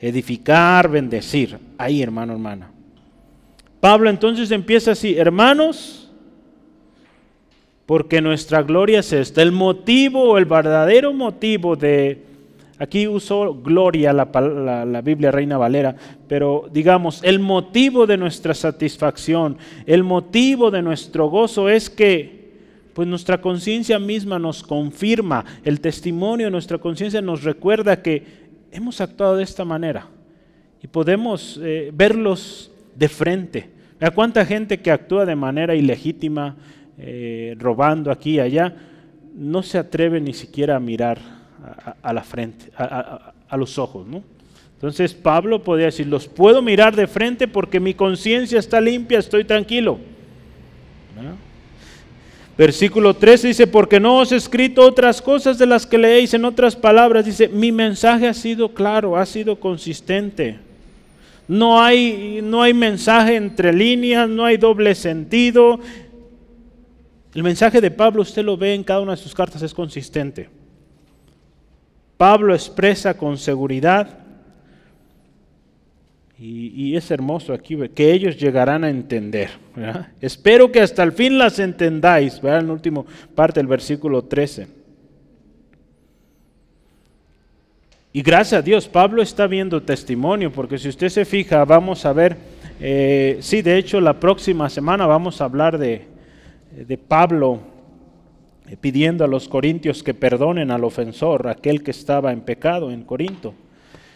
Edificar, 0.00 0.88
bendecir. 0.88 1.58
Ahí, 1.76 2.02
hermano, 2.02 2.32
hermana. 2.32 2.70
Pablo 3.80 4.10
entonces 4.10 4.50
empieza 4.50 4.92
así, 4.92 5.16
hermanos, 5.16 6.10
porque 7.86 8.20
nuestra 8.20 8.62
gloria 8.62 9.00
es 9.00 9.12
esta. 9.12 9.42
El 9.42 9.52
motivo, 9.52 10.36
el 10.36 10.44
verdadero 10.44 11.12
motivo 11.12 11.76
de 11.76 12.28
Aquí 12.80 13.08
usó 13.08 13.54
gloria 13.54 14.12
la, 14.12 14.26
la, 14.86 15.00
Biblia 15.00 15.32
Reina 15.32 15.58
Valera, 15.58 15.96
pero 16.28 16.68
digamos, 16.72 17.20
el 17.24 17.40
motivo 17.40 18.06
de 18.06 18.16
nuestra 18.16 18.54
satisfacción, 18.54 19.58
el 19.84 20.04
motivo 20.04 20.70
de 20.70 20.80
nuestro 20.80 21.28
gozo 21.28 21.68
es 21.68 21.90
que 21.90 22.38
pues 22.94 23.08
nuestra 23.08 23.40
conciencia 23.40 23.98
misma 23.98 24.38
nos 24.38 24.62
confirma, 24.62 25.44
el 25.64 25.80
testimonio 25.80 26.46
de 26.46 26.50
nuestra 26.52 26.78
conciencia 26.78 27.20
nos 27.20 27.42
recuerda 27.42 28.00
que 28.00 28.47
hemos 28.72 29.00
actuado 29.00 29.36
de 29.36 29.44
esta 29.44 29.64
manera 29.64 30.06
y 30.82 30.86
podemos 30.86 31.58
eh, 31.62 31.90
verlos 31.92 32.70
de 32.94 33.08
frente. 33.08 33.70
¿A 34.00 34.10
cuánta 34.10 34.44
gente 34.44 34.78
que 34.78 34.90
actúa 34.90 35.26
de 35.26 35.34
manera 35.34 35.74
ilegítima, 35.74 36.56
eh, 36.98 37.56
robando 37.58 38.10
aquí 38.10 38.36
y 38.36 38.40
allá, 38.40 38.74
no 39.34 39.62
se 39.62 39.78
atreve 39.78 40.20
ni 40.20 40.32
siquiera 40.34 40.76
a 40.76 40.80
mirar 40.80 41.18
a, 42.02 42.12
la 42.12 42.22
frente, 42.22 42.70
a, 42.76 43.56
los 43.56 43.78
ojos, 43.78 44.06
¿no? 44.06 44.22
Entonces 44.74 45.12
Pablo 45.12 45.62
podía 45.64 45.86
decir, 45.86 46.06
los 46.06 46.28
puedo 46.28 46.62
mirar 46.62 46.94
de 46.94 47.08
frente 47.08 47.48
porque 47.48 47.80
mi 47.80 47.94
conciencia 47.94 48.60
está 48.60 48.80
limpia, 48.80 49.18
estoy 49.18 49.44
tranquilo. 49.44 49.98
Versículo 52.58 53.14
13 53.14 53.46
dice, 53.46 53.66
porque 53.68 54.00
no 54.00 54.18
os 54.18 54.32
he 54.32 54.36
escrito 54.36 54.82
otras 54.82 55.22
cosas 55.22 55.58
de 55.58 55.66
las 55.66 55.86
que 55.86 55.96
leéis, 55.96 56.34
en 56.34 56.44
otras 56.44 56.74
palabras, 56.74 57.24
dice, 57.24 57.46
mi 57.48 57.70
mensaje 57.70 58.26
ha 58.26 58.34
sido 58.34 58.74
claro, 58.74 59.16
ha 59.16 59.24
sido 59.26 59.60
consistente. 59.60 60.58
No 61.46 61.80
hay, 61.80 62.40
no 62.42 62.60
hay 62.60 62.74
mensaje 62.74 63.36
entre 63.36 63.72
líneas, 63.72 64.28
no 64.28 64.44
hay 64.44 64.56
doble 64.56 64.96
sentido. 64.96 65.78
El 67.32 67.44
mensaje 67.44 67.80
de 67.80 67.92
Pablo, 67.92 68.22
usted 68.22 68.42
lo 68.42 68.56
ve 68.56 68.74
en 68.74 68.82
cada 68.82 69.02
una 69.02 69.12
de 69.12 69.22
sus 69.22 69.36
cartas, 69.36 69.62
es 69.62 69.72
consistente. 69.72 70.50
Pablo 72.16 72.52
expresa 72.52 73.16
con 73.16 73.38
seguridad, 73.38 74.18
y, 76.40 76.96
es 76.96 77.10
hermoso 77.10 77.52
aquí, 77.52 77.76
que 77.94 78.12
ellos 78.12 78.36
llegarán 78.36 78.84
a 78.84 78.90
entender. 78.90 79.50
Espero 80.20 80.70
que 80.70 80.80
hasta 80.80 81.02
el 81.02 81.10
fin 81.12 81.36
las 81.36 81.58
entendáis, 81.58 82.40
¿verdad? 82.40 82.60
en 82.60 82.66
la 82.68 82.72
última 82.74 83.04
parte 83.34 83.58
del 83.58 83.66
versículo 83.66 84.22
13. 84.22 84.68
Y 88.12 88.22
gracias 88.22 88.60
a 88.60 88.62
Dios, 88.62 88.88
Pablo 88.88 89.20
está 89.20 89.48
viendo 89.48 89.82
testimonio, 89.82 90.52
porque 90.52 90.78
si 90.78 90.88
usted 90.88 91.08
se 91.08 91.24
fija, 91.24 91.64
vamos 91.64 92.06
a 92.06 92.12
ver, 92.12 92.36
eh, 92.80 93.38
sí, 93.40 93.60
de 93.60 93.76
hecho 93.76 94.00
la 94.00 94.18
próxima 94.20 94.70
semana 94.70 95.06
vamos 95.06 95.40
a 95.40 95.44
hablar 95.44 95.76
de, 95.76 96.06
de 96.86 96.98
Pablo 96.98 97.60
eh, 98.68 98.76
pidiendo 98.80 99.24
a 99.24 99.28
los 99.28 99.48
corintios 99.48 100.02
que 100.04 100.14
perdonen 100.14 100.70
al 100.70 100.84
ofensor, 100.84 101.48
aquel 101.48 101.82
que 101.82 101.90
estaba 101.90 102.32
en 102.32 102.42
pecado 102.42 102.92
en 102.92 103.02
Corinto. 103.02 103.54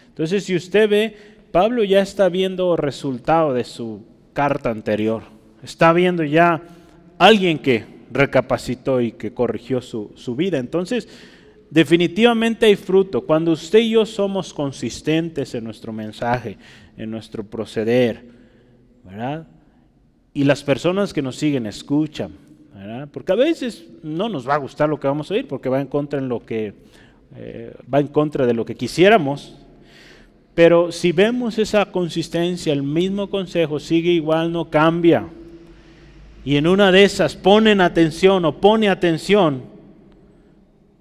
Entonces, 0.09 0.45
si 0.45 0.55
usted 0.55 0.89
ve, 0.89 1.17
Pablo 1.53 1.85
ya 1.85 2.01
está 2.01 2.29
viendo 2.29 2.77
resultado 2.77 3.53
de 3.53 3.65
su 3.65 4.05
carta 4.33 4.71
anterior. 4.71 5.23
Está 5.63 5.93
viendo 5.93 6.25
ya 6.25 6.63
alguien 7.19 7.59
que 7.59 7.85
recapacitó 8.11 9.01
y 9.01 9.13
que 9.13 9.33
corrigió 9.33 9.81
su, 9.81 10.13
su 10.17 10.35
vida. 10.35 10.59
Entonces, 10.59 11.09
definitivamente 11.71 12.67
hay 12.67 12.77
fruto. 12.77 13.21
Cuando 13.27 13.53
usted 13.53 13.81
y 13.81 13.91
yo 13.91 14.07
somos 14.07 14.53
consistentes 14.53 15.55
en 15.55 15.65
nuestro 15.65 15.93
mensaje, 15.93 16.57
en 16.97 17.11
nuestro 17.11 17.45
proceder, 17.45 18.25
¿verdad? 19.05 19.47
Y 20.35 20.45
las 20.45 20.63
personas 20.63 21.13
que 21.13 21.23
nos 21.23 21.37
siguen 21.37 21.67
escuchan, 21.67 22.33
porque 23.13 23.33
a 23.33 23.37
veces 23.37 23.87
no 24.03 24.29
nos 24.29 24.49
va 24.49 24.55
a 24.55 24.59
gustar 24.59 24.89
lo 24.89 24.99
que 24.99 25.07
vamos 25.07 25.31
a 25.31 25.35
oír, 25.35 25.47
porque 25.47 25.69
va 25.69 25.81
en 25.81 25.87
contra, 25.87 26.21
lo 26.21 26.45
que, 26.45 26.75
eh, 27.37 27.75
va 27.93 28.01
en 28.01 28.09
contra 28.09 28.47
de 28.47 28.55
lo 28.55 28.65
que 28.65 28.75
quisiéramos. 28.75 29.62
Pero 30.55 30.93
si 30.93 31.13
vemos 31.13 31.59
esa 31.59 31.87
consistencia, 31.87 32.73
el 32.73 32.83
mismo 32.83 33.31
consejo 33.31 33.81
sigue 33.81 34.11
igual, 34.11 34.53
no 34.53 34.69
cambia. 34.69 35.27
Y 36.45 36.57
en 36.57 36.67
una 36.67 36.93
de 36.93 37.05
esas 37.05 37.37
ponen 37.37 37.81
atención 37.81 38.45
o 38.45 38.61
pone 38.61 38.89
atención, 38.89 39.63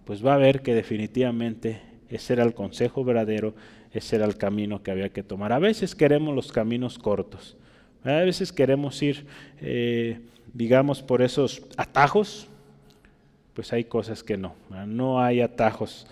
pues 0.05 0.25
va 0.25 0.35
a 0.35 0.37
ver 0.37 0.61
que 0.61 0.73
definitivamente 0.73 1.81
ese 2.09 2.33
era 2.33 2.43
el 2.43 2.53
consejo 2.53 3.03
verdadero, 3.03 3.53
ese 3.91 4.15
era 4.15 4.25
el 4.25 4.37
camino 4.37 4.83
que 4.83 4.91
había 4.91 5.09
que 5.09 5.23
tomar. 5.23 5.51
A 5.51 5.59
veces 5.59 5.95
queremos 5.95 6.33
los 6.33 6.51
caminos 6.51 6.97
cortos, 6.97 7.57
a 8.03 8.11
veces 8.11 8.53
queremos 8.53 9.01
ir 9.01 9.25
eh, 9.59 10.19
digamos, 10.53 11.01
por 11.01 11.21
esos 11.21 11.61
atajos, 11.77 12.47
pues 13.53 13.73
hay 13.73 13.83
cosas 13.83 14.23
que 14.23 14.37
no, 14.37 14.55
no 14.87 15.21
hay 15.21 15.41
atajos, 15.41 16.07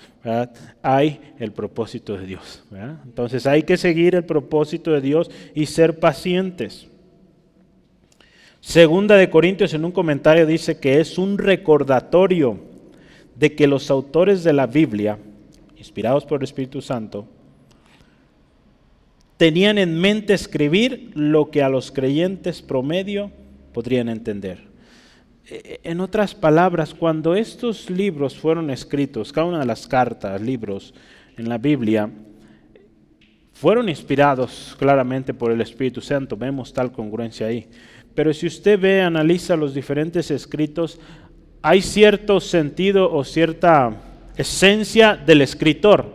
hay 0.82 1.34
el 1.39 1.52
propósito 1.52 2.17
de 2.17 2.25
Dios. 2.25 2.63
Entonces 3.06 3.47
hay 3.47 3.63
que 3.63 3.78
seguir 3.78 4.15
el 4.15 4.25
propósito 4.25 4.91
de 4.91 5.02
Dios 5.02 5.32
y 5.56 5.65
ser 5.65 5.99
pacientes. 5.99 6.88
Segunda 8.60 9.15
de 9.15 9.30
Corintios 9.30 9.73
en 9.73 9.86
un 9.86 9.91
comentario 9.91 10.45
dice 10.45 10.80
que 10.80 10.99
es 10.99 11.17
un 11.17 11.38
recordatorio 11.38 12.60
de 13.36 13.56
que 13.56 13.67
los 13.67 13.89
autores 13.89 14.43
de 14.43 14.52
la 14.52 14.67
Biblia, 14.67 15.17
inspirados 15.78 16.25
por 16.25 16.41
el 16.41 16.43
Espíritu 16.43 16.82
Santo, 16.82 17.25
tenían 19.38 19.78
en 19.78 19.97
mente 19.97 20.34
escribir 20.34 21.12
lo 21.13 21.49
que 21.49 21.63
a 21.63 21.69
los 21.69 21.91
creyentes 21.91 22.62
promedio 22.62 23.32
podrían 23.71 24.10
entender. 24.10 24.68
En 25.50 26.00
otras 26.00 26.36
palabras, 26.36 26.94
cuando 26.94 27.34
estos 27.34 27.90
libros 27.90 28.38
fueron 28.38 28.70
escritos, 28.70 29.34
cada 29.34 29.48
una 29.48 29.60
de 29.60 29.66
las 29.66 29.88
cartas, 29.88 30.40
libros 30.40 30.94
en 31.38 31.50
la 31.50 31.58
Biblia, 31.58 32.10
fueron 33.54 33.90
inspirados 33.90 34.76
claramente 34.78 35.34
por 35.34 35.52
el 35.52 35.60
Espíritu 35.62 36.02
Santo, 36.02 36.38
vemos 36.38 36.72
tal 36.72 36.92
congruencia 36.92 37.48
ahí. 37.48 37.68
Pero 38.14 38.32
si 38.34 38.46
usted 38.46 38.80
ve, 38.80 39.02
analiza 39.02 39.56
los 39.56 39.74
diferentes 39.74 40.30
escritos, 40.30 41.00
hay 41.62 41.82
cierto 41.82 42.40
sentido 42.40 43.12
o 43.12 43.24
cierta 43.24 44.02
esencia 44.38 45.16
del 45.16 45.42
escritor, 45.42 46.06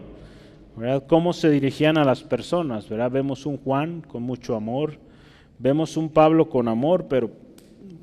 ¿verdad? 0.77 1.05
Cómo 1.09 1.33
se 1.33 1.51
dirigían 1.51 1.99
a 1.99 2.05
las 2.05 2.23
personas, 2.23 2.89
¿verdad? 2.89 3.11
Vemos 3.11 3.47
un 3.47 3.59
Juan 3.59 4.01
con 4.01 4.23
mucho 4.23 4.55
amor, 4.55 4.97
vemos 5.59 5.97
un 5.97 6.09
Pablo 6.09 6.49
con 6.49 6.69
amor, 6.69 7.07
pero 7.09 7.31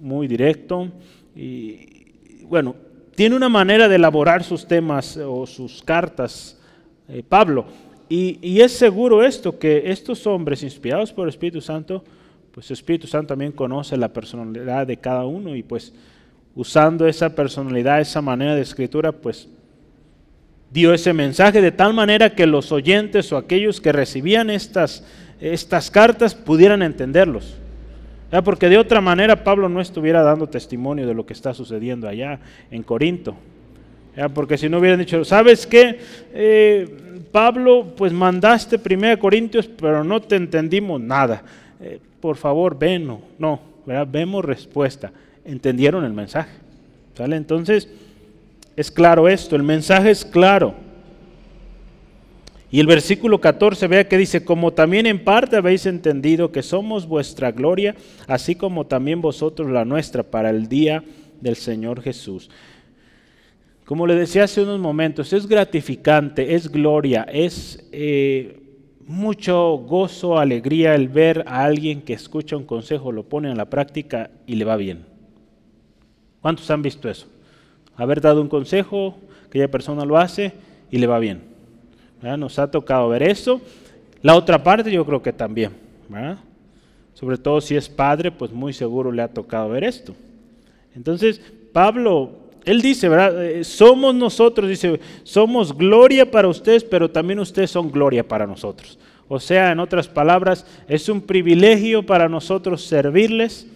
muy 0.02 0.28
directo. 0.28 0.90
Y 1.36 2.44
bueno, 2.44 2.76
tiene 3.16 3.36
una 3.36 3.50
manera 3.50 3.88
de 3.88 3.96
elaborar 3.96 4.44
sus 4.44 4.68
temas 4.68 5.18
o 5.18 5.46
sus 5.46 5.84
cartas, 5.84 6.60
eh, 7.08 7.24
Pablo. 7.28 7.66
Y, 8.10 8.60
es 8.60 8.74
seguro 8.74 9.24
esto, 9.24 9.58
que 9.58 9.84
estos 9.86 10.28
hombres 10.28 10.64
inspirados 10.64 11.14
por 11.14 11.26
el 11.26 11.30
Espíritu 11.30 11.62
Santo, 11.62 12.04
pues 12.52 12.70
el 12.70 12.74
Espíritu 12.74 13.08
Santo 13.08 13.28
también 13.28 13.54
conoce 13.54 13.96
la 13.96 14.12
personalidad 14.12 14.86
de 14.86 14.98
cada 14.98 15.26
uno 15.26 15.56
y 15.56 15.64
pues 15.64 15.94
usando 16.54 17.08
esa 17.08 17.34
personalidad, 17.34 18.02
esa 18.02 18.22
manera 18.22 18.54
de 18.54 18.62
escritura, 18.62 19.14
pues 19.14 19.48
dio 20.72 20.94
ese 20.94 21.14
mensaje 21.14 21.62
de 21.62 21.72
tal 21.72 21.94
manera 21.94 22.36
que 22.36 22.48
los 22.48 22.74
oyentes 22.74 23.32
o 23.32 23.38
aquellos 23.38 23.80
que 23.80 23.94
recibían 23.94 24.50
estas, 24.50 25.06
estas 25.40 25.90
cartas 25.90 26.36
pudieran 26.36 26.82
entenderlos. 26.82 27.56
Porque 28.44 28.70
de 28.70 28.78
otra 28.78 29.02
manera 29.02 29.44
Pablo 29.44 29.68
no 29.68 29.82
estuviera 29.82 30.24
dando 30.24 30.48
testimonio 30.48 31.06
de 31.06 31.14
lo 31.14 31.26
que 31.26 31.34
está 31.34 31.54
sucediendo 31.54 32.08
allá 32.08 32.40
en 32.72 32.82
Corinto. 32.84 33.36
Porque 34.34 34.58
si 34.58 34.70
no 34.70 34.80
hubieran 34.80 35.00
dicho, 35.00 35.24
¿sabes 35.24 35.66
qué? 35.66 36.00
Eh, 36.34 37.24
Pablo, 37.32 37.94
pues 37.96 38.12
mandaste 38.12 38.78
primero 38.78 39.14
a 39.14 39.18
Corintios, 39.18 39.68
pero 39.68 40.04
no 40.04 40.22
te 40.22 40.36
entendimos 40.36 41.00
nada. 41.00 41.44
Eh, 41.80 42.00
por 42.20 42.36
favor, 42.36 42.78
ven, 42.78 43.08
no, 43.08 43.22
no, 43.40 43.60
vemos 44.08 44.44
respuesta. 44.44 45.12
Entendieron 45.46 46.04
el 46.04 46.14
mensaje. 46.14 46.52
¿Sale? 47.16 47.36
Entonces, 47.36 47.90
es 48.76 48.92
claro 48.92 49.28
esto, 49.28 49.56
el 49.56 49.64
mensaje 49.64 50.12
es 50.12 50.26
claro. 50.26 50.74
Y 52.72 52.80
el 52.80 52.88
versículo 52.88 53.42
14, 53.42 53.86
vea 53.88 54.08
que 54.08 54.18
dice, 54.18 54.46
como 54.46 54.72
también 54.72 55.06
en 55.06 55.22
parte 55.22 55.58
habéis 55.58 55.86
entendido 55.86 56.54
que 56.54 56.64
somos 56.64 57.06
vuestra 57.06 57.52
gloria, 57.52 57.96
así 58.28 58.56
como 58.56 58.88
también 58.88 59.20
vosotros 59.20 59.70
la 59.70 59.84
nuestra 59.84 60.24
para 60.24 60.50
el 60.50 60.70
día 60.70 61.04
del 61.42 61.58
Señor 61.58 62.02
Jesús. 62.02 62.50
Como 63.84 64.08
le 64.08 64.16
decía 64.16 64.46
hace 64.46 64.64
unos 64.64 64.80
momentos, 64.80 65.34
es 65.34 65.48
gratificante, 65.48 66.56
es 66.56 66.72
gloria, 66.72 67.24
es 67.30 67.90
eh, 67.92 68.62
mucho 69.06 69.74
gozo, 69.80 70.40
alegría 70.40 70.96
el 70.96 71.10
ver 71.10 71.44
a 71.48 71.66
alguien 71.66 72.02
que 72.02 72.14
escucha 72.14 72.56
un 72.56 72.64
consejo, 72.64 73.12
lo 73.12 73.24
pone 73.24 73.52
en 73.52 73.58
la 73.58 73.70
práctica 73.70 74.32
y 74.48 74.56
le 74.56 74.64
va 74.64 74.78
bien. 74.78 75.06
¿Cuántos 76.40 76.72
han 76.72 76.82
visto 76.82 77.10
eso? 77.10 77.28
Haber 77.98 78.22
dado 78.22 78.42
un 78.42 78.48
consejo, 78.48 79.18
aquella 79.46 79.70
persona 79.70 80.06
lo 80.06 80.18
hace 80.18 80.54
y 80.90 81.00
le 81.00 81.08
va 81.08 81.20
bien. 81.20 81.51
Nos 82.22 82.60
ha 82.60 82.70
tocado 82.70 83.10
ver 83.10 83.24
eso. 83.24 83.62
La 84.22 84.36
otra 84.36 84.64
parte 84.64 84.92
yo 84.92 85.06
creo 85.06 85.22
que 85.22 85.34
también. 85.34 85.72
Sobre 87.14 87.38
todo 87.38 87.62
si 87.62 87.76
es 87.76 87.90
padre, 87.90 88.32
pues 88.32 88.52
muy 88.52 88.74
seguro 88.74 89.12
le 89.12 89.22
ha 89.22 89.28
tocado 89.28 89.70
ver 89.70 89.84
esto. 89.84 90.16
Entonces, 90.96 91.42
Pablo, 91.72 92.32
él 92.66 92.82
dice, 92.82 93.10
¿verdad? 93.10 93.44
Eh, 93.44 93.64
somos 93.64 94.14
nosotros, 94.14 94.70
dice, 94.70 95.00
somos 95.24 95.76
gloria 95.76 96.30
para 96.30 96.48
ustedes, 96.48 96.84
pero 96.84 97.10
también 97.10 97.40
ustedes 97.40 97.72
son 97.72 97.92
gloria 97.92 98.28
para 98.28 98.46
nosotros. 98.46 99.00
O 99.28 99.40
sea, 99.40 99.72
en 99.72 99.80
otras 99.80 100.08
palabras, 100.08 100.66
es 100.88 101.08
un 101.10 101.22
privilegio 101.22 102.06
para 102.06 102.28
nosotros 102.28 102.84
servirles 102.84 103.68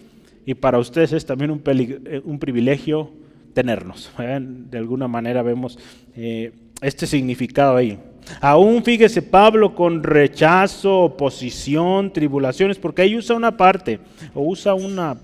y 0.44 0.54
para 0.54 0.78
ustedes 0.78 1.12
es 1.12 1.24
también 1.24 1.50
un, 1.50 1.62
eh, 1.64 2.20
privilegio 2.38 3.10
tenernos. 3.54 4.10
De 4.18 4.78
alguna 4.78 5.08
manera 5.08 5.42
vemos 5.42 5.78
eh, 6.14 6.52
este 6.82 7.06
significado 7.06 7.76
ahí. 7.76 7.98
Aún 8.40 8.82
fíjese 8.82 9.22
Pablo 9.22 9.74
con 9.74 10.02
rechazo, 10.02 11.04
oposición, 11.04 12.12
tribulaciones, 12.12 12.78
porque 12.78 13.02
ahí 13.02 13.16
usa 13.16 13.36
una 13.36 13.56
parte, 13.56 14.00
o 14.34 14.42
usa 14.42 14.74
una 14.74 15.16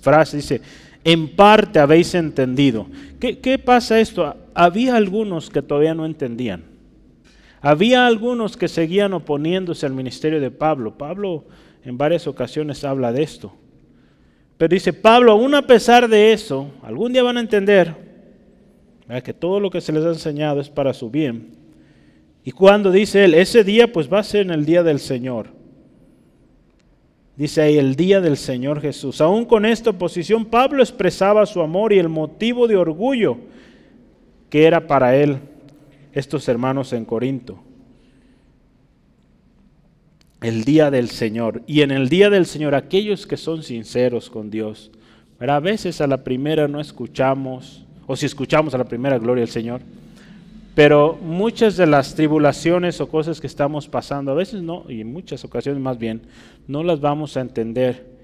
frase, 0.00 0.38
dice, 0.38 0.60
en 1.04 1.34
parte 1.34 1.78
habéis 1.78 2.14
entendido. 2.14 2.86
¿Qué, 3.18 3.38
¿Qué, 3.38 3.58
pasa 3.58 4.00
esto? 4.00 4.36
Había 4.54 4.96
algunos 4.96 5.48
que 5.48 5.62
todavía 5.62 5.94
no 5.94 6.04
entendían. 6.04 6.64
Había 7.62 8.06
algunos 8.06 8.56
que 8.56 8.68
seguían 8.68 9.12
oponiéndose 9.12 9.86
al 9.86 9.92
ministerio 9.92 10.40
de 10.40 10.50
Pablo. 10.50 10.96
Pablo 10.96 11.44
en 11.84 11.98
varias 11.98 12.26
ocasiones 12.26 12.84
habla 12.84 13.12
de 13.12 13.22
esto. 13.22 13.52
Pero 14.58 14.74
dice 14.74 14.92
Pablo, 14.92 15.32
aún 15.32 15.54
a 15.54 15.66
pesar 15.66 16.08
de 16.08 16.32
eso, 16.32 16.70
algún 16.82 17.12
día 17.12 17.22
van 17.22 17.38
a 17.38 17.40
entender 17.40 17.94
que 19.24 19.34
todo 19.34 19.58
lo 19.58 19.70
que 19.70 19.80
se 19.80 19.92
les 19.92 20.04
ha 20.04 20.08
enseñado 20.08 20.60
es 20.60 20.68
para 20.68 20.94
su 20.94 21.10
bien. 21.10 21.59
Y 22.44 22.52
cuando 22.52 22.90
dice 22.90 23.24
él, 23.24 23.34
ese 23.34 23.64
día 23.64 23.92
pues 23.92 24.10
va 24.10 24.20
a 24.20 24.24
ser 24.24 24.42
en 24.42 24.50
el 24.50 24.64
día 24.64 24.82
del 24.82 24.98
Señor. 24.98 25.48
Dice 27.36 27.62
ahí, 27.62 27.78
el 27.78 27.96
día 27.96 28.20
del 28.20 28.36
Señor 28.36 28.80
Jesús. 28.80 29.20
Aún 29.20 29.44
con 29.44 29.64
esta 29.64 29.90
oposición, 29.90 30.44
Pablo 30.44 30.82
expresaba 30.82 31.46
su 31.46 31.60
amor 31.60 31.92
y 31.92 31.98
el 31.98 32.08
motivo 32.08 32.66
de 32.66 32.76
orgullo 32.76 33.38
que 34.48 34.66
era 34.66 34.86
para 34.86 35.16
él 35.16 35.38
estos 36.12 36.48
hermanos 36.48 36.92
en 36.92 37.04
Corinto. 37.04 37.62
El 40.42 40.64
día 40.64 40.90
del 40.90 41.08
Señor. 41.10 41.62
Y 41.66 41.82
en 41.82 41.90
el 41.90 42.08
día 42.08 42.30
del 42.30 42.46
Señor, 42.46 42.74
aquellos 42.74 43.26
que 43.26 43.36
son 43.36 43.62
sinceros 43.62 44.28
con 44.28 44.50
Dios. 44.50 44.90
Pero 45.38 45.52
a 45.52 45.60
veces 45.60 46.00
a 46.00 46.06
la 46.06 46.24
primera 46.24 46.68
no 46.68 46.80
escuchamos, 46.80 47.86
o 48.06 48.16
si 48.16 48.26
escuchamos 48.26 48.74
a 48.74 48.78
la 48.78 48.84
primera, 48.84 49.18
gloria 49.18 49.44
al 49.44 49.50
Señor 49.50 49.82
pero 50.74 51.18
muchas 51.20 51.76
de 51.76 51.86
las 51.86 52.14
tribulaciones 52.14 53.00
o 53.00 53.08
cosas 53.08 53.40
que 53.40 53.46
estamos 53.46 53.88
pasando, 53.88 54.30
a 54.30 54.34
veces 54.36 54.62
no, 54.62 54.84
y 54.88 55.00
en 55.00 55.12
muchas 55.12 55.44
ocasiones 55.44 55.82
más 55.82 55.98
bien, 55.98 56.22
no 56.68 56.84
las 56.84 57.00
vamos 57.00 57.36
a 57.36 57.40
entender. 57.40 58.18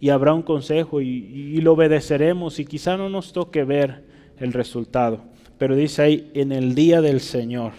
Y 0.00 0.08
habrá 0.08 0.32
un 0.32 0.42
consejo 0.42 1.00
y, 1.00 1.60
lo 1.60 1.74
obedeceremos 1.74 2.58
y 2.58 2.64
quizá 2.64 2.96
no 2.96 3.08
nos 3.08 3.32
toque 3.32 3.62
ver 3.62 4.04
el 4.38 4.52
resultado. 4.52 5.20
Pero 5.58 5.76
dice 5.76 6.02
ahí, 6.02 6.30
en 6.34 6.50
el 6.50 6.74
día 6.74 7.00
del 7.00 7.20
Señor. 7.20 7.72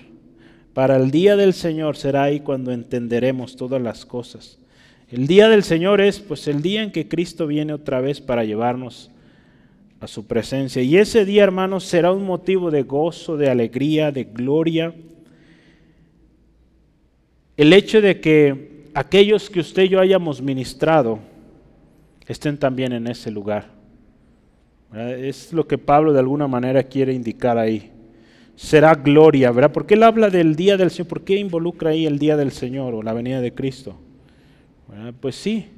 Para 0.74 0.96
el 0.96 1.12
día 1.12 1.36
del 1.36 1.54
Señor 1.54 1.98
será 1.98 2.24
ahí 2.24 2.40
cuando 2.40 2.72
entenderemos 2.72 3.56
todas 3.56 3.82
las 3.82 4.06
cosas. 4.06 4.58
El 5.10 5.28
día 5.28 5.50
del 5.50 5.64
Señor 5.64 6.02
es 6.02 6.20
pues 6.20 6.48
el 6.48 6.62
día 6.62 6.82
en 6.82 6.92
que 6.92 7.08
Cristo 7.08 7.46
viene 7.46 7.74
otra 7.74 8.00
vez 8.00 8.22
para 8.22 8.46
llevarnos 8.46 9.12
a 10.04 10.08
su 10.08 10.28
presencia. 10.28 10.82
Y 10.82 10.98
ese 10.98 11.24
día, 11.24 11.44
hermanos, 11.44 11.86
será 11.86 12.12
un 12.12 12.26
motivo 12.26 12.70
de 12.70 12.84
gozo, 12.84 13.38
de 13.38 13.50
alegría, 13.50 14.12
de 14.12 14.26
gloria. 14.26 14.94
El 17.56 17.72
hecho 17.72 18.02
de 18.02 18.20
que 18.20 18.90
aquellos 18.94 19.50
que 19.50 19.62
usted 19.62 19.84
y 19.84 19.90
yo 19.90 20.02
hayamos 20.02 20.42
ministrado 20.42 21.20
estén 22.28 22.58
también 22.58 22.92
en 22.92 23.08
ese 23.08 23.32
lugar. 23.32 23.70
Es 24.94 25.54
lo 25.54 25.66
que 25.66 25.78
Pablo 25.78 26.12
de 26.12 26.20
alguna 26.20 26.50
manera 26.50 26.84
quiere 26.84 27.14
indicar 27.14 27.58
ahí. 27.58 27.90
Será 28.58 28.96
gloria, 28.96 29.52
¿verdad? 29.52 29.72
Porque 29.72 29.94
él 29.94 30.04
habla 30.04 30.30
del 30.30 30.58
día 30.58 30.76
del 30.76 30.92
Señor. 30.92 31.08
¿Por 31.08 31.24
qué 31.24 31.38
involucra 31.38 31.92
ahí 31.92 32.06
el 32.06 32.20
día 32.20 32.36
del 32.36 32.52
Señor 32.52 32.94
o 32.94 33.02
la 33.02 33.14
venida 33.14 33.40
de 33.40 33.54
Cristo? 33.54 33.96
Pues 35.22 35.36
sí, 35.36 35.70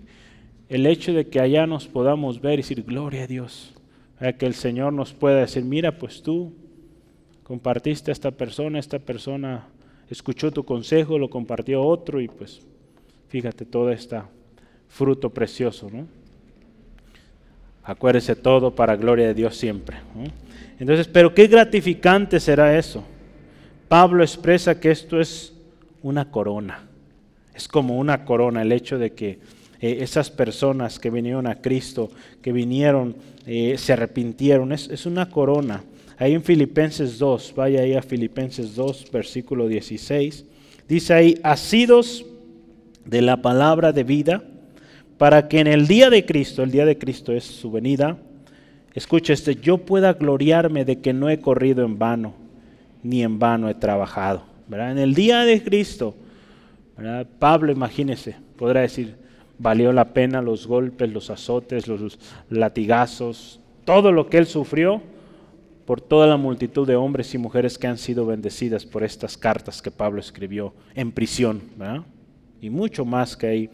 el 0.67 0.87
hecho 0.87 1.13
de 1.13 1.27
que 1.27 1.39
allá 1.39 1.67
nos 1.67 1.87
podamos 1.87 2.41
ver 2.41 2.55
y 2.55 2.63
decir, 2.63 2.83
gloria 2.83 3.23
a 3.25 3.27
Dios 3.27 3.75
a 4.19 4.33
que 4.33 4.45
el 4.45 4.53
Señor 4.53 4.93
nos 4.93 5.13
pueda 5.13 5.37
decir, 5.39 5.63
mira, 5.63 5.97
pues 5.97 6.21
tú 6.21 6.53
compartiste 7.43 8.11
a 8.11 8.13
esta 8.13 8.31
persona, 8.31 8.79
esta 8.79 8.99
persona 8.99 9.67
escuchó 10.09 10.51
tu 10.51 10.63
consejo, 10.63 11.17
lo 11.19 11.29
compartió 11.29 11.83
otro 11.83 12.21
y 12.21 12.27
pues 12.27 12.61
fíjate 13.29 13.65
todo 13.65 13.91
este 13.91 14.21
fruto 14.87 15.29
precioso, 15.29 15.89
¿no? 15.91 16.07
Acuérdese 17.83 18.35
todo 18.35 18.73
para 18.73 18.95
gloria 18.95 19.27
de 19.27 19.33
Dios 19.35 19.55
siempre. 19.55 19.97
Entonces, 20.79 21.07
pero 21.07 21.33
qué 21.35 21.45
gratificante 21.47 22.39
será 22.39 22.77
eso. 22.77 23.03
Pablo 23.87 24.23
expresa 24.23 24.79
que 24.79 24.89
esto 24.89 25.19
es 25.19 25.53
una 26.01 26.31
corona. 26.31 26.87
Es 27.53 27.67
como 27.67 27.97
una 27.99 28.25
corona 28.25 28.63
el 28.63 28.71
hecho 28.71 28.97
de 28.97 29.13
que 29.13 29.39
eh, 29.79 29.97
esas 30.01 30.31
personas 30.31 30.99
que 30.99 31.11
vinieron 31.11 31.45
a 31.45 31.61
Cristo, 31.61 32.09
que 32.41 32.51
vinieron, 32.51 33.15
eh, 33.45 33.75
se 33.77 33.93
arrepintieron. 33.93 34.71
Es, 34.71 34.89
es, 34.89 35.05
una 35.05 35.29
corona. 35.29 35.83
Ahí 36.17 36.33
en 36.33 36.43
Filipenses 36.43 37.19
2, 37.19 37.53
vaya 37.55 37.81
ahí 37.81 37.93
a 37.93 38.01
Filipenses 38.01 38.75
2, 38.75 39.11
versículo 39.11 39.67
16. 39.67 40.45
Dice 40.87 41.13
ahí, 41.13 41.39
asidos 41.43 42.25
de 43.05 43.21
la 43.21 43.41
palabra 43.41 43.91
de 43.91 44.03
vida, 44.03 44.43
para 45.17 45.47
que 45.47 45.59
en 45.59 45.67
el 45.67 45.87
día 45.87 46.09
de 46.09 46.25
Cristo, 46.25 46.63
el 46.63 46.71
día 46.71 46.85
de 46.85 46.97
Cristo 46.97 47.31
es 47.33 47.43
su 47.43 47.71
venida, 47.71 48.17
escuche 48.93 49.33
este, 49.33 49.55
yo 49.55 49.79
pueda 49.79 50.13
gloriarme 50.13 50.85
de 50.85 50.99
que 50.99 51.13
no 51.13 51.29
he 51.29 51.39
corrido 51.39 51.85
en 51.85 51.97
vano, 51.99 52.33
ni 53.03 53.23
en 53.23 53.39
vano 53.39 53.69
he 53.69 53.75
trabajado. 53.75 54.43
¿verdad? 54.67 54.91
En 54.91 54.97
el 54.97 55.13
día 55.13 55.41
de 55.41 55.63
Cristo. 55.63 56.15
Pablo, 57.39 57.73
imagínese, 57.73 58.37
podrá 58.55 58.81
decir, 58.81 59.15
valió 59.57 59.93
la 59.93 60.13
pena 60.13 60.41
los 60.41 60.67
golpes, 60.67 61.11
los 61.11 61.29
azotes, 61.29 61.87
los 61.87 62.19
latigazos, 62.49 63.59
todo 63.85 64.11
lo 64.11 64.29
que 64.29 64.37
él 64.37 64.45
sufrió 64.45 65.01
por 65.85 66.01
toda 66.01 66.27
la 66.27 66.37
multitud 66.37 66.87
de 66.87 66.95
hombres 66.95 67.33
y 67.33 67.37
mujeres 67.37 67.77
que 67.77 67.87
han 67.87 67.97
sido 67.97 68.25
bendecidas 68.25 68.85
por 68.85 69.03
estas 69.03 69.37
cartas 69.37 69.81
que 69.81 69.91
Pablo 69.91 70.19
escribió 70.19 70.73
en 70.95 71.11
prisión. 71.11 71.61
Y 72.59 72.69
mucho 72.69 73.05
más 73.05 73.37
que 73.37 73.47
ahí. 73.47 73.69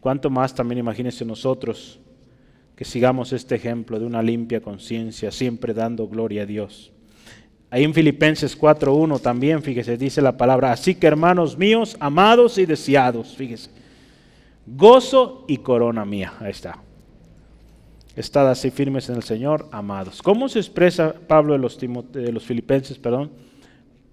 Cuanto 0.00 0.28
más 0.28 0.54
también 0.54 0.78
imagínense 0.78 1.24
nosotros 1.24 2.00
que 2.74 2.84
sigamos 2.84 3.32
este 3.32 3.54
ejemplo 3.54 4.00
de 4.00 4.04
una 4.04 4.20
limpia 4.20 4.60
conciencia, 4.60 5.30
siempre 5.30 5.72
dando 5.72 6.08
gloria 6.08 6.42
a 6.42 6.46
Dios. 6.46 6.92
Ahí 7.70 7.84
en 7.84 7.94
Filipenses 7.94 8.58
4.1 8.58 9.20
también, 9.20 9.62
fíjese, 9.62 9.96
dice 9.96 10.20
la 10.20 10.36
palabra, 10.36 10.72
así 10.72 10.94
que 10.94 11.06
hermanos 11.06 11.56
míos, 11.56 11.96
amados 12.00 12.58
y 12.58 12.66
deseados, 12.66 13.34
fíjese, 13.36 13.70
gozo 14.66 15.44
y 15.48 15.58
corona 15.58 16.04
mía. 16.04 16.34
Ahí 16.40 16.50
está. 16.50 16.78
Estad 18.16 18.48
así 18.48 18.70
firmes 18.70 19.08
en 19.08 19.16
el 19.16 19.22
Señor, 19.24 19.68
amados. 19.72 20.22
¿Cómo 20.22 20.48
se 20.48 20.60
expresa 20.60 21.14
Pablo 21.26 21.54
de 21.54 21.58
los, 21.58 21.78
de 21.78 22.32
los 22.32 22.44
filipenses? 22.44 22.98
Perdón? 22.98 23.30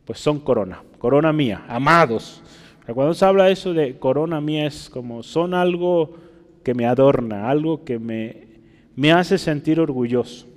Pues 0.05 0.19
son 0.19 0.39
corona, 0.39 0.83
corona 0.97 1.31
mía, 1.31 1.63
amados. 1.67 2.41
Cuando 2.93 3.13
se 3.13 3.23
habla 3.23 3.49
eso 3.49 3.73
de 3.73 3.97
corona 3.99 4.41
mía 4.41 4.65
es 4.65 4.89
como 4.89 5.23
son 5.23 5.53
algo 5.53 6.15
que 6.63 6.73
me 6.73 6.85
adorna, 6.85 7.49
algo 7.49 7.83
que 7.85 7.99
me, 7.99 8.47
me 8.95 9.11
hace 9.11 9.37
sentir 9.37 9.79
orgulloso. 9.79 10.47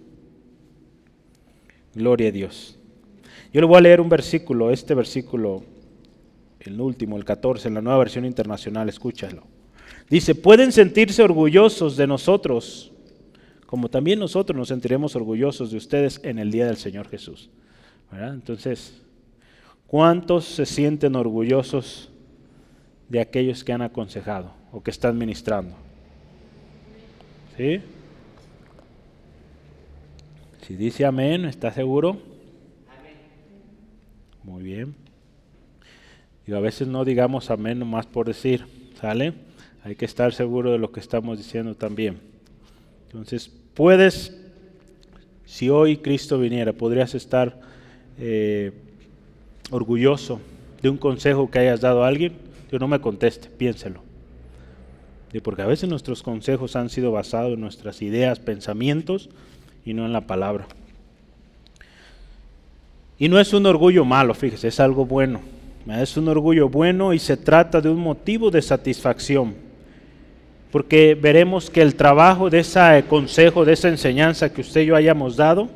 Gloria 1.95 2.29
a 2.29 2.33
Dios. 2.33 2.79
Yo 3.53 3.61
le 3.61 3.67
voy 3.67 3.77
a 3.77 3.83
leer 3.83 4.01
un 4.01 4.09
versículo, 4.09 4.71
este 4.71 4.95
versículo, 4.95 5.63
el 6.61 6.81
último, 6.81 7.17
el 7.17 7.25
14, 7.25 7.69
en 7.69 7.75
la 7.75 7.83
nueva 7.83 7.99
versión 8.01 8.25
internacional, 8.25 8.89
escúchalo. 8.89 9.54
Dice, 10.09 10.35
pueden 10.35 10.71
sentirse 10.71 11.23
orgullosos 11.23 11.97
de 11.97 12.07
nosotros, 12.07 12.93
como 13.67 13.89
también 13.89 14.19
nosotros 14.19 14.57
nos 14.57 14.69
sentiremos 14.69 15.17
orgullosos 15.17 15.71
de 15.71 15.77
ustedes 15.77 16.21
en 16.23 16.39
el 16.39 16.51
día 16.51 16.67
del 16.67 16.77
Señor 16.77 17.09
Jesús. 17.09 17.51
Entonces, 18.13 19.01
¿cuántos 19.87 20.45
se 20.45 20.67
sienten 20.67 21.17
orgullosos 21.17 22.11
de 23.09 23.21
aquellos 23.21 23.65
que 23.65 23.73
han 23.73 23.83
aconsejado 23.83 24.53
o 24.71 24.83
que 24.83 24.91
están 24.91 25.19
ministrando? 25.19 25.75
¿Sí? 27.57 27.81
Si 30.63 30.77
dice 30.77 31.05
amén, 31.05 31.45
¿está 31.45 31.73
seguro? 31.73 32.19
Muy 34.45 34.63
bien. 34.63 34.95
Y 36.47 36.53
a 36.53 36.61
veces 36.61 36.87
no 36.87 37.05
digamos 37.05 37.51
amén 37.51 37.79
nomás 37.79 38.07
por 38.07 38.27
decir, 38.27 38.67
¿sale? 39.01 39.33
Hay 39.85 39.97
que 39.97 40.07
estar 40.07 40.33
seguro 40.33 40.73
de 40.73 40.79
lo 40.79 40.91
que 40.91 41.01
estamos 41.01 41.37
diciendo 41.37 41.75
también. 41.75 42.19
Entonces, 43.07 43.51
puedes, 43.75 44.35
si 45.45 45.69
hoy 45.69 45.99
Cristo 45.99 46.39
viniera, 46.39 46.73
podrías 46.73 47.15
estar 47.15 47.61
eh, 48.19 48.73
orgulloso 49.71 50.41
de 50.81 50.89
un 50.89 50.97
consejo 50.97 51.51
que 51.51 51.59
hayas 51.59 51.83
dado 51.83 52.03
a 52.03 52.09
alguien. 52.09 52.33
Yo 52.73 52.79
no 52.79 52.89
me 52.89 52.99
conteste, 52.99 53.51
piénselo. 53.51 54.01
Y 55.35 55.41
porque 55.41 55.61
a 55.61 55.67
veces 55.67 55.91
nuestros 55.91 56.23
consejos 56.23 56.77
han 56.77 56.89
sido 56.89 57.13
basados 57.13 57.53
en 57.53 57.61
nuestras 57.61 58.01
ideas, 58.01 58.39
pensamientos 58.39 59.29
y 59.85 59.93
no 59.93 60.07
en 60.07 60.15
la 60.15 60.27
palabra. 60.27 60.67
Y 63.19 63.29
no 63.29 63.39
es 63.39 63.53
un 63.53 63.67
orgullo 63.67 64.07
malo, 64.07 64.33
fíjese, 64.33 64.69
es 64.69 64.81
algo 64.81 65.05
bueno. 65.05 65.41
Es 65.87 66.17
un 66.17 66.29
orgullo 66.29 66.71
bueno 66.71 67.13
y 67.13 67.19
se 67.19 67.37
trata 67.37 67.83
de 67.83 67.91
un 67.91 68.01
motivo 68.01 68.51
de 68.51 68.63
satisfacción. 68.63 69.64
Porque 70.75 71.15
veremos 71.15 71.71
que 71.71 71.83
el 71.83 71.95
trabajo 71.95 72.51
de 72.51 72.59
ese 72.59 73.05
consejo, 73.09 73.65
de 73.65 73.75
esa 73.75 73.89
enseñanza 73.89 74.53
que 74.53 74.61
usted 74.61 74.81
y 74.81 74.87
yo 74.87 74.97
hayamos 74.97 75.37
dado, 75.37 75.69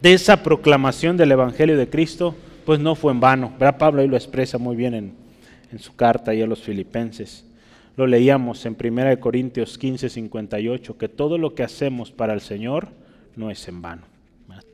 de 0.00 0.14
esa 0.14 0.42
proclamación 0.42 1.18
del 1.18 1.32
Evangelio 1.32 1.76
de 1.76 1.90
Cristo, 1.90 2.34
pues 2.64 2.80
no 2.80 2.94
fue 2.94 3.12
en 3.12 3.20
vano. 3.20 3.52
¿Verdad? 3.60 3.76
Pablo 3.76 4.00
ahí 4.00 4.08
lo 4.08 4.16
expresa 4.16 4.56
muy 4.56 4.74
bien 4.74 4.94
en, 4.94 5.12
en 5.70 5.78
su 5.78 5.94
carta 5.94 6.30
a 6.30 6.34
los 6.34 6.62
filipenses. 6.62 7.44
Lo 7.94 8.06
leíamos 8.06 8.64
en 8.64 8.74
1 8.82 9.20
Corintios 9.20 9.76
15, 9.76 10.08
58, 10.08 10.96
que 10.96 11.10
todo 11.10 11.36
lo 11.36 11.54
que 11.54 11.62
hacemos 11.62 12.10
para 12.10 12.32
el 12.32 12.40
Señor 12.40 12.88
no 13.36 13.50
es 13.50 13.68
en 13.68 13.82
vano. 13.82 14.02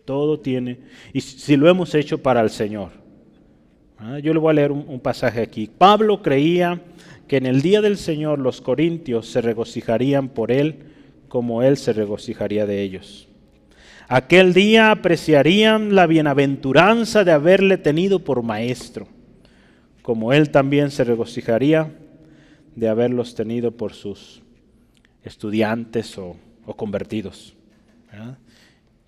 Todo 0.04 0.38
tiene, 0.38 0.78
y 1.12 1.20
si 1.20 1.56
lo 1.56 1.68
hemos 1.68 1.96
hecho 1.96 2.22
para 2.22 2.42
el 2.42 2.50
Señor. 2.50 2.90
Yo 4.22 4.32
le 4.32 4.38
voy 4.38 4.50
a 4.50 4.54
leer 4.54 4.72
un, 4.72 5.00
pasaje 5.00 5.40
aquí. 5.40 5.68
Pablo 5.78 6.22
creía 6.22 6.80
que 7.28 7.36
en 7.36 7.46
el 7.46 7.62
día 7.62 7.80
del 7.80 7.96
Señor 7.96 8.38
los 8.38 8.60
corintios 8.60 9.28
se 9.28 9.40
regocijarían 9.40 10.28
por 10.28 10.52
él 10.52 10.92
como 11.32 11.62
él 11.62 11.78
se 11.78 11.94
regocijaría 11.94 12.66
de 12.66 12.82
ellos. 12.82 13.26
Aquel 14.06 14.52
día 14.52 14.90
apreciarían 14.90 15.94
la 15.94 16.06
bienaventuranza 16.06 17.24
de 17.24 17.32
haberle 17.32 17.78
tenido 17.78 18.18
por 18.18 18.42
maestro, 18.42 19.08
como 20.02 20.34
él 20.34 20.50
también 20.50 20.90
se 20.90 21.04
regocijaría 21.04 21.90
de 22.76 22.86
haberlos 22.86 23.34
tenido 23.34 23.70
por 23.70 23.94
sus 23.94 24.42
estudiantes 25.24 26.18
o, 26.18 26.36
convertidos. 26.76 27.54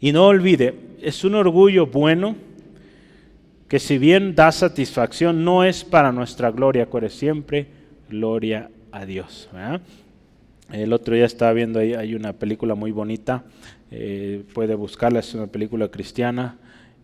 Y 0.00 0.12
no 0.12 0.26
olvide, 0.26 0.74
es 1.02 1.24
un 1.24 1.34
orgullo 1.34 1.86
bueno 1.88 2.36
que 3.68 3.78
si 3.78 3.98
bien 3.98 4.34
da 4.34 4.50
satisfacción, 4.50 5.44
no 5.44 5.64
es 5.64 5.84
para 5.84 6.12
nuestra 6.12 6.50
gloria, 6.50 6.86
corre 6.86 7.10
siempre 7.10 7.66
gloria 8.08 8.70
a 8.92 9.04
Dios. 9.04 9.48
El 10.72 10.92
otro 10.92 11.14
día 11.14 11.26
estaba 11.26 11.52
viendo 11.52 11.78
ahí, 11.78 11.94
hay 11.94 12.14
una 12.14 12.32
película 12.32 12.74
muy 12.74 12.90
bonita, 12.90 13.44
eh, 13.90 14.42
puede 14.54 14.74
buscarla, 14.74 15.20
es 15.20 15.34
una 15.34 15.46
película 15.46 15.88
cristiana, 15.88 16.56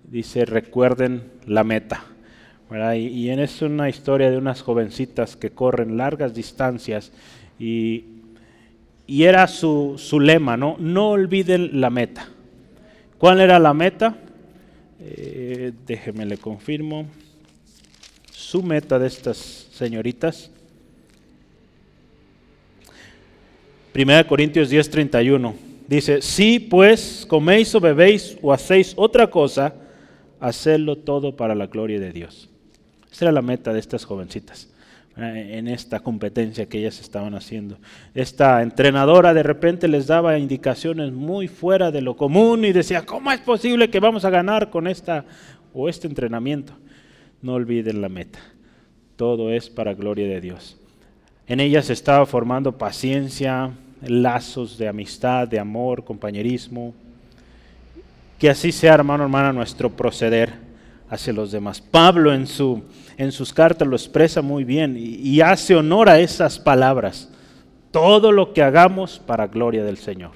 dice 0.05 0.45
recuerden 0.45 1.25
la 1.47 1.65
meta. 1.65 2.05
Y, 2.97 3.29
es 3.29 3.63
una 3.63 3.89
historia 3.89 4.31
de 4.31 4.37
unas 4.37 4.63
jovencitas 4.63 5.37
que 5.37 5.51
corren 5.51 5.97
largas 5.97 6.35
distancias 6.35 7.11
y, 7.59 8.05
era 9.09 9.49
su, 9.49 9.95
su 9.99 10.21
lema, 10.21 10.57
¿no? 10.57 10.77
No 10.79 11.11
olviden 11.11 11.81
la 11.81 11.91
meta. 11.91 12.29
¿Cuál 13.19 13.41
era 13.41 13.59
la 13.59 13.75
meta? 13.75 14.17
Eh, 15.01 15.73
déjeme 15.85 16.25
le 16.27 16.39
confirmo. 16.39 17.07
Su 18.31 18.63
meta 18.63 19.01
de 19.01 19.09
estas 19.09 19.37
señoritas. 19.73 20.53
1 23.95 24.27
Corintios 24.27 24.71
10:31 24.71 25.55
dice, 25.89 26.23
si 26.23 26.61
pues 26.61 27.27
coméis 27.29 27.75
o 27.75 27.81
bebéis 27.81 28.39
o 28.41 28.53
hacéis 28.53 28.93
otra 28.97 29.29
cosa, 29.29 29.75
hacedlo 30.39 30.97
todo 30.97 31.37
para 31.37 31.55
la 31.55 31.67
gloria 31.67 31.99
de 31.99 32.13
Dios. 32.13 32.49
Esa 33.11 33.27
era 33.27 33.33
la 33.33 33.43
meta 33.43 33.73
de 33.73 33.81
estas 33.81 34.05
jovencitas 34.05 34.69
en 35.17 35.69
esta 35.69 36.01
competencia 36.01 36.67
que 36.67 36.79
ellas 36.79 37.01
estaban 37.01 37.35
haciendo. 37.35 37.79
Esta 38.15 38.63
entrenadora 38.63 39.35
de 39.35 39.43
repente 39.43 39.89
les 39.89 40.07
daba 40.07 40.39
indicaciones 40.39 41.13
muy 41.13 41.49
fuera 41.49 41.91
de 41.91 42.01
lo 42.01 42.17
común 42.17 42.65
y 42.65 42.73
decía, 42.73 43.05
¿cómo 43.05 43.31
es 43.33 43.41
posible 43.41 43.91
que 43.91 44.01
vamos 44.01 44.25
a 44.25 44.31
ganar 44.31 44.71
con 44.71 44.87
esta 44.87 45.27
o 45.75 45.89
este 45.89 46.07
entrenamiento? 46.07 46.73
No 47.43 47.55
olviden 47.55 48.01
la 48.01 48.09
meta. 48.09 48.39
Todo 49.17 49.51
es 49.51 49.69
para 49.69 49.95
gloria 49.95 50.27
de 50.27 50.41
Dios. 50.41 50.80
En 51.47 51.61
ellas 51.61 51.87
se 51.87 51.93
estaba 51.93 52.27
formando 52.27 52.77
paciencia, 52.77 53.71
lazos 54.03 54.79
de 54.79 54.89
amistad, 54.89 55.49
de 55.49 55.59
amor, 55.59 56.05
compañerismo. 56.05 56.95
Que 58.39 58.51
así 58.51 58.73
sea, 58.73 58.95
hermano, 58.95 59.25
hermana, 59.25 59.53
nuestro 59.53 59.91
proceder 59.91 60.53
hacia 61.09 61.33
los 61.33 61.51
demás. 61.53 61.81
Pablo 61.81 62.33
en 62.33 62.47
su 62.47 62.83
en 63.21 63.33
sus 63.33 63.53
cartas 63.53 63.87
lo 63.87 63.97
expresa 63.97 64.41
muy 64.41 64.65
bien 64.65 64.97
y, 64.99 65.43
hace 65.43 65.77
honor 65.77 66.09
a 66.09 66.19
esas 66.19 66.59
palabras. 66.59 67.29
Todo 67.91 68.33
lo 68.33 68.55
que 68.55 68.63
hagamos 68.63 69.19
para 69.19 69.47
gloria 69.47 69.85
del 69.85 69.99
Señor. 69.99 70.31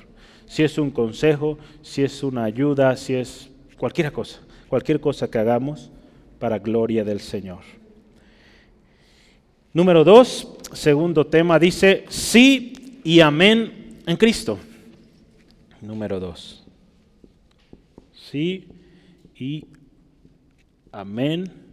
Si 0.44 0.62
es 0.62 0.76
un 0.76 0.90
consejo, 0.90 1.56
si 1.80 2.04
es 2.04 2.22
una 2.22 2.44
ayuda, 2.44 2.94
si 2.98 3.14
es 3.14 3.48
cualquier 3.78 4.12
cosa, 4.12 4.40
cualquier 4.68 5.00
cosa 5.00 5.30
que 5.30 5.38
hagamos 5.38 5.90
para 6.38 6.58
gloria 6.58 7.04
del 7.04 7.20
Señor. 7.20 7.60
Número 9.72 10.04
dos, 10.04 10.46
segundo 10.72 11.26
tema, 11.26 11.58
dice 11.58 12.04
sí 12.08 13.00
y 13.04 13.20
amén 13.20 14.00
en 14.06 14.16
Cristo. 14.16 14.58
Número 15.80 16.18
dos. 16.18 16.64
Sí 18.12 18.66
y 19.36 19.66
amén 20.90 21.64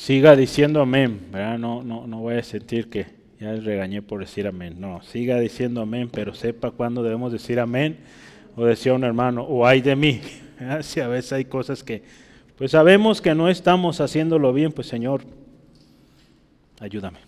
Siga 0.00 0.34
diciendo 0.34 0.80
amén, 0.80 1.28
¿verdad? 1.30 1.58
No, 1.58 1.82
no, 1.82 2.06
no 2.06 2.20
voy 2.20 2.36
a 2.36 2.42
sentir 2.42 2.88
que 2.88 3.19
ya 3.40 3.52
les 3.52 3.64
regañé 3.64 4.02
por 4.02 4.20
decir 4.20 4.46
amén. 4.46 4.76
No, 4.78 5.00
siga 5.02 5.40
diciendo 5.40 5.80
amén, 5.80 6.10
pero 6.12 6.34
sepa 6.34 6.70
cuándo 6.70 7.02
debemos 7.02 7.32
decir 7.32 7.58
amén. 7.58 7.96
O 8.54 8.64
decía 8.66 8.92
un 8.92 9.02
hermano, 9.02 9.42
o 9.42 9.66
ay 9.66 9.80
de 9.80 9.96
mí. 9.96 10.20
Si 10.82 11.00
a 11.00 11.08
veces 11.08 11.32
hay 11.32 11.46
cosas 11.46 11.82
que, 11.82 12.02
pues 12.58 12.72
sabemos 12.72 13.22
que 13.22 13.34
no 13.34 13.48
estamos 13.48 13.98
haciéndolo 13.98 14.52
bien, 14.52 14.72
pues 14.72 14.88
Señor, 14.88 15.22
ayúdame. 16.80 17.18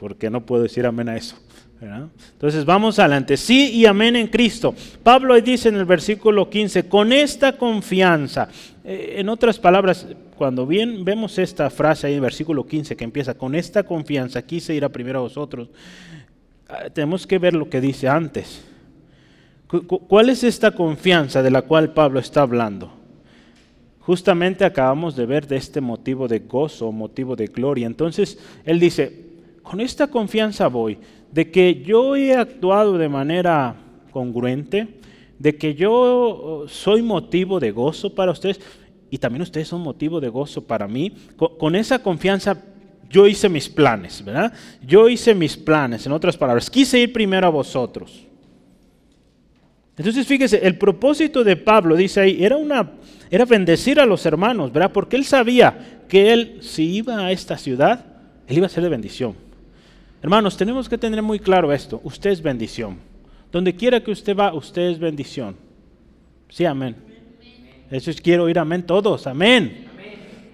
Porque 0.00 0.30
no 0.30 0.46
puedo 0.46 0.62
decir 0.62 0.86
amén 0.86 1.10
a 1.10 1.16
eso. 1.18 1.36
Entonces 1.80 2.64
vamos 2.64 2.98
adelante. 2.98 3.36
Sí 3.36 3.70
y 3.72 3.86
amén 3.86 4.16
en 4.16 4.28
Cristo. 4.28 4.74
Pablo 5.02 5.38
dice 5.40 5.68
en 5.68 5.76
el 5.76 5.84
versículo 5.84 6.48
15, 6.48 6.88
con 6.88 7.12
esta 7.12 7.56
confianza. 7.56 8.48
Eh, 8.84 9.16
en 9.18 9.28
otras 9.28 9.58
palabras, 9.58 10.06
cuando 10.36 10.66
bien 10.66 11.04
vemos 11.04 11.38
esta 11.38 11.70
frase 11.70 12.06
ahí 12.06 12.14
en 12.14 12.22
versículo 12.22 12.66
15 12.66 12.96
que 12.96 13.04
empieza, 13.04 13.34
con 13.34 13.54
esta 13.54 13.82
confianza 13.82 14.42
quise 14.42 14.74
ir 14.74 14.84
a 14.84 14.88
primero 14.88 15.20
a 15.20 15.22
vosotros, 15.22 15.68
ah, 16.68 16.90
tenemos 16.92 17.26
que 17.26 17.38
ver 17.38 17.54
lo 17.54 17.68
que 17.68 17.80
dice 17.80 18.08
antes. 18.08 18.64
¿Cuál 20.08 20.28
es 20.28 20.44
esta 20.44 20.70
confianza 20.70 21.42
de 21.42 21.50
la 21.50 21.62
cual 21.62 21.92
Pablo 21.92 22.20
está 22.20 22.42
hablando? 22.42 22.92
Justamente 24.00 24.64
acabamos 24.64 25.16
de 25.16 25.26
ver 25.26 25.46
de 25.46 25.56
este 25.56 25.80
motivo 25.80 26.28
de 26.28 26.40
gozo, 26.40 26.92
motivo 26.92 27.34
de 27.34 27.46
gloria. 27.46 27.86
Entonces, 27.86 28.38
él 28.64 28.78
dice, 28.78 29.24
con 29.62 29.80
esta 29.80 30.08
confianza 30.08 30.68
voy, 30.68 30.98
de 31.34 31.50
que 31.50 31.82
yo 31.82 32.14
he 32.14 32.32
actuado 32.32 32.96
de 32.96 33.08
manera 33.08 33.74
congruente, 34.12 35.00
de 35.36 35.56
que 35.56 35.74
yo 35.74 35.92
oh, 35.92 36.68
soy 36.68 37.02
motivo 37.02 37.58
de 37.58 37.72
gozo 37.72 38.14
para 38.14 38.30
ustedes 38.30 38.60
y 39.10 39.18
también 39.18 39.42
ustedes 39.42 39.66
son 39.66 39.80
motivo 39.80 40.20
de 40.20 40.28
gozo 40.28 40.64
para 40.64 40.86
mí. 40.86 41.12
Con, 41.36 41.74
esa 41.74 41.98
confianza 41.98 42.62
yo 43.10 43.26
hice 43.26 43.48
mis 43.48 43.68
planes, 43.68 44.24
¿verdad? 44.24 44.52
Yo 44.86 45.08
hice 45.08 45.34
mis 45.34 45.56
planes, 45.56 46.06
en 46.06 46.12
otras 46.12 46.36
palabras, 46.36 46.70
quise 46.70 47.00
ir 47.00 47.12
primero 47.12 47.48
a 47.48 47.50
vosotros. 47.50 48.26
Entonces 49.96 50.24
fíjese, 50.28 50.64
el 50.64 50.78
propósito 50.78 51.42
de 51.42 51.56
Pablo, 51.56 51.96
dice 51.96 52.20
ahí, 52.20 52.44
era, 52.44 52.56
una, 52.56 52.92
era 53.28 53.44
bendecir 53.44 53.98
a 53.98 54.06
los 54.06 54.24
hermanos, 54.24 54.72
¿verdad? 54.72 54.92
Porque 54.92 55.16
él 55.16 55.24
sabía 55.24 56.00
que 56.08 56.32
él, 56.32 56.58
si 56.60 56.94
iba 56.94 57.26
a 57.26 57.32
esta 57.32 57.58
ciudad, 57.58 58.06
él 58.46 58.58
iba 58.58 58.66
a 58.66 58.70
ser 58.70 58.84
de 58.84 58.88
bendición. 58.88 59.43
Hermanos, 60.24 60.56
tenemos 60.56 60.88
que 60.88 60.96
tener 60.96 61.20
muy 61.20 61.38
claro 61.38 61.70
esto, 61.70 62.00
usted 62.02 62.30
es 62.30 62.40
bendición. 62.40 62.96
Donde 63.52 63.76
quiera 63.76 64.02
que 64.02 64.10
usted 64.10 64.34
va, 64.34 64.54
usted 64.54 64.88
es 64.88 64.98
bendición. 64.98 65.54
Sí, 66.48 66.64
amén. 66.64 66.96
Eso 67.90 68.10
es, 68.10 68.22
quiero 68.22 68.44
oír 68.44 68.58
amén 68.58 68.86
todos, 68.86 69.26
amén. 69.26 69.84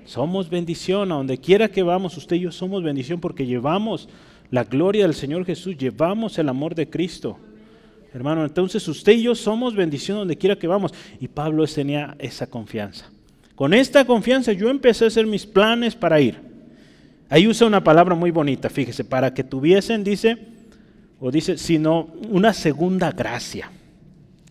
Somos 0.07 0.51
bendición, 0.51 1.13
a 1.13 1.15
donde 1.15 1.39
quiera 1.39 1.69
que 1.69 1.85
vamos, 1.85 2.17
usted 2.17 2.35
y 2.35 2.41
yo 2.41 2.51
somos 2.51 2.83
bendición 2.83 3.21
porque 3.21 3.47
llevamos 3.47 4.09
la 4.51 4.65
gloria 4.65 5.05
del 5.05 5.15
Señor 5.15 5.45
Jesús, 5.45 5.79
llevamos 5.79 6.37
el 6.41 6.49
amor 6.49 6.75
de 6.75 6.91
Cristo. 6.91 7.39
Hermano, 8.13 8.45
entonces 8.45 8.89
usted 8.89 9.13
y 9.13 9.23
yo 9.23 9.37
somos 9.37 9.77
bendición 9.77 10.19
donde 10.19 10.37
quiera 10.37 10.59
que 10.59 10.67
vamos. 10.67 10.93
Y 11.21 11.29
Pablo 11.29 11.65
tenía 11.67 12.17
esa 12.19 12.49
confianza. 12.49 13.09
Con 13.55 13.73
esta 13.73 14.05
confianza 14.05 14.53
yo 14.53 14.69
empecé 14.69 15.05
a 15.05 15.07
hacer 15.07 15.29
mis 15.29 15.47
planes 15.47 15.95
para 15.95 16.21
ir. 16.21 16.50
Ahí 17.31 17.47
usa 17.47 17.67
una 17.69 17.83
palabra 17.83 18.17
muy 18.17 18.33
bonita, 18.33 18.69
fíjese, 18.69 19.05
para 19.05 19.33
que 19.33 19.45
tuviesen, 19.45 20.03
dice, 20.03 20.37
o 21.21 21.31
dice, 21.31 21.57
sino 21.57 22.09
una 22.29 22.53
segunda 22.53 23.13
gracia. 23.13 23.71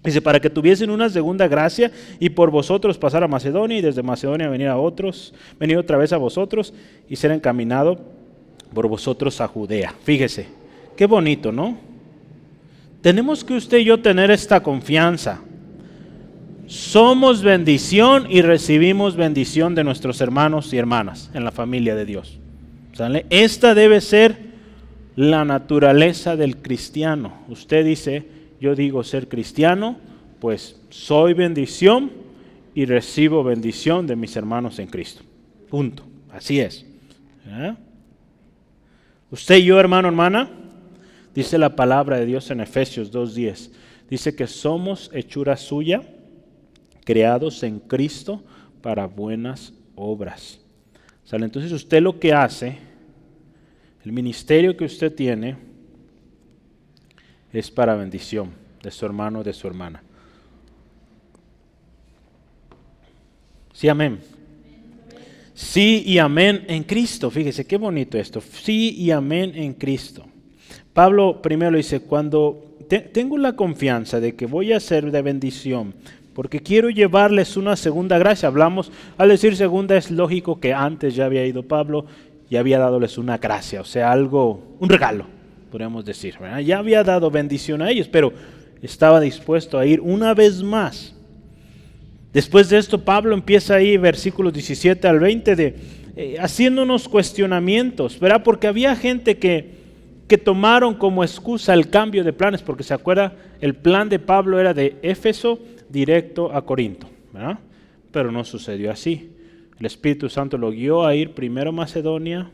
Dice, 0.02 0.22
para 0.22 0.40
que 0.40 0.50
tuviesen 0.50 0.90
una 0.90 1.10
segunda 1.10 1.46
gracia 1.50 1.92
y 2.22 2.30
por 2.30 2.52
vosotros 2.52 2.98
pasar 2.98 3.22
a 3.22 3.28
Macedonia 3.28 3.78
y 3.78 3.82
desde 3.82 4.02
Macedonia 4.02 4.48
venir 4.48 4.70
a 4.70 4.78
otros, 4.78 5.34
venir 5.60 5.78
otra 5.78 5.98
vez 5.98 6.14
a 6.14 6.18
vosotros 6.18 6.74
y 7.10 7.18
ser 7.18 7.32
encaminado 7.32 8.00
por 8.74 8.88
vosotros 8.88 9.42
a 9.42 9.48
Judea. 9.50 9.94
Fíjese, 10.04 10.48
qué 10.96 11.06
bonito, 11.06 11.52
¿no? 11.52 11.78
Tenemos 13.02 13.44
que 13.44 13.56
usted 13.56 13.80
y 13.80 13.86
yo 13.86 14.02
tener 14.02 14.32
esta 14.32 14.64
confianza. 14.64 15.42
Somos 16.66 17.42
bendición 17.44 18.28
y 18.30 18.42
recibimos 18.42 19.18
bendición 19.18 19.76
de 19.76 19.84
nuestros 19.84 20.22
hermanos 20.22 20.72
y 20.72 20.78
hermanas 20.78 21.30
en 21.34 21.44
la 21.44 21.52
familia 21.52 21.94
de 21.96 22.06
Dios. 22.06 22.40
Esta 23.30 23.74
debe 23.74 24.02
ser 24.02 24.38
la 25.16 25.46
naturaleza 25.46 26.36
del 26.36 26.58
cristiano. 26.58 27.34
Usted 27.48 27.86
dice, 27.86 28.26
yo 28.60 28.76
digo 28.76 29.04
ser 29.04 29.28
cristiano, 29.28 29.98
pues 30.40 30.80
soy 30.90 31.34
bendición 31.34 32.12
y 32.74 32.86
recibo 32.86 33.44
bendición 33.44 34.08
de 34.08 34.16
mis 34.16 34.36
hermanos 34.36 34.80
en 34.80 34.88
Cristo. 34.88 35.24
Punto. 35.70 36.04
Así 36.32 36.60
es. 36.60 36.86
Usted 39.32 39.58
y 39.58 39.66
yo, 39.66 39.80
hermano, 39.80 40.08
hermana, 40.08 40.50
dice 41.34 41.58
la 41.58 41.76
palabra 41.76 42.18
de 42.18 42.26
Dios 42.26 42.50
en 42.52 42.62
Efesios 42.62 43.12
2.10. 43.12 43.72
Dice 44.10 44.36
que 44.36 44.48
somos 44.48 45.10
hechura 45.14 45.58
suya, 45.58 46.02
creados 47.06 47.64
en 47.64 47.80
Cristo 47.80 48.44
para 48.82 49.06
buenas 49.06 49.74
obras. 49.96 50.60
Entonces 51.32 51.72
usted 51.72 52.02
lo 52.02 52.20
que 52.20 52.34
hace 52.34 52.89
el 54.04 54.12
ministerio 54.12 54.76
que 54.76 54.86
usted 54.86 55.14
tiene 55.14 55.58
es 57.52 57.70
para 57.72 57.96
bendición 57.96 58.52
de 58.82 58.92
su 58.92 59.06
hermano 59.06 59.40
o 59.40 59.44
de 59.44 59.54
su 59.54 59.68
hermana. 59.68 60.02
Sí, 63.74 63.88
amén. 63.88 64.20
Sí 65.54 66.04
y 66.06 66.18
amén 66.18 66.66
en 66.68 66.84
Cristo. 66.84 67.30
Fíjese 67.30 67.66
qué 67.66 67.78
bonito 67.78 68.18
esto. 68.18 68.42
Sí 68.42 68.96
y 68.98 69.12
amén 69.12 69.52
en 69.56 69.74
Cristo. 69.74 70.26
Pablo 70.94 71.42
primero 71.42 71.78
dice, 71.78 72.02
cuando 72.02 72.78
tengo 73.14 73.38
la 73.38 73.56
confianza 73.56 74.20
de 74.20 74.36
que 74.36 74.46
voy 74.46 74.74
a 74.74 74.80
ser 74.80 75.12
de 75.12 75.22
bendición, 75.22 75.94
porque 76.34 76.62
quiero 76.62 76.90
llevarles 76.90 77.58
una 77.58 77.76
segunda 77.76 78.18
gracia. 78.18 78.48
Hablamos, 78.48 78.92
al 79.18 79.30
decir 79.30 79.56
segunda 79.56 79.98
es 79.98 80.10
lógico 80.10 80.60
que 80.60 80.74
antes 80.74 81.16
ya 81.16 81.26
había 81.26 81.46
ido 81.46 81.64
Pablo 81.64 82.06
y 82.50 82.56
había 82.56 82.80
dadoles 82.80 83.18
una 83.18 83.38
gracia, 83.38 83.82
o 83.82 83.86
sea, 83.86 84.12
algo, 84.12 84.76
un 84.80 84.90
regalo, 84.90 85.26
podríamos 85.70 86.04
decir. 86.04 86.36
Ya 86.66 86.80
había 86.80 87.04
dado 87.04 87.30
bendición 87.30 87.82
a 87.82 87.92
ellos, 87.92 88.08
pero 88.08 88.34
estaba 88.82 89.20
dispuesto 89.20 89.78
a 89.78 89.86
ir 89.86 90.02
una 90.02 90.34
vez 90.34 90.64
más. 90.64 91.14
Después 92.34 92.70
de 92.70 92.78
esto, 92.78 93.04
Pablo 93.04 93.34
empieza 93.34 93.76
ahí, 93.76 93.98
versículos 93.98 94.54
17 94.54 95.08
al 95.08 95.20
20, 95.20 95.56
de, 95.56 95.76
eh, 96.16 96.38
haciendo 96.40 96.84
unos 96.84 97.08
cuestionamientos, 97.08 98.20
¿verdad? 98.20 98.44
Porque 98.44 98.68
había 98.68 98.96
gente 98.96 99.38
que, 99.38 99.76
que 100.28 100.38
tomaron 100.38 100.96
como 100.96 101.24
excusa 101.24 101.74
el 101.74 101.90
cambio 101.90 102.24
de 102.24 102.34
planes, 102.34 102.62
porque 102.62 102.84
se 102.84 102.94
acuerda, 102.94 103.34
el 103.62 103.76
plan 103.76 104.10
de 104.10 104.20
Pablo 104.20 104.60
era 104.60 104.74
de 104.74 104.98
Éfeso 105.02 105.60
directo 105.90 106.56
a 106.56 106.66
Corinto, 106.66 107.08
¿verdad? 107.32 107.60
Pero 108.12 108.32
no 108.32 108.44
sucedió 108.44 108.92
así. 108.92 109.32
El 109.80 109.86
Espíritu 109.86 110.30
Santo 110.30 110.58
lo 110.58 110.72
guió 110.72 111.06
a 111.06 111.16
ir 111.16 111.34
primero 111.34 111.70
a 111.70 111.74
Macedonia, 111.74 112.52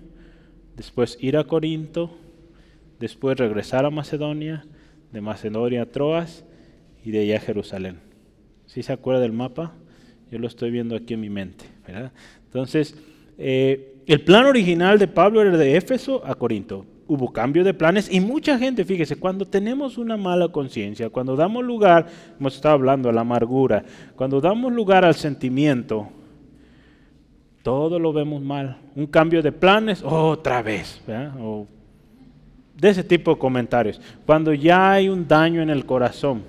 después 0.76 1.18
ir 1.20 1.38
a 1.38 1.46
Corinto, 1.46 2.16
después 3.00 3.38
regresar 3.38 3.86
a 3.86 3.90
Macedonia, 3.90 4.66
de 5.12 5.22
Macedonia 5.22 5.84
a 5.84 5.86
Troas 5.88 6.46
y 7.04 7.10
de 7.10 7.22
allá 7.22 7.38
a 7.38 7.40
Jerusalén. 7.40 8.00
¿Sí 8.68 8.84
se 8.84 8.94
acuerda 8.94 9.22
del 9.22 9.32
mapa? 9.32 9.74
Yo 10.30 10.38
lo 10.38 10.48
estoy 10.48 10.70
viendo 10.70 10.96
aquí 10.96 11.16
en 11.16 11.22
mi 11.22 11.30
mente. 11.30 11.66
Entonces, 12.46 12.96
eh, 13.40 14.02
el 14.06 14.22
plan 14.22 14.46
original 14.46 15.00
de 15.00 15.08
Pablo 15.08 15.42
era 15.42 15.58
de 15.58 15.78
Éfeso 15.78 16.24
a 16.26 16.36
Corinto. 16.36 16.86
Hubo 17.08 17.32
cambio 17.32 17.64
de 17.64 17.74
planes 17.74 18.12
y 18.12 18.20
mucha 18.20 18.58
gente, 18.60 18.86
fíjese, 18.86 19.16
cuando 19.16 19.46
tenemos 19.46 19.98
una 19.98 20.18
mala 20.18 20.50
conciencia, 20.50 21.10
cuando 21.10 21.36
damos 21.36 21.64
lugar, 21.64 22.08
hemos 22.40 22.56
estado 22.56 22.76
hablando, 22.76 23.10
a 23.10 23.14
la 23.14 23.22
amargura, 23.22 23.84
cuando 24.16 24.42
damos 24.42 24.74
lugar 24.74 25.06
al 25.06 25.16
sentimiento, 25.16 26.10
todo 27.66 27.98
lo 27.98 28.14
vemos 28.14 28.44
mal. 28.44 28.78
Un 28.96 29.08
cambio 29.08 29.42
de 29.42 29.52
planes, 29.52 30.04
otra 30.04 30.62
vez. 30.62 31.02
de 32.76 32.90
ese 32.90 33.04
tipo 33.04 33.34
de 33.34 33.40
comentarios. 33.40 34.00
Cuando 34.24 34.54
ya 34.54 34.92
hay 34.92 35.10
un 35.10 35.28
daño 35.28 35.64
en 35.64 35.72
el 35.72 35.84
corazón. 35.84 36.44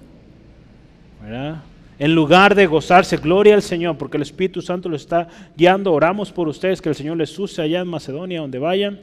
En 1.99 2.15
lugar 2.15 2.55
de 2.55 2.67
gozarse, 2.67 3.17
gloria 3.17 3.55
al 3.55 3.63
Señor, 3.63 3.97
porque 3.97 4.19
el 4.19 4.25
Espíritu 4.25 4.61
Santo 4.61 4.91
lo 4.91 4.97
está 4.97 5.27
guiando. 5.57 5.91
Oramos 5.95 6.31
por 6.31 6.49
ustedes, 6.49 6.83
que 6.83 6.91
el 6.91 6.95
Señor 6.95 7.17
les 7.17 7.39
use 7.39 7.63
allá 7.63 7.81
en 7.81 7.89
Macedonia, 7.89 8.43
donde 8.43 8.59
vayan. 8.59 9.01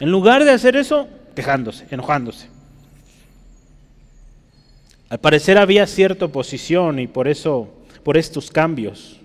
En 0.00 0.10
lugar 0.10 0.42
de 0.42 0.50
hacer 0.50 0.74
eso, 0.74 1.06
quejándose, 1.36 1.86
enojándose. 1.92 2.48
Al 5.08 5.20
parecer 5.20 5.56
había 5.56 5.86
cierta 5.86 6.24
oposición 6.24 6.98
y 6.98 7.06
por 7.06 7.28
eso, 7.28 7.68
por 8.02 8.16
estos 8.16 8.50
cambios. 8.50 9.20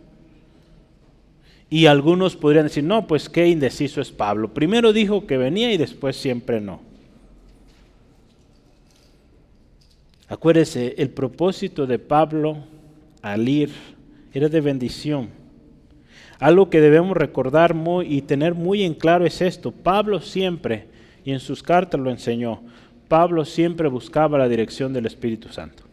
Y 1.69 1.85
algunos 1.85 2.35
podrían 2.35 2.65
decir, 2.65 2.83
no, 2.83 3.05
pues 3.05 3.29
qué 3.29 3.47
indeciso 3.47 4.01
es 4.01 4.11
Pablo. 4.11 4.53
Primero 4.53 4.91
dijo 4.91 5.27
que 5.27 5.37
venía 5.37 5.71
y 5.71 5.77
después 5.77 6.15
siempre 6.15 6.59
no. 6.59 6.81
Acuérdese, 10.27 10.95
el 10.97 11.09
propósito 11.09 11.85
de 11.85 11.99
Pablo 11.99 12.57
al 13.21 13.47
ir 13.47 13.71
era 14.33 14.49
de 14.49 14.61
bendición. 14.61 15.29
Algo 16.39 16.69
que 16.69 16.81
debemos 16.81 17.17
recordar 17.17 17.73
muy, 17.73 18.05
y 18.15 18.21
tener 18.21 18.55
muy 18.55 18.83
en 18.83 18.93
claro 18.93 19.25
es 19.25 19.41
esto. 19.41 19.71
Pablo 19.71 20.21
siempre, 20.21 20.87
y 21.25 21.31
en 21.31 21.39
sus 21.39 21.61
cartas 21.61 21.99
lo 21.99 22.09
enseñó, 22.09 22.61
Pablo 23.07 23.43
siempre 23.43 23.89
buscaba 23.89 24.37
la 24.37 24.47
dirección 24.47 24.93
del 24.93 25.07
Espíritu 25.07 25.49
Santo. 25.49 25.83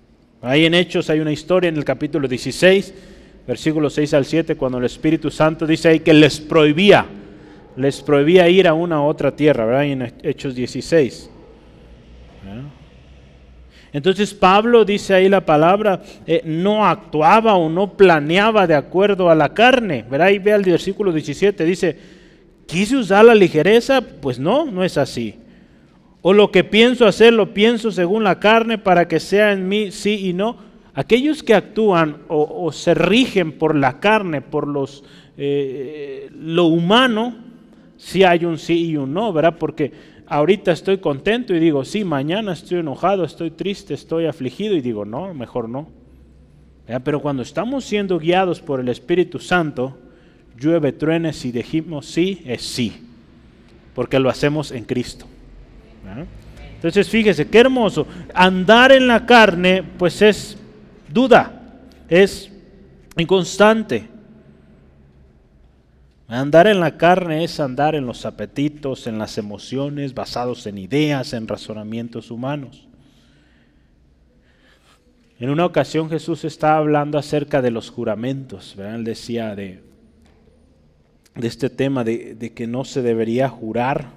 Ahí 0.42 0.66
en 0.66 0.74
Hechos 0.74 1.10
hay 1.10 1.20
una 1.20 1.32
historia 1.32 1.68
en 1.68 1.76
el 1.76 1.84
capítulo 1.84 2.28
16 2.28 2.94
versículos 3.46 3.94
6 3.94 4.14
al 4.14 4.24
7, 4.24 4.56
cuando 4.56 4.78
el 4.78 4.84
Espíritu 4.84 5.30
Santo 5.30 5.66
dice 5.66 5.88
ahí 5.88 6.00
que 6.00 6.12
les 6.12 6.40
prohibía, 6.40 7.06
les 7.76 8.02
prohibía 8.02 8.48
ir 8.48 8.66
a 8.66 8.74
una 8.74 9.02
otra 9.02 9.34
tierra, 9.34 9.64
¿verdad? 9.64 9.84
En 9.84 10.12
Hechos 10.22 10.54
16. 10.54 11.30
Entonces 13.92 14.34
Pablo 14.34 14.84
dice 14.84 15.14
ahí 15.14 15.28
la 15.28 15.46
palabra, 15.46 16.02
eh, 16.26 16.42
no 16.44 16.84
actuaba 16.84 17.54
o 17.54 17.70
no 17.70 17.96
planeaba 17.96 18.66
de 18.66 18.74
acuerdo 18.74 19.30
a 19.30 19.34
la 19.34 19.54
carne, 19.54 20.04
¿verdad? 20.10 20.28
Ahí 20.28 20.38
ve 20.38 20.52
el 20.52 20.64
versículo 20.64 21.12
17, 21.12 21.64
dice, 21.64 21.96
¿quise 22.66 22.96
usar 22.96 23.24
la 23.24 23.34
ligereza? 23.34 24.02
Pues 24.02 24.38
no, 24.38 24.66
no 24.66 24.84
es 24.84 24.98
así. 24.98 25.36
O 26.20 26.32
lo 26.32 26.50
que 26.50 26.64
pienso 26.64 27.06
hacer, 27.06 27.32
lo 27.32 27.54
pienso 27.54 27.90
según 27.90 28.24
la 28.24 28.38
carne 28.40 28.76
para 28.76 29.06
que 29.08 29.20
sea 29.20 29.52
en 29.52 29.68
mí 29.68 29.90
sí 29.92 30.28
y 30.28 30.32
no 30.32 30.65
Aquellos 30.96 31.42
que 31.42 31.54
actúan 31.54 32.22
o, 32.28 32.72
se 32.72 32.94
rigen 32.94 33.52
por 33.52 33.76
la 33.76 34.00
carne, 34.00 34.40
por 34.40 34.66
los, 34.66 35.04
eh, 35.36 36.30
lo 36.34 36.64
humano, 36.64 37.36
si 37.98 38.24
hay 38.24 38.46
un 38.46 38.56
sí 38.56 38.86
y 38.86 38.96
un 38.96 39.12
no, 39.12 39.30
¿verdad? 39.30 39.56
Porque 39.58 39.92
ahorita 40.26 40.72
estoy 40.72 40.96
contento 40.96 41.54
y 41.54 41.58
digo, 41.58 41.84
sí, 41.84 42.02
mañana 42.02 42.54
estoy 42.54 42.78
enojado, 42.78 43.24
estoy 43.24 43.50
triste, 43.50 43.92
estoy 43.92 44.24
afligido 44.24 44.74
y 44.74 44.80
digo, 44.80 45.04
no, 45.04 45.34
mejor 45.34 45.68
no. 45.68 45.86
Pero 47.04 47.20
cuando 47.20 47.42
estamos 47.42 47.84
siendo 47.84 48.18
guiados 48.18 48.62
por 48.62 48.80
el 48.80 48.88
Espíritu 48.88 49.38
Santo, 49.38 49.98
llueve, 50.58 50.92
truenes 50.92 51.44
y 51.44 51.52
dijimos 51.52 52.06
sí, 52.06 52.42
es 52.46 52.62
sí, 52.62 53.02
porque 53.94 54.18
lo 54.18 54.30
hacemos 54.30 54.72
en 54.72 54.84
Cristo. 54.84 55.26
Entonces 56.76 57.06
fíjese, 57.06 57.48
qué 57.48 57.58
hermoso. 57.58 58.06
Andar 58.32 58.92
en 58.92 59.08
la 59.08 59.26
carne, 59.26 59.82
pues 59.98 60.22
es 60.22 60.56
duda, 61.16 61.80
es 62.08 62.52
inconstante. 63.16 64.08
Andar 66.28 66.66
en 66.66 66.78
la 66.78 66.98
carne 66.98 67.42
es 67.42 67.58
andar 67.58 67.94
en 67.94 68.04
los 68.04 68.26
apetitos, 68.26 69.06
en 69.06 69.18
las 69.18 69.38
emociones, 69.38 70.12
basados 70.12 70.66
en 70.66 70.76
ideas, 70.76 71.32
en 71.32 71.48
razonamientos 71.48 72.30
humanos. 72.30 72.86
En 75.38 75.50
una 75.50 75.64
ocasión 75.64 76.10
Jesús 76.10 76.44
estaba 76.44 76.78
hablando 76.78 77.18
acerca 77.18 77.62
de 77.62 77.70
los 77.70 77.90
juramentos, 77.90 78.76
Él 78.78 79.04
decía 79.04 79.54
de, 79.54 79.82
de 81.34 81.46
este 81.46 81.70
tema 81.70 82.04
de, 82.04 82.52
que 82.54 82.66
no 82.66 82.84
se 82.84 83.00
debería 83.02 83.48
jurar. 83.48 84.10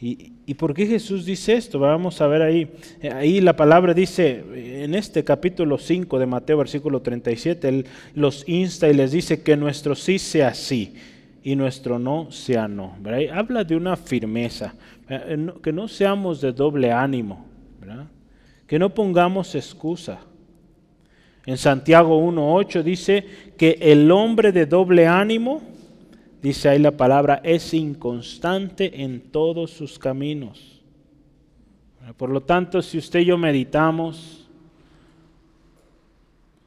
¿Y, 0.00 0.32
¿Y, 0.46 0.54
por 0.54 0.72
qué 0.72 0.86
Jesús 0.86 1.26
dice 1.26 1.52
esto? 1.52 1.78
Vamos 1.78 2.20
a 2.20 2.26
ver 2.26 2.42
ahí. 2.42 2.70
Ahí 3.14 3.40
la 3.40 3.54
palabra 3.54 3.92
dice, 3.92 4.42
en 4.82 4.94
este 4.94 5.22
capítulo 5.24 5.76
5 5.76 6.18
de 6.18 6.26
Mateo, 6.26 6.56
versículo 6.56 7.02
37, 7.02 7.68
Él 7.68 7.86
los 8.14 8.48
insta 8.48 8.88
y 8.88 8.94
les 8.94 9.12
dice 9.12 9.42
que 9.42 9.56
nuestro 9.56 9.94
sí 9.94 10.18
sea 10.18 10.54
sí 10.54 10.94
y 11.42 11.56
nuestro 11.56 11.98
no 11.98 12.30
sea 12.30 12.68
no. 12.68 12.96
Habla 13.32 13.64
de 13.64 13.76
una 13.76 13.96
firmeza, 13.96 14.74
que 15.62 15.72
no 15.72 15.88
seamos 15.88 16.40
de 16.40 16.52
doble 16.52 16.92
ánimo, 16.92 17.46
que 18.66 18.78
no 18.78 18.94
pongamos 18.94 19.54
excusa. 19.54 20.20
En 21.46 21.56
Santiago 21.56 22.20
1.8 22.20 22.82
dice 22.82 23.26
que 23.56 23.78
el 23.80 24.10
hombre 24.10 24.52
de 24.52 24.66
doble 24.66 25.06
ánimo, 25.06 25.62
dice 26.42 26.68
ahí 26.68 26.78
la 26.78 26.96
palabra, 26.96 27.40
es 27.44 27.74
inconstante 27.74 29.02
en 29.02 29.20
todos 29.20 29.70
sus 29.70 29.98
caminos. 29.98 30.82
Por 32.16 32.30
lo 32.30 32.42
tanto, 32.42 32.82
si 32.82 32.98
usted 32.98 33.20
y 33.20 33.26
yo 33.26 33.38
meditamos, 33.38 34.48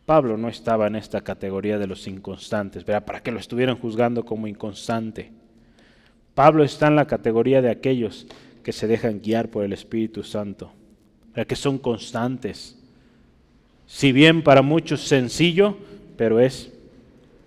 Pablo 0.05 0.37
no 0.37 0.49
estaba 0.49 0.87
en 0.87 0.95
esta 0.95 1.21
categoría 1.21 1.79
de 1.79 1.87
los 1.87 2.07
inconstantes, 2.07 2.85
¿verdad? 2.85 3.05
para 3.05 3.23
que 3.23 3.31
lo 3.31 3.39
estuvieran 3.39 3.77
juzgando 3.77 4.25
como 4.25 4.47
inconstante. 4.47 5.31
Pablo 6.35 6.63
está 6.63 6.87
en 6.87 6.95
la 6.95 7.07
categoría 7.07 7.61
de 7.61 7.69
aquellos 7.69 8.27
que 8.63 8.73
se 8.73 8.87
dejan 8.87 9.21
guiar 9.21 9.49
por 9.49 9.63
el 9.63 9.73
Espíritu 9.73 10.23
Santo, 10.23 10.71
que 11.47 11.55
son 11.55 11.77
constantes. 11.77 12.77
Si 13.85 14.11
bien 14.11 14.43
para 14.43 14.61
muchos 14.61 15.01
sencillo, 15.01 15.77
pero 16.17 16.39
es 16.39 16.72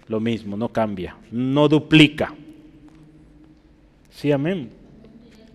lo 0.08 0.20
mismo, 0.20 0.56
no 0.56 0.68
cambia, 0.68 1.16
no 1.30 1.68
duplica. 1.68 2.34
Sí, 4.10 4.32
amén. 4.32 4.70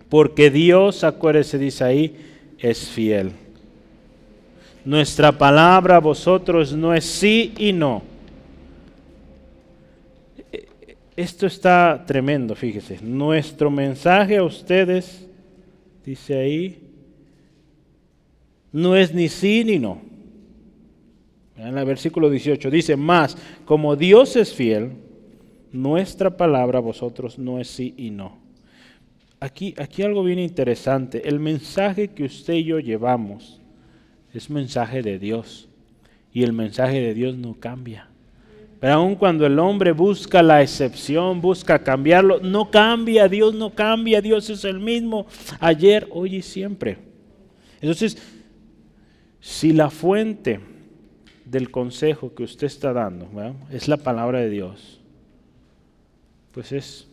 Porque 0.08 0.50
Dios, 0.50 1.04
acuérdese, 1.04 1.58
dice 1.58 1.84
ahí, 1.84 2.16
es 2.58 2.88
fiel. 2.88 3.32
Nuestra 4.84 5.32
palabra 5.32 5.96
a 5.96 6.00
vosotros 6.00 6.72
no 6.72 6.92
es 6.94 7.04
sí 7.04 7.54
y 7.56 7.72
no. 7.72 8.02
Esto 11.16 11.46
está 11.46 12.04
tremendo, 12.06 12.54
fíjese. 12.54 12.98
Nuestro 13.02 13.70
mensaje 13.70 14.38
a 14.38 14.44
ustedes, 14.44 15.26
dice 16.04 16.38
ahí, 16.38 16.82
no 18.72 18.96
es 18.96 19.14
ni 19.14 19.28
sí 19.28 19.62
ni 19.64 19.78
no. 19.78 20.11
En 21.56 21.76
el 21.76 21.84
versículo 21.84 22.30
18 22.30 22.70
dice, 22.70 22.96
más, 22.96 23.36
como 23.64 23.94
Dios 23.96 24.36
es 24.36 24.54
fiel, 24.54 24.92
nuestra 25.70 26.36
palabra 26.36 26.80
vosotros 26.80 27.38
no 27.38 27.58
es 27.58 27.68
sí 27.68 27.94
y 27.96 28.10
no. 28.10 28.38
Aquí, 29.40 29.74
aquí 29.76 30.02
algo 30.02 30.22
bien 30.22 30.38
interesante. 30.38 31.28
El 31.28 31.40
mensaje 31.40 32.08
que 32.08 32.24
usted 32.24 32.54
y 32.54 32.64
yo 32.64 32.78
llevamos 32.78 33.60
es 34.32 34.48
mensaje 34.48 35.02
de 35.02 35.18
Dios. 35.18 35.68
Y 36.32 36.42
el 36.44 36.52
mensaje 36.52 37.00
de 37.00 37.12
Dios 37.12 37.36
no 37.36 37.54
cambia. 37.58 38.08
Pero 38.80 38.94
aun 38.94 39.14
cuando 39.14 39.46
el 39.46 39.58
hombre 39.58 39.92
busca 39.92 40.42
la 40.42 40.62
excepción, 40.62 41.40
busca 41.40 41.78
cambiarlo, 41.78 42.40
no 42.40 42.70
cambia, 42.70 43.28
Dios 43.28 43.54
no 43.54 43.70
cambia, 43.70 44.20
Dios 44.20 44.50
es 44.50 44.64
el 44.64 44.80
mismo 44.80 45.26
ayer, 45.60 46.08
hoy 46.10 46.36
y 46.36 46.42
siempre. 46.42 46.98
Entonces, 47.80 48.18
si 49.40 49.72
la 49.72 49.88
fuente 49.88 50.58
del 51.52 51.70
consejo 51.70 52.34
que 52.34 52.44
usted 52.44 52.66
está 52.66 52.94
dando 52.94 53.28
es 53.70 53.86
la 53.86 53.98
palabra 53.98 54.40
de 54.40 54.48
Dios, 54.48 54.98
pues 56.50 56.72
es 56.72 57.06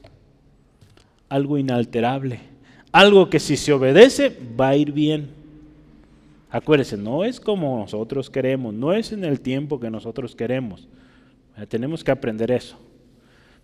algo 1.27 1.57
inalterable, 1.57 2.39
algo 2.93 3.29
que 3.29 3.41
si 3.41 3.57
se 3.57 3.73
obedece 3.73 4.33
va 4.57 4.69
a 4.69 4.77
ir 4.77 4.93
bien. 4.93 5.29
Acuérdese, 6.49 6.95
no 6.95 7.25
es 7.25 7.37
como 7.37 7.79
nosotros 7.79 8.29
queremos, 8.29 8.73
no 8.73 8.93
es 8.93 9.11
en 9.11 9.25
el 9.25 9.41
tiempo 9.41 9.77
que 9.77 9.89
nosotros 9.89 10.37
queremos. 10.37 10.87
Tenemos 11.67 12.01
que 12.01 12.11
aprender 12.11 12.49
eso. 12.49 12.79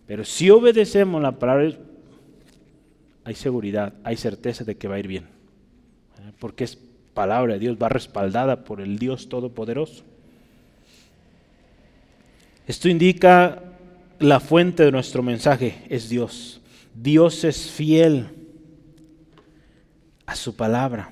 Pero 0.06 0.26
si 0.26 0.50
obedecemos 0.50 1.22
la 1.22 1.40
palabra, 1.40 1.72
hay 3.24 3.36
seguridad, 3.36 3.94
hay 4.04 4.18
certeza 4.18 4.66
de 4.66 4.76
que 4.76 4.90
va 4.90 4.96
a 4.96 5.00
ir 5.00 5.08
bien. 5.08 5.26
Porque 6.38 6.66
es 6.66 6.78
palabra 7.14 7.54
de 7.54 7.60
Dios, 7.60 7.78
va 7.82 7.88
respaldada 7.88 8.66
por 8.66 8.82
el 8.82 9.00
Dios 9.00 9.30
Todopoderoso. 9.30 10.04
Esto 12.68 12.90
indica 12.90 13.62
la 14.20 14.40
fuente 14.40 14.84
de 14.84 14.92
nuestro 14.92 15.22
mensaje, 15.22 15.84
es 15.90 16.10
Dios. 16.10 16.62
Dios 16.96 17.44
es 17.44 17.70
fiel 17.70 18.28
a 20.26 20.36
su 20.36 20.56
palabra. 20.56 21.12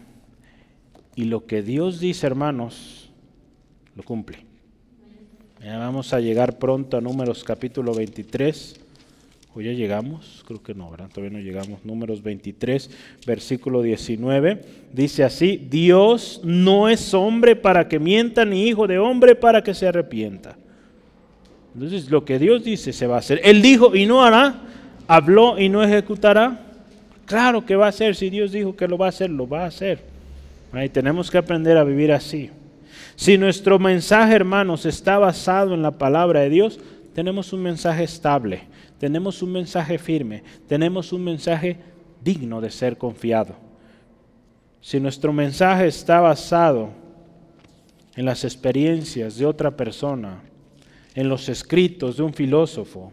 Y 1.16 1.26
lo 1.26 1.46
que 1.46 1.62
Dios 1.62 2.00
dice, 2.00 2.26
hermanos, 2.26 3.12
lo 3.96 4.04
cumple. 4.04 4.40
Vamos 5.64 6.14
a 6.14 6.20
llegar 6.20 6.58
pronto 6.58 6.98
a 6.98 7.02
Números 7.02 7.44
capítulo 7.44 7.94
23. 7.94 8.80
¿O 9.56 9.62
ya 9.62 9.72
llegamos? 9.72 10.44
Creo 10.48 10.64
que 10.64 10.74
no, 10.74 10.90
¿verdad? 10.90 11.10
Todavía 11.10 11.38
no 11.38 11.44
llegamos. 11.44 11.86
Números 11.86 12.24
23, 12.24 12.90
versículo 13.28 13.84
19. 13.84 14.62
Dice 14.92 15.24
así, 15.24 15.58
Dios 15.70 16.42
no 16.44 16.90
es 16.90 17.14
hombre 17.14 17.56
para 17.56 17.88
que 17.88 18.00
mienta, 18.00 18.44
ni 18.44 18.68
hijo 18.68 18.88
de 18.88 18.98
hombre 18.98 19.36
para 19.36 19.64
que 19.64 19.76
se 19.76 19.88
arrepienta. 19.88 20.58
Entonces 21.74 22.10
lo 22.10 22.24
que 22.24 22.40
Dios 22.40 22.64
dice 22.64 22.94
se 22.94 23.08
va 23.08 23.16
a 23.16 23.20
hacer. 23.20 23.42
Él 23.44 23.62
dijo 23.62 23.96
y 23.96 24.06
no 24.06 24.24
hará, 24.24 24.56
habló 25.08 25.60
y 25.60 25.70
no 25.70 25.84
ejecutará. 25.84 26.60
Claro 27.26 27.66
que 27.66 27.76
va 27.76 27.88
a 27.88 27.90
hacer, 27.90 28.16
si 28.16 28.30
Dios 28.30 28.52
dijo 28.52 28.76
que 28.76 28.88
lo 28.88 28.98
va 28.98 29.08
a 29.08 29.10
hacer, 29.10 29.30
lo 29.30 29.48
va 29.48 29.64
a 29.64 29.68
hacer. 29.68 30.00
Y 30.74 30.90
tenemos 30.90 31.30
que 31.30 31.38
aprender 31.38 31.78
a 31.78 31.84
vivir 31.84 32.12
así. 32.12 32.50
Si 33.16 33.38
nuestro 33.38 33.80
mensaje, 33.80 34.34
hermanos, 34.34 34.86
está 34.86 35.18
basado 35.18 35.74
en 35.74 35.82
la 35.82 35.92
palabra 35.92 36.42
de 36.42 36.50
Dios, 36.50 36.80
tenemos 37.14 37.54
un 37.54 37.62
mensaje 37.62 38.04
estable, 38.04 38.62
tenemos 39.00 39.42
un 39.42 39.52
mensaje 39.52 39.98
firme, 39.98 40.44
tenemos 40.68 41.14
un 41.14 41.24
mensaje 41.24 41.78
digno 42.24 42.60
de 42.60 42.72
ser 42.72 42.98
confiado. 42.98 43.56
Si 44.82 45.00
nuestro 45.00 45.32
mensaje 45.32 45.88
está 45.88 46.20
basado 46.22 46.90
en 48.16 48.26
las 48.26 48.44
experiencias 48.44 49.38
de 49.38 49.46
otra 49.46 49.72
persona, 49.72 50.42
en 51.16 51.30
los 51.30 51.50
escritos 51.50 52.18
de 52.18 52.24
un 52.24 52.34
filósofo, 52.34 53.12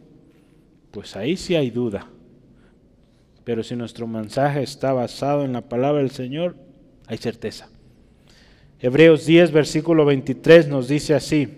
pues 0.91 1.17
ahí 1.17 1.37
sí 1.37 1.55
hay 1.55 1.71
duda. 1.71 2.07
Pero 3.45 3.63
si 3.63 3.77
nuestro 3.77 4.07
mensaje 4.07 4.63
está 4.63 4.93
basado 4.93 5.45
en 5.45 5.53
la 5.53 5.63
palabra 5.63 6.01
del 6.01 6.11
Señor, 6.11 6.57
hay 7.07 7.19
certeza. 7.19 7.69
Hebreos 8.81 9.27
10, 9.27 9.53
versículo 9.53 10.05
23 10.05 10.69
nos 10.69 10.89
dice 10.89 11.15
así, 11.15 11.49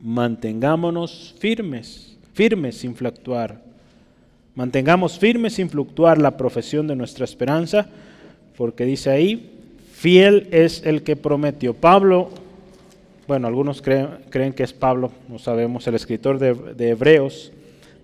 mantengámonos 0.00 1.34
firmes, 1.38 2.18
firmes 2.34 2.76
sin 2.76 2.94
fluctuar. 2.94 3.62
Mantengamos 4.54 5.18
firmes 5.18 5.54
sin 5.54 5.70
fluctuar 5.70 6.18
la 6.18 6.36
profesión 6.36 6.86
de 6.86 6.96
nuestra 6.96 7.24
esperanza, 7.24 7.88
porque 8.56 8.84
dice 8.84 9.10
ahí, 9.10 9.50
fiel 9.92 10.48
es 10.50 10.84
el 10.84 11.02
que 11.02 11.16
prometió. 11.16 11.72
Pablo, 11.72 12.30
bueno, 13.30 13.46
algunos 13.46 13.80
creen, 13.80 14.52
que 14.52 14.64
es 14.64 14.72
Pablo, 14.72 15.12
no 15.28 15.38
sabemos, 15.38 15.86
el 15.86 15.94
escritor 15.94 16.36
de, 16.36 16.52
de 16.52 16.88
Hebreos, 16.88 17.52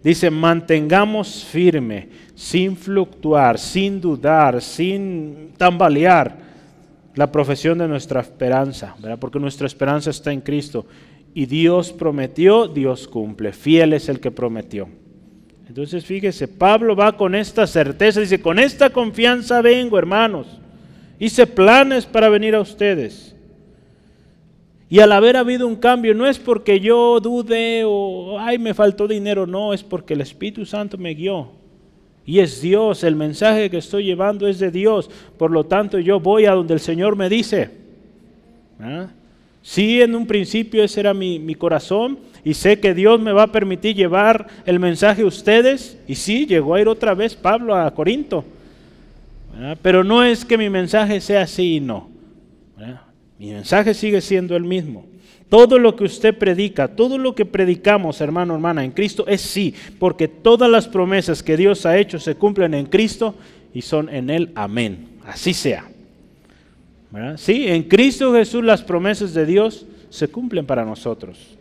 dice, 0.04 0.30
mantengamos 0.30 1.42
firme, 1.42 2.10
sin 2.36 2.76
fluctuar, 2.76 3.58
sin 3.58 4.00
dudar, 4.00 4.62
sin 4.62 5.50
tambalear 5.56 6.36
la 7.16 7.32
profesión 7.32 7.76
de 7.78 7.88
nuestra 7.88 8.20
esperanza, 8.20 8.94
¿verdad? 9.00 9.18
porque 9.18 9.40
nuestra 9.40 9.66
esperanza 9.66 10.10
está 10.10 10.30
en 10.30 10.42
Cristo. 10.42 10.86
Y 11.34 11.46
Dios 11.46 11.92
prometió, 11.92 12.68
Dios 12.68 13.08
cumple. 13.08 13.52
Fiel 13.52 13.94
es 13.94 14.08
el 14.08 14.20
que 14.20 14.30
prometió. 14.30 14.88
Entonces 15.66 16.06
fíjese, 16.06 16.46
Pablo 16.46 16.94
va 16.94 17.16
con 17.16 17.34
esta 17.34 17.66
certeza, 17.66 18.20
dice, 18.20 18.40
con 18.40 18.60
esta 18.60 18.90
confianza 18.90 19.60
vengo, 19.60 19.98
hermanos. 19.98 20.46
Hice 21.18 21.48
planes 21.48 22.06
para 22.06 22.28
venir 22.28 22.54
a 22.54 22.60
ustedes. 22.60 23.35
Y 24.88 25.00
al 25.00 25.10
haber 25.12 25.36
habido 25.36 25.66
un 25.66 25.76
cambio, 25.76 26.14
no 26.14 26.26
es 26.26 26.38
porque 26.38 26.78
yo 26.78 27.18
dude 27.20 27.82
o, 27.84 28.38
ay, 28.38 28.58
me 28.58 28.72
faltó 28.72 29.08
dinero, 29.08 29.46
no, 29.46 29.72
es 29.72 29.82
porque 29.82 30.14
el 30.14 30.20
Espíritu 30.20 30.64
Santo 30.64 30.96
me 30.96 31.12
guió. 31.14 31.50
Y 32.24 32.40
es 32.40 32.60
Dios, 32.60 33.04
el 33.04 33.16
mensaje 33.16 33.70
que 33.70 33.78
estoy 33.78 34.04
llevando 34.04 34.46
es 34.46 34.58
de 34.58 34.70
Dios. 34.70 35.10
Por 35.38 35.50
lo 35.50 35.64
tanto, 35.64 35.98
yo 35.98 36.20
voy 36.20 36.46
a 36.46 36.52
donde 36.52 36.74
el 36.74 36.80
Señor 36.80 37.16
me 37.16 37.28
dice. 37.28 37.70
¿Ah? 38.80 39.08
Sí, 39.62 40.00
en 40.00 40.14
un 40.14 40.26
principio 40.26 40.84
ese 40.84 41.00
era 41.00 41.14
mi, 41.14 41.40
mi, 41.40 41.56
corazón 41.56 42.18
y 42.44 42.54
sé 42.54 42.78
que 42.78 42.94
Dios 42.94 43.20
me 43.20 43.32
va 43.32 43.44
a 43.44 43.52
permitir 43.52 43.96
llevar 43.96 44.46
el 44.64 44.78
mensaje 44.78 45.22
a 45.22 45.26
ustedes. 45.26 45.98
Y 46.06 46.14
sí, 46.14 46.46
llegó 46.46 46.74
a 46.74 46.80
ir 46.80 46.86
otra 46.86 47.14
vez 47.14 47.34
Pablo 47.34 47.74
a 47.74 47.92
Corinto. 47.92 48.44
Pero 49.82 50.04
no 50.04 50.22
es 50.22 50.44
que 50.44 50.58
mi 50.58 50.68
mensaje 50.68 51.20
sea 51.20 51.42
así 51.42 51.76
y 51.76 51.80
no. 51.80 52.08
Mi 53.38 53.52
mensaje 53.52 53.94
sigue 53.94 54.20
siendo 54.20 54.56
el 54.56 54.64
mismo. 54.64 55.04
Todo 55.48 55.78
lo 55.78 55.94
que 55.94 56.04
usted 56.04 56.36
predica, 56.36 56.88
todo 56.88 57.18
lo 57.18 57.34
que 57.34 57.44
predicamos, 57.44 58.20
hermano, 58.20 58.54
hermana, 58.54 58.84
en 58.84 58.90
Cristo 58.90 59.26
es 59.28 59.40
sí, 59.40 59.74
porque 59.98 60.26
todas 60.26 60.68
las 60.68 60.88
promesas 60.88 61.42
que 61.42 61.56
Dios 61.56 61.86
ha 61.86 61.96
hecho 61.96 62.18
se 62.18 62.34
cumplen 62.34 62.74
en 62.74 62.86
Cristo 62.86 63.34
y 63.72 63.82
son 63.82 64.08
en 64.08 64.30
Él. 64.30 64.50
Amén. 64.54 65.08
Así 65.24 65.54
sea. 65.54 65.88
Sí, 67.36 67.66
en 67.68 67.84
Cristo 67.84 68.34
Jesús 68.34 68.62
las 68.62 68.82
promesas 68.82 69.32
de 69.32 69.46
Dios 69.46 69.86
se 70.10 70.28
cumplen 70.28 70.66
para 70.66 70.84
nosotros. 70.84 71.56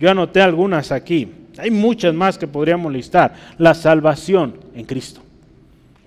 Yo 0.00 0.10
anoté 0.10 0.40
algunas 0.40 0.92
aquí. 0.92 1.28
Hay 1.58 1.70
muchas 1.70 2.14
más 2.14 2.38
que 2.38 2.46
podríamos 2.46 2.92
listar. 2.92 3.34
La 3.58 3.74
salvación 3.74 4.56
en 4.74 4.84
Cristo. 4.84 5.20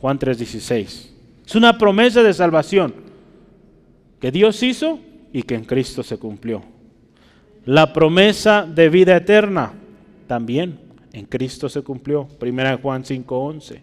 Juan 0.02 0.18
3:16. 0.18 1.12
Es 1.46 1.56
una 1.56 1.78
promesa 1.78 2.24
de 2.24 2.34
salvación 2.34 2.94
que 4.20 4.32
Dios 4.32 4.62
hizo 4.64 5.00
y 5.34 5.44
que 5.44 5.56
en 5.56 5.66
Cristo 5.66 6.04
se 6.04 6.18
cumplió. 6.18 6.64
La 7.66 7.92
promesa 7.92 8.66
de 8.66 8.90
vida 8.90 9.18
eterna 9.18 9.74
también 10.28 10.80
en 11.14 11.26
Cristo 11.26 11.68
se 11.68 11.82
cumplió. 11.82 12.28
Primera 12.40 12.78
Juan 12.78 13.04
5:11. 13.04 13.82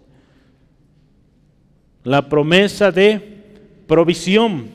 La 2.04 2.28
promesa 2.28 2.90
de 2.90 3.20
provisión. 3.86 4.68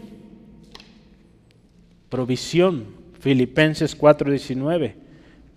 Provisión. 2.09 2.85
Filipenses 3.19 3.97
4:19. 3.97 4.95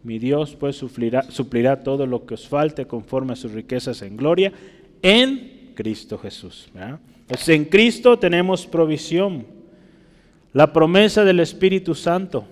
Mi 0.03 0.19
Dios 0.19 0.57
pues 0.57 0.77
suplirá, 0.77 1.23
suplirá, 1.31 1.83
todo 1.83 2.07
lo 2.07 2.27
que 2.27 2.35
os 2.35 2.49
falte 2.49 2.87
conforme 2.87 3.35
a 3.35 3.37
sus 3.37 3.53
riquezas 3.53 4.03
en 4.03 4.17
gloria 4.17 4.53
en 5.01 5.73
Cristo 5.75 6.19
Jesús. 6.19 6.71
Pues 7.27 7.49
en 7.49 7.65
Cristo 7.65 8.19
tenemos 8.19 8.67
provisión. 8.67 9.47
La 10.53 10.71
promesa 10.71 11.25
del 11.25 11.41
Espíritu 11.41 11.95
Santo 11.95 12.45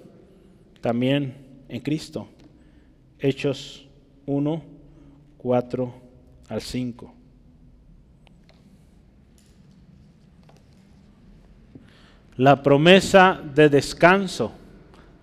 también 0.81 1.35
en 1.69 1.81
Cristo. 1.81 2.29
Hechos 3.19 3.87
1, 4.25 4.63
4 5.37 5.95
al 6.49 6.61
5. 6.63 7.15
La 12.39 12.63
promesa 12.63 13.39
de 13.55 13.69
descanso 13.69 14.53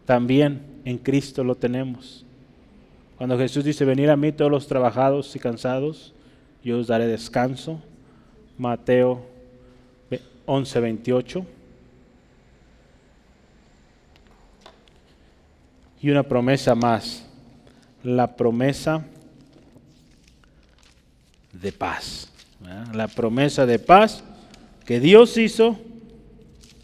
también 0.05 0.61
en 0.85 0.99
Cristo 0.99 1.43
lo 1.43 1.55
tenemos. 1.55 2.23
Cuando 3.17 3.39
Jesús 3.39 3.63
dice, 3.63 3.85
venir 3.85 4.11
a 4.11 4.15
mí 4.15 4.31
todos 4.31 4.51
los 4.51 4.67
trabajados 4.67 5.35
y 5.35 5.39
cansados, 5.39 6.13
yo 6.63 6.77
os 6.77 6.85
daré 6.85 7.07
descanso. 7.07 7.81
Mateo 8.55 9.25
11, 10.45 10.79
28. 10.79 11.56
Y 16.01 16.09
una 16.09 16.23
promesa 16.23 16.75
más, 16.75 17.25
la 18.03 18.35
promesa 18.35 19.05
de 21.53 21.71
paz. 21.71 22.31
La 22.93 23.07
promesa 23.07 23.65
de 23.65 23.79
paz 23.79 24.23
que 24.85 24.99
Dios 24.99 25.37
hizo, 25.37 25.77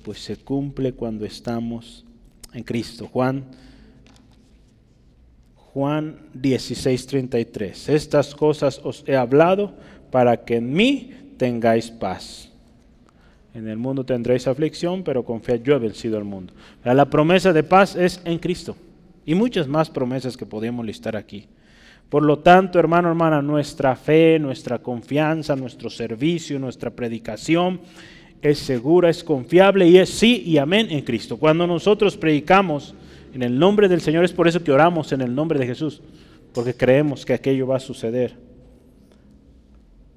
pues 0.03 0.20
se 0.20 0.38
cumple 0.38 0.93
cuando 0.93 1.26
estamos 1.26 2.05
en 2.53 2.64
Cristo. 2.64 3.07
Juan 3.07 3.45
Juan 5.74 6.20
16:33. 6.36 7.89
Estas 7.89 8.36
cosas 8.36 8.80
os 8.84 9.03
he 9.07 9.16
hablado 9.16 9.74
para 10.11 10.45
que 10.45 10.57
en 10.57 10.72
mí 10.72 11.11
tengáis 11.38 11.89
paz. 11.89 12.49
En 13.55 13.68
el 13.68 13.78
mundo 13.78 14.05
tendréis 14.05 14.47
aflicción, 14.47 15.03
pero 15.03 15.26
confiad, 15.26 15.61
yo 15.61 15.76
he 15.76 15.80
vencido 15.80 16.18
al 16.18 16.26
mundo. 16.26 16.53
La 16.84 17.05
promesa 17.09 17.53
de 17.53 17.64
paz 17.64 17.95
es 17.95 18.22
en 18.24 18.38
Cristo. 18.38 18.76
Y 19.26 19.36
muchas 19.36 19.67
más 19.67 19.89
promesas 19.89 20.38
que 20.38 20.45
podemos 20.45 20.86
listar 20.86 21.15
aquí. 21.15 21.47
Por 22.09 22.24
lo 22.24 22.39
tanto, 22.39 22.78
hermano, 22.78 23.09
hermana, 23.09 23.41
nuestra 23.41 23.95
fe, 23.95 24.38
nuestra 24.39 24.80
confianza, 24.80 25.55
nuestro 25.55 25.89
servicio, 25.89 26.59
nuestra 26.59 26.91
predicación 26.91 27.82
es 28.41 28.59
segura, 28.59 29.09
es 29.09 29.24
confiable 29.24 29.88
y 29.88 29.97
es 29.97 30.09
sí 30.09 30.43
y 30.45 30.57
amén 30.57 30.88
en 30.89 31.01
Cristo. 31.01 31.38
Cuando 31.38 31.65
nosotros 31.65 32.17
predicamos 32.17 32.93
en 33.34 33.41
el 33.41 33.57
nombre 33.57 33.88
del 33.88 34.01
Señor 34.01 34.26
es 34.26 34.34
por 34.34 34.47
eso 34.47 34.63
que 34.63 34.71
oramos 34.71 35.11
en 35.11 35.21
el 35.21 35.34
nombre 35.34 35.57
de 35.57 35.65
Jesús, 35.65 36.01
porque 36.53 36.76
creemos 36.76 37.26
que 37.26 37.34
aquello 37.34 37.65
va 37.67 37.78
a 37.78 37.80
suceder. 37.80 38.36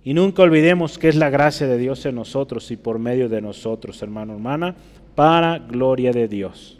Y 0.04 0.12
nunca 0.12 0.42
olvidemos 0.42 0.98
que 0.98 1.08
es 1.08 1.16
la 1.16 1.30
gracia 1.30 1.66
de 1.66 1.78
Dios 1.78 2.04
en 2.04 2.16
nosotros 2.16 2.70
y 2.70 2.76
por 2.76 2.98
medio 2.98 3.28
de 3.28 3.40
nosotros, 3.40 4.02
hermano, 4.02 4.34
hermana, 4.34 4.76
para 5.14 5.58
gloria 5.58 6.12
de 6.12 6.28
Dios. 6.28 6.78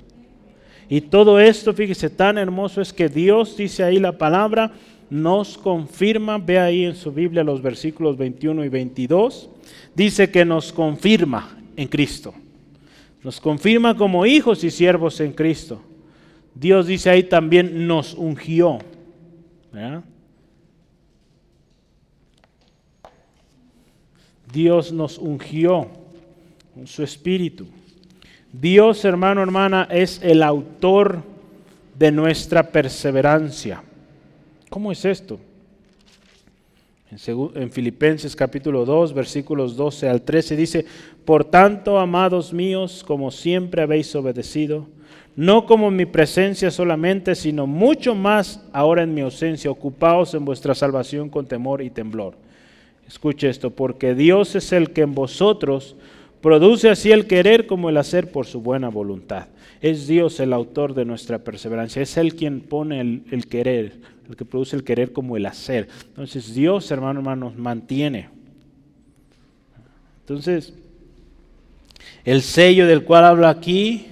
Y 0.88 1.00
todo 1.00 1.40
esto, 1.40 1.72
fíjese, 1.72 2.10
tan 2.10 2.38
hermoso 2.38 2.80
es 2.80 2.92
que 2.92 3.08
Dios, 3.08 3.56
dice 3.56 3.82
ahí 3.82 3.98
la 3.98 4.16
palabra, 4.16 4.72
nos 5.10 5.58
confirma, 5.58 6.38
ve 6.38 6.58
ahí 6.58 6.84
en 6.84 6.94
su 6.94 7.12
Biblia 7.12 7.44
los 7.44 7.62
versículos 7.62 8.16
21 8.16 8.64
y 8.64 8.68
22, 8.68 9.50
dice 9.94 10.30
que 10.30 10.44
nos 10.44 10.72
confirma 10.72 11.58
en 11.76 11.88
Cristo. 11.88 12.34
Nos 13.22 13.40
confirma 13.40 13.96
como 13.96 14.26
hijos 14.26 14.62
y 14.62 14.70
siervos 14.70 15.20
en 15.20 15.32
Cristo. 15.32 15.82
Dios 16.54 16.86
dice 16.86 17.10
ahí 17.10 17.24
también 17.24 17.86
nos 17.86 18.14
ungió. 18.14 18.78
Dios 24.52 24.92
nos 24.92 25.18
ungió 25.18 25.88
con 26.74 26.86
su 26.86 27.02
espíritu. 27.02 27.66
Dios, 28.60 29.04
hermano, 29.04 29.42
hermana, 29.42 29.86
es 29.90 30.20
el 30.22 30.42
autor 30.42 31.22
de 31.98 32.10
nuestra 32.10 32.62
perseverancia. 32.62 33.82
¿Cómo 34.70 34.92
es 34.92 35.04
esto? 35.04 35.38
En, 37.10 37.50
en, 37.62 37.70
Filipenses 37.70 38.34
capítulo 38.34 38.84
2, 38.84 39.12
versículos 39.12 39.76
12 39.76 40.08
al 40.08 40.22
13 40.22 40.56
dice, 40.56 40.86
Por 41.24 41.44
tanto, 41.44 41.98
amados 41.98 42.52
míos, 42.52 43.04
como 43.06 43.30
siempre 43.30 43.82
habéis 43.82 44.14
obedecido, 44.14 44.86
no 45.36 45.66
como 45.66 45.88
en 45.88 45.96
mi 45.96 46.06
presencia 46.06 46.70
solamente, 46.70 47.34
sino 47.34 47.66
mucho 47.66 48.14
más 48.14 48.64
ahora 48.72 49.02
en 49.02 49.12
mi 49.12 49.20
ausencia, 49.20 49.70
ocupaos 49.70 50.32
en 50.32 50.46
vuestra 50.46 50.74
salvación 50.74 51.28
con 51.28 51.46
temor 51.46 51.82
y 51.82 51.90
temblor. 51.90 52.34
Escuche 53.06 53.50
esto, 53.50 53.70
porque 53.70 54.14
Dios 54.14 54.54
es 54.54 54.72
el 54.72 54.92
que 54.92 55.02
en 55.02 55.14
vosotros 55.14 55.94
produce 56.40 56.88
así 56.88 57.12
el 57.12 57.26
querer 57.26 57.66
como 57.66 57.88
el 57.88 57.96
hacer 57.96 58.30
por 58.30 58.46
su 58.46 58.60
buena 58.60 58.88
voluntad. 58.88 59.46
Es 59.80 60.06
Dios 60.06 60.40
el 60.40 60.52
autor 60.52 60.94
de 60.94 61.04
nuestra 61.04 61.38
perseverancia, 61.38 62.02
es 62.02 62.16
Él 62.16 62.34
quien 62.34 62.60
pone 62.60 63.00
el, 63.00 63.46
querer, 63.48 63.94
el 64.28 64.36
que 64.36 64.44
produce 64.44 64.76
el 64.76 64.84
querer 64.84 65.12
como 65.12 65.36
el 65.36 65.46
hacer. 65.46 65.88
Entonces 66.08 66.54
Dios, 66.54 66.90
hermano, 66.90 67.20
hermano, 67.20 67.46
nos 67.46 67.58
mantiene. 67.58 68.30
Entonces, 70.20 70.72
el 72.24 72.42
sello 72.42 72.86
del 72.86 73.04
cual 73.04 73.24
habla 73.24 73.50
aquí 73.50 74.06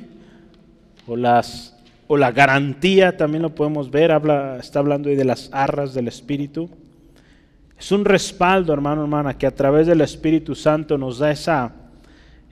o, 1.07 1.17
las, 1.17 1.77
o 2.07 2.17
la 2.17 2.31
garantía, 2.31 3.17
también 3.17 3.43
lo 3.43 3.55
podemos 3.55 3.91
ver, 3.91 4.13
habla, 4.13 4.59
está 4.61 4.79
hablando 4.79 5.09
ahí 5.09 5.17
de 5.17 5.25
las 5.25 5.49
arras 5.53 5.95
del 5.95 6.09
Espíritu. 6.09 6.71
Es 7.79 7.91
un 7.91 8.05
respaldo, 8.05 8.73
hermano, 8.73 9.03
hermana, 9.03 9.37
que 9.37 9.47
a 9.47 9.55
través 9.55 9.87
del 9.87 10.01
Espíritu 10.01 10.55
Santo 10.55 10.97
nos 10.97 11.19
da 11.19 11.31
esa, 11.31 11.75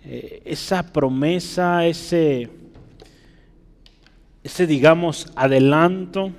eh, 0.04 0.42
esa 0.44 0.92
promesa, 0.92 1.86
ese, 1.86 2.48
ese, 4.42 4.66
digamos, 4.66 5.28
adelanto 5.36 6.32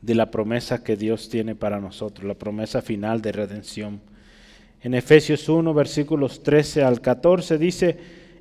de 0.00 0.14
la 0.14 0.30
promesa 0.30 0.82
que 0.82 0.96
Dios 0.96 1.28
tiene 1.28 1.54
para 1.54 1.80
nosotros, 1.80 2.26
la 2.26 2.34
promesa 2.34 2.80
final 2.80 3.20
de 3.20 3.32
redención. 3.32 4.00
En 4.82 4.94
Efesios 4.94 5.48
1, 5.48 5.74
versículos 5.74 6.42
13 6.42 6.84
al 6.84 7.00
14 7.00 7.58
dice, 7.58 7.98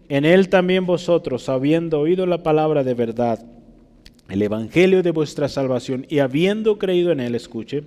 en 0.07 0.25
él 0.25 0.49
también 0.49 0.85
vosotros, 0.85 1.49
habiendo 1.49 1.99
oído 1.99 2.25
la 2.25 2.43
palabra 2.43 2.83
de 2.83 2.93
verdad, 2.93 3.43
el 4.29 4.41
evangelio 4.41 5.01
de 5.01 5.11
vuestra 5.11 5.49
salvación, 5.49 6.05
y 6.07 6.19
habiendo 6.19 6.77
creído 6.77 7.11
en 7.11 7.19
él, 7.19 7.35
escuche, 7.35 7.83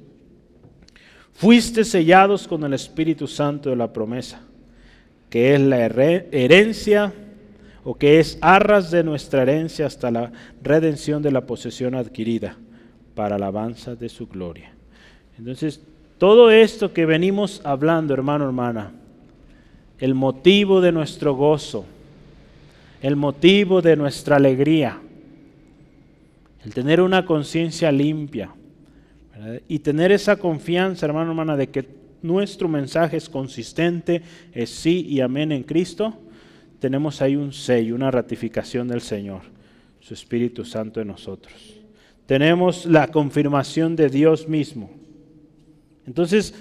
fuiste 1.32 1.84
sellados 1.84 2.48
con 2.48 2.64
el 2.64 2.74
Espíritu 2.74 3.28
Santo 3.28 3.70
de 3.70 3.76
la 3.76 3.92
promesa, 3.92 4.42
que 5.30 5.54
es 5.54 5.60
la 5.60 5.84
herencia 5.84 7.12
o 7.84 7.94
que 7.94 8.20
es 8.20 8.38
arras 8.40 8.90
de 8.90 9.04
nuestra 9.04 9.42
herencia 9.42 9.86
hasta 9.86 10.10
la 10.10 10.32
redención 10.62 11.22
de 11.22 11.30
la 11.30 11.42
posesión 11.42 11.94
adquirida 11.94 12.56
para 13.14 13.36
alabanza 13.36 13.94
de 13.94 14.08
su 14.08 14.26
gloria. 14.26 14.72
Entonces, 15.38 15.80
todo 16.18 16.50
esto 16.50 16.92
que 16.92 17.06
venimos 17.06 17.60
hablando, 17.64 18.14
hermano, 18.14 18.44
hermana, 18.44 18.92
el 19.98 20.14
motivo 20.14 20.80
de 20.80 20.92
nuestro 20.92 21.34
gozo, 21.34 21.84
el 23.02 23.16
motivo 23.16 23.80
de 23.82 23.96
nuestra 23.96 24.36
alegría, 24.36 25.00
el 26.64 26.74
tener 26.74 27.00
una 27.00 27.24
conciencia 27.24 27.92
limpia 27.92 28.50
y 29.68 29.78
tener 29.78 30.10
esa 30.10 30.36
confianza, 30.36 31.06
hermano, 31.06 31.30
hermana, 31.30 31.56
de 31.56 31.68
que 31.68 31.97
nuestro 32.22 32.68
mensaje 32.68 33.16
es 33.16 33.28
consistente, 33.28 34.22
es 34.52 34.70
sí 34.70 35.06
y 35.08 35.20
amén 35.20 35.52
en 35.52 35.62
Cristo, 35.62 36.18
tenemos 36.78 37.20
ahí 37.22 37.36
un 37.36 37.52
sello, 37.52 37.94
una 37.94 38.10
ratificación 38.10 38.88
del 38.88 39.00
Señor, 39.00 39.42
su 40.00 40.14
Espíritu 40.14 40.64
Santo 40.64 41.00
en 41.00 41.08
nosotros. 41.08 41.80
Tenemos 42.26 42.86
la 42.86 43.08
confirmación 43.08 43.96
de 43.96 44.08
Dios 44.08 44.48
mismo. 44.48 44.90
Entonces, 46.06 46.54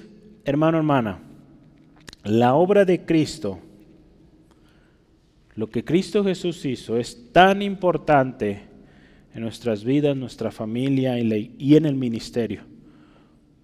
hermano, 0.43 0.77
hermana, 0.77 1.19
la 2.23 2.55
obra 2.55 2.85
de 2.85 3.05
Cristo, 3.05 3.59
lo 5.55 5.69
que 5.69 5.83
Cristo 5.83 6.23
Jesús 6.23 6.65
hizo 6.65 6.97
es 6.97 7.31
tan 7.31 7.61
importante 7.61 8.61
en 9.33 9.41
nuestras 9.41 9.83
vidas, 9.83 10.15
nuestra 10.15 10.51
familia 10.51 11.19
y 11.19 11.75
en 11.75 11.85
el 11.85 11.95
ministerio. 11.95 12.61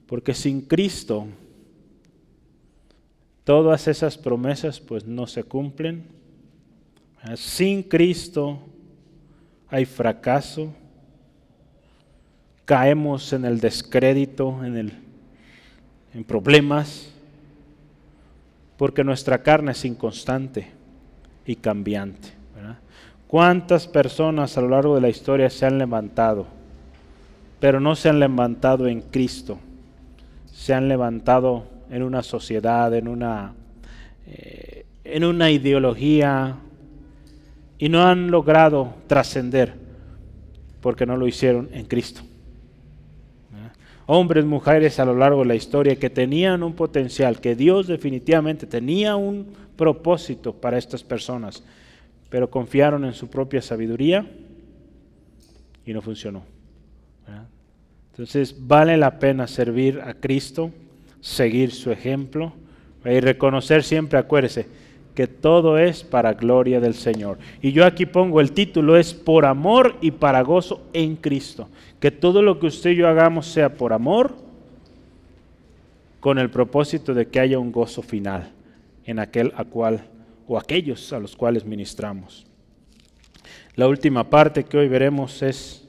Porque 0.06 0.34
sin 0.34 0.62
Cristo, 0.62 1.28
todas 3.44 3.88
esas 3.88 4.18
promesas 4.18 4.80
pues 4.80 5.06
no 5.06 5.28
se 5.28 5.44
cumplen. 5.44 6.06
Sin 7.36 7.84
Cristo 7.84 8.60
hay 9.70 9.86
fracaso, 9.86 10.74
caemos 12.66 13.34
en 13.34 13.46
el 13.46 13.60
descrédito, 13.60 14.64
en, 14.64 14.78
el, 14.78 14.94
en 16.14 16.24
problemas, 16.24 17.10
porque 18.78 19.04
nuestra 19.04 19.42
carne 19.42 19.72
es 19.72 19.86
inconstante 19.86 20.72
y 21.46 21.56
cambiante. 21.56 22.44
¿Cuántas 23.28 23.88
personas 23.88 24.60
a 24.60 24.62
lo 24.62 24.70
largo 24.70 24.94
de 24.94 25.02
la 25.02 25.10
historia 25.10 25.50
se 25.50 25.66
han 25.66 25.80
levantado, 25.80 26.46
pero 27.60 27.80
no 27.80 27.96
se 27.96 28.10
han 28.10 28.20
levantado 28.20 28.88
en 28.88 29.02
Cristo? 29.02 29.58
Se 30.52 30.72
han 30.76 30.88
levantado 30.88 31.66
en 31.94 32.02
una 32.02 32.24
sociedad, 32.24 32.92
en 32.96 33.08
una, 33.08 33.54
eh, 34.26 34.86
en 35.04 35.24
una 35.24 35.52
ideología, 35.52 36.58
y 37.78 37.88
no 37.88 38.02
han 38.02 38.32
logrado 38.32 38.96
trascender 39.06 39.76
porque 40.82 41.06
no 41.06 41.18
lo 41.18 41.28
hicieron 41.28 41.70
en 41.72 41.86
Cristo. 41.86 42.22
Hombres, 44.06 44.44
mujeres 44.44 45.00
a 45.00 45.06
lo 45.06 45.16
largo 45.16 45.42
de 45.42 45.46
la 45.46 45.56
historia 45.56 45.96
que 45.96 46.10
tenían 46.10 46.64
un 46.64 46.74
potencial, 46.74 47.40
que 47.40 47.56
Dios 47.56 47.88
definitivamente 47.88 48.66
tenía 48.66 49.16
un 49.16 49.54
propósito 49.78 50.52
para 50.52 50.78
estas 50.78 51.04
personas, 51.04 51.64
pero 52.30 52.50
confiaron 52.50 53.06
en 53.06 53.14
su 53.14 53.30
propia 53.30 53.62
sabiduría 53.62 54.26
y 55.86 55.94
no 55.94 56.02
funcionó. 56.02 56.44
Entonces 58.12 58.56
vale 58.60 58.98
la 58.98 59.20
pena 59.20 59.48
servir 59.48 60.02
a 60.02 60.16
Cristo, 60.16 60.72
seguir 61.24 61.72
su 61.72 61.90
ejemplo 61.90 62.52
y 63.06 63.20
reconocer 63.22 63.84
siempre, 63.84 64.20
acuérdese, 64.20 64.68
que 65.16 65.26
todo 65.28 65.78
es 65.78 66.04
para 66.04 66.34
gloria 66.34 66.82
del 66.82 66.96
Señor. 66.96 67.38
Y 67.62 67.72
yo 67.72 67.86
aquí 67.86 68.06
pongo 68.06 68.42
el 68.42 68.52
título, 68.52 68.98
es 68.98 69.14
por 69.14 69.46
amor 69.46 69.96
y 70.02 70.12
para 70.12 70.42
gozo 70.42 70.82
en 70.92 71.16
Cristo. 71.16 71.70
Que 72.02 72.12
todo 72.12 72.42
lo 72.42 72.60
que 72.60 72.68
usted 72.68 72.92
y 72.92 72.98
yo 72.98 73.08
hagamos 73.08 73.48
sea 73.48 73.74
por 73.76 73.94
amor, 73.94 74.36
con 76.20 76.40
el 76.40 76.50
propósito 76.50 77.14
de 77.14 77.28
que 77.28 77.40
haya 77.40 77.58
un 77.58 77.72
gozo 77.72 78.02
final 78.02 78.52
en 79.06 79.20
aquel 79.20 79.54
a 79.56 79.64
cual 79.64 80.06
o 80.48 80.58
aquellos 80.58 81.14
a 81.14 81.20
los 81.20 81.36
cuales 81.36 81.64
ministramos. 81.66 82.46
La 83.76 83.88
última 83.88 84.30
parte 84.30 84.66
que 84.66 84.78
hoy 84.78 84.88
veremos 84.90 85.42
es 85.42 85.88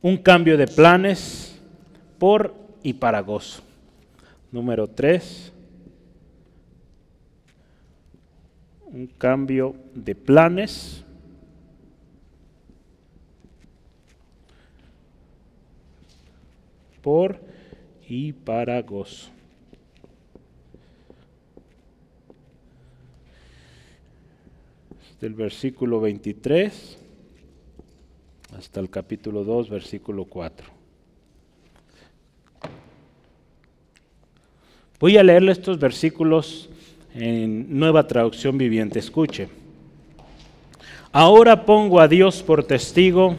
un 0.00 0.16
cambio 0.16 0.56
de 0.56 0.66
planes 0.66 1.60
por 2.18 2.54
y 2.82 2.94
para 2.94 3.20
gozo. 3.20 3.65
Número 4.52 4.88
3 4.88 5.52
un 8.96 9.06
cambio 9.06 9.74
de 9.94 10.14
planes. 10.14 11.02
por 17.02 17.38
y 18.08 18.32
para 18.32 18.82
gozo. 18.82 19.30
Del 25.20 25.34
versículo 25.34 26.00
23 26.00 26.98
hasta 28.56 28.80
el 28.80 28.90
capítulo 28.90 29.44
2, 29.44 29.70
versículo 29.70 30.24
4. 30.24 30.75
Voy 34.98 35.18
a 35.18 35.22
leerle 35.22 35.52
estos 35.52 35.78
versículos 35.78 36.70
en 37.14 37.78
nueva 37.78 38.06
traducción 38.06 38.56
viviente. 38.56 38.98
Escuche. 38.98 39.48
Ahora 41.12 41.66
pongo 41.66 42.00
a 42.00 42.08
Dios 42.08 42.42
por 42.42 42.64
testigo 42.64 43.36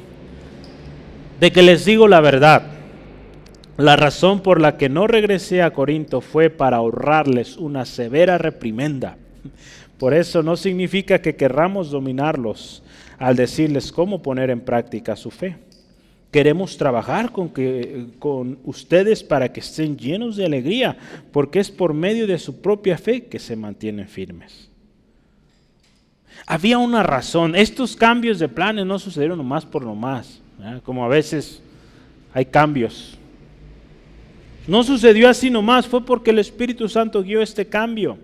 de 1.40 1.52
que 1.52 1.64
les 1.64 1.84
digo 1.84 2.08
la 2.08 2.22
verdad. 2.22 2.64
La 3.78 3.96
razón 3.96 4.42
por 4.42 4.62
la 4.62 4.78
que 4.78 4.88
no 4.88 5.08
regresé 5.08 5.64
a 5.64 5.72
Corinto 5.72 6.22
fue 6.22 6.52
para 6.52 6.78
ahorrarles 6.78 7.58
una 7.58 7.86
severa 7.86 8.38
reprimenda. 8.38 9.18
Por 9.98 10.14
eso 10.14 10.44
no 10.44 10.58
significa 10.58 11.22
que 11.22 11.36
querramos 11.36 11.90
dominarlos 11.90 12.84
al 13.18 13.36
decirles 13.36 13.92
cómo 13.92 14.22
poner 14.22 14.52
en 14.52 14.62
práctica 14.62 15.16
su 15.16 15.32
fe. 15.32 15.58
Queremos 16.32 16.78
trabajar 16.78 17.32
con, 17.32 17.50
que, 17.50 18.08
con 18.20 18.60
ustedes 18.66 19.24
para 19.24 19.52
que 19.52 19.62
estén 19.62 19.98
llenos 19.98 20.36
de 20.36 20.46
alegría, 20.46 20.98
porque 21.32 21.60
es 21.60 21.72
por 21.72 21.94
medio 21.94 22.28
de 22.28 22.38
su 22.38 22.62
propia 22.62 22.98
fe 22.98 23.26
que 23.26 23.40
se 23.40 23.56
mantienen 23.56 24.08
firmes. 24.08 24.70
Había 26.46 26.78
una 26.78 27.02
razón. 27.02 27.56
Estos 27.56 27.96
cambios 27.96 28.40
de 28.40 28.50
planes 28.50 28.86
no 28.86 29.00
sucedieron 29.00 29.38
nomás 29.38 29.66
por 29.66 29.84
nomás, 29.84 30.42
como 30.84 31.06
a 31.06 31.08
veces 31.08 31.62
hay 32.34 32.46
cambios. 32.46 33.18
No 34.68 34.84
sucedió 34.84 35.30
así 35.30 35.50
nomás, 35.50 35.88
fue 35.88 36.06
porque 36.06 36.32
el 36.32 36.40
Espíritu 36.40 36.90
Santo 36.90 37.24
guió 37.24 37.42
este 37.42 37.66
cambio. 37.66 38.18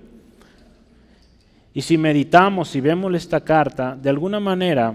Y 1.74 1.82
si 1.82 1.98
meditamos 1.98 2.76
y 2.76 2.82
vemos 2.82 3.14
esta 3.16 3.42
carta, 3.42 3.98
de 4.00 4.10
alguna 4.10 4.40
manera 4.40 4.94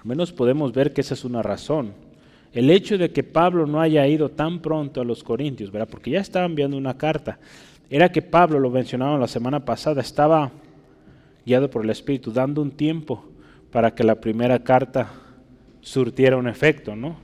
al 0.00 0.06
menos 0.06 0.32
podemos 0.32 0.72
ver 0.72 0.94
que 0.94 1.02
esa 1.02 1.12
es 1.12 1.26
una 1.26 1.42
razón. 1.42 1.92
El 2.52 2.70
hecho 2.70 2.96
de 2.96 3.10
que 3.10 3.22
Pablo 3.22 3.66
no 3.66 3.80
haya 3.80 4.06
ido 4.06 4.30
tan 4.30 4.60
pronto 4.60 5.02
a 5.02 5.04
los 5.04 5.22
Corintios, 5.22 5.70
¿verdad? 5.70 5.88
Porque 5.90 6.10
ya 6.10 6.20
estaba 6.20 6.46
enviando 6.46 6.78
una 6.78 6.96
carta. 6.96 7.38
Era 7.90 8.10
que 8.10 8.22
Pablo, 8.22 8.58
lo 8.58 8.70
mencionaba 8.70 9.18
la 9.18 9.28
semana 9.28 9.64
pasada, 9.64 10.00
estaba 10.00 10.50
guiado 11.44 11.70
por 11.70 11.84
el 11.84 11.90
Espíritu, 11.90 12.32
dando 12.32 12.62
un 12.62 12.70
tiempo 12.70 13.24
para 13.70 13.94
que 13.94 14.02
la 14.02 14.14
primera 14.14 14.58
carta 14.60 15.10
surtiera 15.82 16.38
un 16.38 16.48
efecto, 16.48 16.96
¿no? 16.96 17.16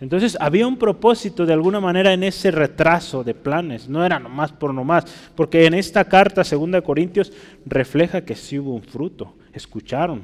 Entonces 0.00 0.36
había 0.40 0.66
un 0.66 0.76
propósito 0.76 1.46
de 1.46 1.52
alguna 1.52 1.80
manera 1.80 2.12
en 2.12 2.24
ese 2.24 2.50
retraso 2.50 3.22
de 3.22 3.32
planes, 3.32 3.88
no 3.88 4.04
era 4.04 4.18
nomás 4.18 4.50
por 4.50 4.74
nomás, 4.74 5.04
porque 5.36 5.66
en 5.66 5.74
esta 5.74 6.04
carta, 6.04 6.42
segunda 6.42 6.80
de 6.80 6.84
Corintios, 6.84 7.32
refleja 7.64 8.24
que 8.24 8.34
sí 8.34 8.58
hubo 8.58 8.74
un 8.74 8.82
fruto, 8.82 9.34
escucharon. 9.52 10.22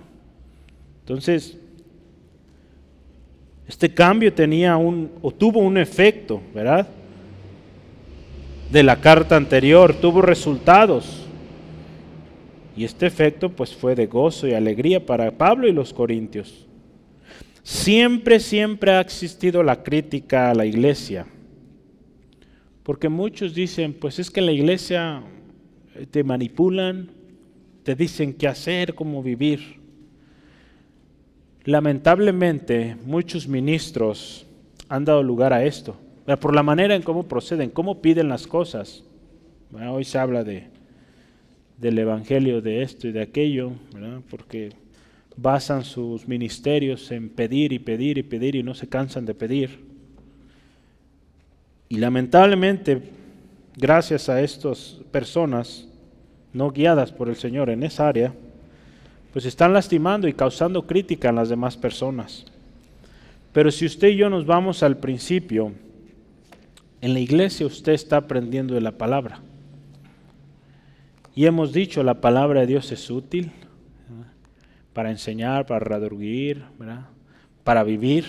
Entonces, 1.00 1.56
este 3.70 3.94
cambio 3.94 4.32
tenía 4.32 4.76
un, 4.76 5.12
o 5.22 5.30
tuvo 5.30 5.60
un 5.60 5.78
efecto, 5.78 6.42
¿verdad? 6.52 6.88
De 8.68 8.82
la 8.82 9.00
carta 9.00 9.36
anterior, 9.36 9.94
tuvo 9.94 10.22
resultados. 10.22 11.24
Y 12.76 12.82
este 12.82 13.06
efecto 13.06 13.48
pues 13.48 13.72
fue 13.72 13.94
de 13.94 14.06
gozo 14.06 14.48
y 14.48 14.54
alegría 14.54 15.06
para 15.06 15.30
Pablo 15.30 15.68
y 15.68 15.72
los 15.72 15.94
corintios. 15.94 16.66
Siempre, 17.62 18.40
siempre 18.40 18.90
ha 18.90 19.00
existido 19.00 19.62
la 19.62 19.84
crítica 19.84 20.50
a 20.50 20.54
la 20.56 20.66
iglesia. 20.66 21.26
Porque 22.82 23.08
muchos 23.08 23.54
dicen, 23.54 23.92
pues 23.94 24.18
es 24.18 24.32
que 24.32 24.40
la 24.40 24.50
iglesia 24.50 25.22
te 26.10 26.24
manipulan, 26.24 27.08
te 27.84 27.94
dicen 27.94 28.32
qué 28.34 28.48
hacer, 28.48 28.96
cómo 28.96 29.22
vivir. 29.22 29.79
Lamentablemente, 31.64 32.96
muchos 33.04 33.46
ministros 33.46 34.46
han 34.88 35.04
dado 35.04 35.22
lugar 35.22 35.52
a 35.52 35.64
esto, 35.64 35.96
por 36.40 36.54
la 36.54 36.62
manera 36.62 36.94
en 36.94 37.02
cómo 37.02 37.24
proceden, 37.24 37.70
cómo 37.70 38.00
piden 38.00 38.28
las 38.28 38.46
cosas. 38.46 39.02
hoy 39.72 40.04
se 40.04 40.18
habla 40.18 40.42
de, 40.42 40.68
del 41.76 41.98
evangelio 41.98 42.62
de 42.62 42.82
esto 42.82 43.08
y 43.08 43.12
de 43.12 43.22
aquello, 43.22 43.72
porque 44.30 44.70
basan 45.36 45.84
sus 45.84 46.26
ministerios 46.26 47.10
en 47.10 47.28
pedir 47.28 47.72
y 47.72 47.78
pedir 47.78 48.18
y 48.18 48.22
pedir 48.22 48.56
y 48.56 48.62
no 48.62 48.74
se 48.74 48.88
cansan 48.88 49.26
de 49.26 49.34
pedir. 49.34 49.80
Y 51.88 51.96
lamentablemente, 51.96 53.02
gracias 53.76 54.28
a 54.28 54.40
estas 54.40 55.00
personas 55.10 55.88
no 56.52 56.70
guiadas 56.70 57.12
por 57.12 57.28
el 57.28 57.36
Señor 57.36 57.70
en 57.70 57.82
esa 57.82 58.08
área, 58.08 58.32
pues 59.32 59.44
están 59.44 59.72
lastimando 59.72 60.26
y 60.28 60.32
causando 60.32 60.86
crítica 60.86 61.28
a 61.28 61.32
las 61.32 61.48
demás 61.48 61.76
personas. 61.76 62.44
Pero 63.52 63.70
si 63.70 63.86
usted 63.86 64.08
y 64.08 64.16
yo 64.16 64.30
nos 64.30 64.46
vamos 64.46 64.82
al 64.82 64.98
principio, 64.98 65.72
en 67.00 67.14
la 67.14 67.20
iglesia 67.20 67.66
usted 67.66 67.92
está 67.92 68.18
aprendiendo 68.18 68.74
de 68.74 68.80
la 68.80 68.92
palabra. 68.92 69.40
Y 71.34 71.46
hemos 71.46 71.72
dicho, 71.72 72.02
la 72.02 72.20
palabra 72.20 72.60
de 72.60 72.66
Dios 72.66 72.90
es 72.92 73.08
útil 73.10 73.50
para 74.92 75.10
enseñar, 75.10 75.66
para 75.66 75.80
redarguir, 75.80 76.64
para 77.64 77.84
vivir. 77.84 78.26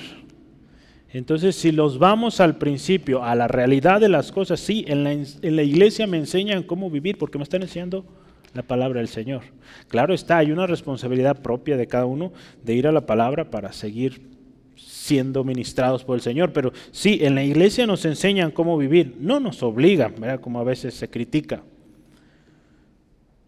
Entonces, 1.12 1.56
si 1.56 1.72
los 1.72 2.00
vamos 2.00 2.40
al 2.40 2.58
principio, 2.58 3.24
a 3.24 3.36
la 3.36 3.48
realidad 3.48 4.00
de 4.00 4.08
las 4.08 4.32
cosas, 4.32 4.60
sí, 4.60 4.86
en 4.88 5.04
la, 5.04 5.12
en 5.12 5.56
la 5.56 5.64
iglesia 5.64 6.08
me 6.08 6.18
enseñan 6.18 6.64
cómo 6.64 6.90
vivir 6.90 7.18
porque 7.18 7.38
me 7.38 7.44
están 7.44 7.64
enseñando 7.64 8.06
la 8.54 8.64
palabra 8.64 9.00
del 9.00 9.08
Señor. 9.08 9.44
Claro 9.88 10.14
está, 10.14 10.38
hay 10.38 10.52
una 10.52 10.68
responsabilidad 10.68 11.42
propia 11.42 11.78
de 11.78 11.88
cada 11.88 12.06
uno 12.06 12.34
de 12.64 12.74
ir 12.74 12.88
a 12.88 12.92
la 12.92 13.06
palabra 13.06 13.50
para 13.50 13.72
seguir 13.72 14.22
siendo 14.76 15.44
ministrados 15.44 16.04
por 16.04 16.16
el 16.16 16.22
Señor, 16.22 16.54
pero 16.54 16.74
sí, 16.92 17.20
en 17.22 17.36
la 17.36 17.44
iglesia 17.44 17.88
nos 17.88 18.06
enseñan 18.06 18.52
cómo 18.52 18.78
vivir, 18.78 19.16
no 19.20 19.40
nos 19.40 19.64
obligan, 19.64 20.16
¿verdad? 20.20 20.40
como 20.40 20.60
a 20.60 20.64
veces 20.64 20.94
se 20.94 21.10
critica. 21.10 21.64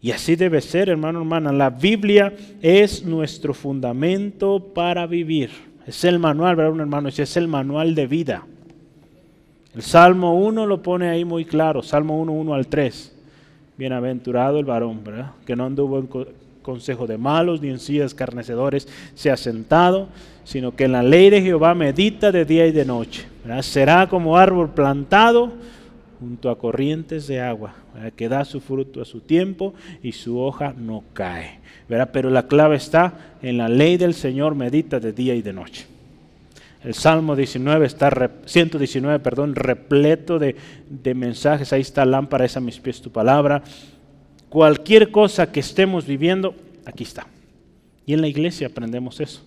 Y 0.00 0.10
así 0.10 0.36
debe 0.36 0.60
ser, 0.60 0.90
hermano, 0.90 1.20
hermana. 1.20 1.50
La 1.50 1.70
Biblia 1.70 2.34
es 2.60 3.04
nuestro 3.06 3.54
fundamento 3.54 4.72
para 4.74 5.06
vivir. 5.06 5.48
Es 5.86 6.04
el 6.04 6.18
manual, 6.18 6.56
¿verdad, 6.56 6.78
hermano? 6.78 7.08
Es 7.08 7.36
el 7.38 7.48
manual 7.48 7.94
de 7.94 8.06
vida. 8.06 8.46
El 9.74 9.80
Salmo 9.80 10.34
1 10.34 10.66
lo 10.66 10.82
pone 10.82 11.08
ahí 11.08 11.24
muy 11.24 11.46
claro, 11.46 11.82
Salmo 11.82 12.20
1, 12.20 12.32
1 12.32 12.54
al 12.54 12.66
3. 12.66 13.13
Bienaventurado 13.76 14.58
el 14.58 14.64
varón, 14.64 15.02
¿verdad? 15.04 15.32
Que 15.46 15.56
no 15.56 15.66
anduvo 15.66 15.98
en 15.98 16.08
consejo 16.62 17.06
de 17.06 17.18
malos, 17.18 17.60
ni 17.60 17.68
en 17.68 17.78
sillas 17.78 18.06
escarnecedores 18.06 18.88
se 19.14 19.30
ha 19.30 19.36
sentado, 19.36 20.08
sino 20.44 20.74
que 20.74 20.84
en 20.84 20.92
la 20.92 21.02
ley 21.02 21.28
de 21.30 21.42
Jehová 21.42 21.74
medita 21.74 22.32
de 22.32 22.44
día 22.44 22.66
y 22.66 22.72
de 22.72 22.84
noche. 22.84 23.26
Será 23.60 24.08
como 24.08 24.36
árbol 24.36 24.70
plantado 24.70 25.52
junto 26.20 26.48
a 26.48 26.58
corrientes 26.58 27.26
de 27.26 27.40
agua, 27.40 27.74
que 28.16 28.28
da 28.28 28.44
su 28.44 28.60
fruto 28.60 29.02
a 29.02 29.04
su 29.04 29.20
tiempo 29.20 29.74
y 30.02 30.12
su 30.12 30.38
hoja 30.38 30.72
no 30.76 31.04
cae. 31.12 31.58
Pero 32.12 32.30
la 32.30 32.46
clave 32.46 32.76
está 32.76 33.36
en 33.42 33.58
la 33.58 33.68
ley 33.68 33.96
del 33.96 34.14
Señor, 34.14 34.54
medita 34.54 35.00
de 35.00 35.12
día 35.12 35.34
y 35.34 35.42
de 35.42 35.52
noche. 35.52 35.86
El 36.84 36.94
Salmo 36.94 37.34
19 37.34 37.86
está 37.86 38.30
119, 38.44 39.18
perdón, 39.20 39.54
repleto 39.54 40.38
de, 40.38 40.54
de 40.88 41.14
mensajes. 41.14 41.72
Ahí 41.72 41.80
está 41.80 42.04
lámpara, 42.04 42.44
esa 42.44 42.58
a 42.58 42.62
mis 42.62 42.78
pies 42.78 43.00
tu 43.00 43.10
palabra. 43.10 43.62
Cualquier 44.50 45.10
cosa 45.10 45.50
que 45.50 45.60
estemos 45.60 46.06
viviendo, 46.06 46.54
aquí 46.84 47.04
está. 47.04 47.26
Y 48.04 48.12
en 48.12 48.20
la 48.20 48.28
iglesia 48.28 48.66
aprendemos 48.66 49.18
eso. 49.20 49.42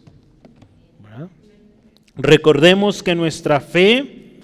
Recordemos 2.16 3.04
que 3.04 3.14
nuestra 3.14 3.60
fe 3.60 4.40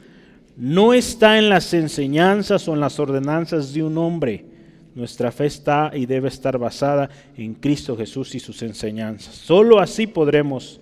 no 0.56 0.94
está 0.94 1.39
en 1.39 1.50
las 1.50 1.74
enseñanzas 1.74 2.68
o 2.68 2.74
en 2.76 2.80
las 2.80 3.00
ordenanzas 3.00 3.74
de 3.74 3.82
un 3.82 3.98
hombre. 3.98 4.46
Nuestra 4.94 5.32
fe 5.32 5.48
está 5.48 5.91
y 5.91 6.06
debe 6.06 6.28
estar 6.28 6.60
basada 6.60 7.10
en 7.36 7.56
Cristo 7.56 7.98
Jesús 7.98 8.36
y 8.36 8.39
sus 8.39 8.62
enseñanzas. 8.62 9.34
Solo 9.34 9.80
así 9.80 10.06
podremos 10.06 10.80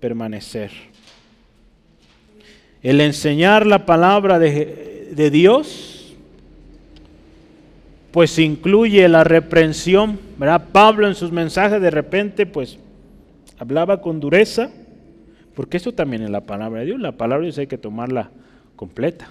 permanecer 0.00 0.72
el 2.82 3.00
enseñar 3.00 3.66
la 3.66 3.86
palabra 3.86 4.38
de, 4.38 5.30
Dios, 5.30 6.14
pues 8.12 8.38
incluye 8.38 9.08
la 9.08 9.24
reprensión, 9.24 10.18
¿verdad? 10.38 10.66
Pablo 10.72 11.08
en 11.08 11.14
sus 11.14 11.32
mensajes 11.32 11.80
de 11.80 11.90
repente, 11.90 12.46
pues 12.46 12.78
hablaba 13.58 14.00
con 14.00 14.20
dureza, 14.20 14.70
porque 15.54 15.76
eso 15.76 15.92
también 15.92 16.22
es 16.22 16.30
la 16.30 16.42
palabra 16.42 16.80
de 16.80 16.86
Dios, 16.86 17.00
la 17.00 17.12
palabra 17.12 17.42
de 17.42 17.46
Dios 17.46 17.58
hay 17.58 17.66
que 17.66 17.78
tomarla 17.78 18.30
completa. 18.76 19.28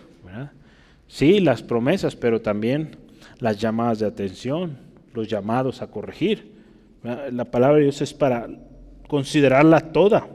Sí, 1.08 1.40
las 1.40 1.64
promesas, 1.64 2.18
pero 2.18 2.42
también 2.42 2.98
las 3.40 3.58
llamadas 3.58 4.00
de 4.00 4.08
atención, 4.08 4.78
los 5.14 5.28
llamados 5.28 5.82
a 5.82 5.88
corregir. 5.88 6.52
La 7.32 7.46
palabra 7.46 7.78
de 7.78 7.84
Dios 7.84 8.02
es 8.02 8.14
para 8.14 8.50
considerarla 9.08 9.80
toda. 9.80 10.28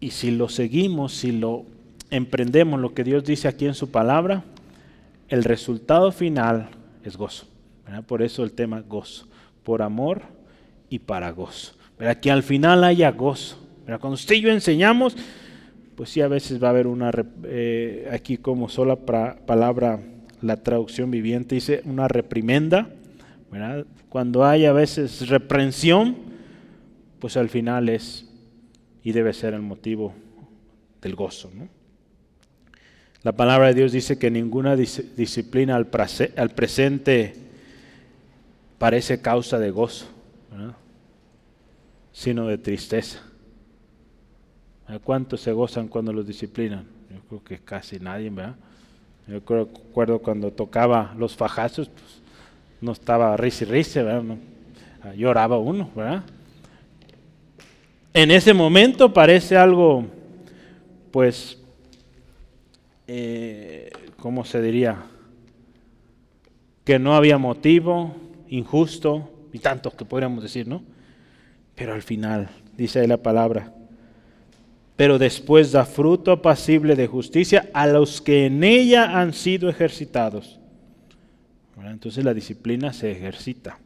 Y 0.00 0.10
si 0.10 0.30
lo 0.30 0.48
seguimos, 0.48 1.12
si 1.12 1.30
lo 1.30 1.66
emprendemos, 2.10 2.80
lo 2.80 2.94
que 2.94 3.04
Dios 3.04 3.24
dice 3.24 3.48
aquí 3.48 3.66
en 3.66 3.74
su 3.74 3.90
palabra, 3.90 4.42
el 5.28 5.44
resultado 5.44 6.10
final 6.10 6.70
es 7.04 7.16
gozo. 7.16 7.46
Por 8.06 8.22
eso 8.22 8.42
el 8.42 8.52
tema 8.52 8.80
gozo, 8.80 9.26
por 9.62 9.82
amor 9.82 10.22
y 10.88 11.00
para 11.00 11.30
gozo. 11.30 11.74
Para 11.98 12.18
que 12.18 12.30
al 12.30 12.42
final 12.42 12.82
haya 12.84 13.10
gozo. 13.12 13.58
Cuando 13.84 14.14
usted 14.14 14.36
y 14.36 14.40
yo 14.40 14.50
enseñamos, 14.50 15.16
pues 15.96 16.10
sí, 16.10 16.20
a 16.20 16.28
veces 16.28 16.62
va 16.62 16.68
a 16.68 16.70
haber 16.70 16.86
una, 16.86 17.10
eh, 17.44 18.08
aquí 18.10 18.38
como 18.38 18.68
sola 18.68 18.96
palabra, 18.96 20.00
la 20.40 20.56
traducción 20.56 21.10
viviente 21.10 21.56
dice 21.56 21.82
una 21.84 22.08
reprimenda. 22.08 22.88
Cuando 24.08 24.44
hay 24.44 24.64
a 24.64 24.72
veces 24.72 25.28
reprensión, 25.28 26.16
pues 27.18 27.36
al 27.36 27.48
final 27.48 27.88
es 27.88 28.29
y 29.02 29.12
debe 29.12 29.32
ser 29.32 29.54
el 29.54 29.62
motivo 29.62 30.14
del 31.00 31.14
gozo. 31.14 31.50
La 33.22 33.32
palabra 33.32 33.68
de 33.68 33.74
Dios 33.74 33.92
dice 33.92 34.18
que 34.18 34.30
ninguna 34.30 34.76
disciplina 34.76 35.76
al, 35.76 35.86
presente 35.86 37.34
parece 38.78 39.20
causa 39.20 39.58
de 39.58 39.70
gozo, 39.70 40.06
sino 42.12 42.46
de 42.46 42.58
tristeza. 42.58 43.22
¿Cuántos 45.04 45.40
se 45.40 45.52
gozan 45.52 45.86
cuando 45.88 46.12
los 46.12 46.26
disciplinan? 46.26 46.84
Yo 47.10 47.20
creo 47.28 47.44
que 47.44 47.58
casi 47.58 48.00
nadie, 48.00 48.30
¿verdad? 48.30 48.56
Yo 49.28 49.34
recuerdo 49.34 50.18
cuando 50.18 50.50
tocaba 50.50 51.14
los 51.16 51.36
fajazos, 51.36 51.88
pues 51.88 52.20
no 52.80 52.92
estaba 52.92 53.36
risa 53.36 53.64
y 53.64 53.66
risa, 53.68 54.02
¿verdad? 54.02 54.36
lloraba 55.16 55.58
uno, 55.58 55.90
¿verdad? 55.94 56.24
En 58.12 58.30
ese 58.30 58.54
momento 58.54 59.12
parece 59.12 59.56
algo, 59.56 60.04
pues, 61.10 61.58
eh, 63.06 63.90
¿cómo 64.18 64.44
se 64.44 64.60
diría? 64.60 65.04
Que 66.84 66.98
no 66.98 67.14
había 67.14 67.38
motivo, 67.38 68.14
injusto, 68.48 69.30
y 69.52 69.58
tantos 69.58 69.94
que 69.94 70.04
podríamos 70.04 70.42
decir, 70.42 70.66
¿no? 70.66 70.82
Pero 71.74 71.94
al 71.94 72.02
final, 72.02 72.50
dice 72.76 73.00
ahí 73.00 73.06
la 73.06 73.16
palabra, 73.16 73.72
pero 74.96 75.18
después 75.18 75.72
da 75.72 75.84
fruto 75.84 76.32
apacible 76.32 76.94
de 76.94 77.06
justicia 77.06 77.70
a 77.72 77.86
los 77.86 78.20
que 78.20 78.46
en 78.46 78.62
ella 78.64 79.18
han 79.18 79.32
sido 79.32 79.68
ejercitados. 79.68 80.58
entonces 81.82 82.22
la 82.22 82.34
disciplina 82.34 82.92
se 82.92 83.10
ejercita. 83.10 83.78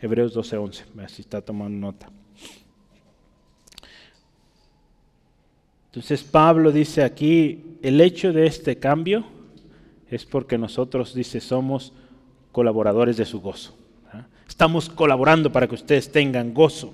Hebreos 0.00 0.34
12:11, 0.34 0.82
así 1.04 1.22
está 1.22 1.40
tomando 1.40 1.78
nota. 1.78 2.10
Entonces 5.96 6.22
Pablo 6.24 6.72
dice 6.72 7.02
aquí, 7.02 7.78
el 7.80 7.98
hecho 8.02 8.30
de 8.30 8.46
este 8.46 8.76
cambio 8.76 9.24
es 10.10 10.26
porque 10.26 10.58
nosotros, 10.58 11.14
dice, 11.14 11.40
somos 11.40 11.94
colaboradores 12.52 13.16
de 13.16 13.24
su 13.24 13.40
gozo. 13.40 13.74
Estamos 14.46 14.90
colaborando 14.90 15.50
para 15.50 15.66
que 15.66 15.74
ustedes 15.74 16.12
tengan 16.12 16.52
gozo. 16.52 16.92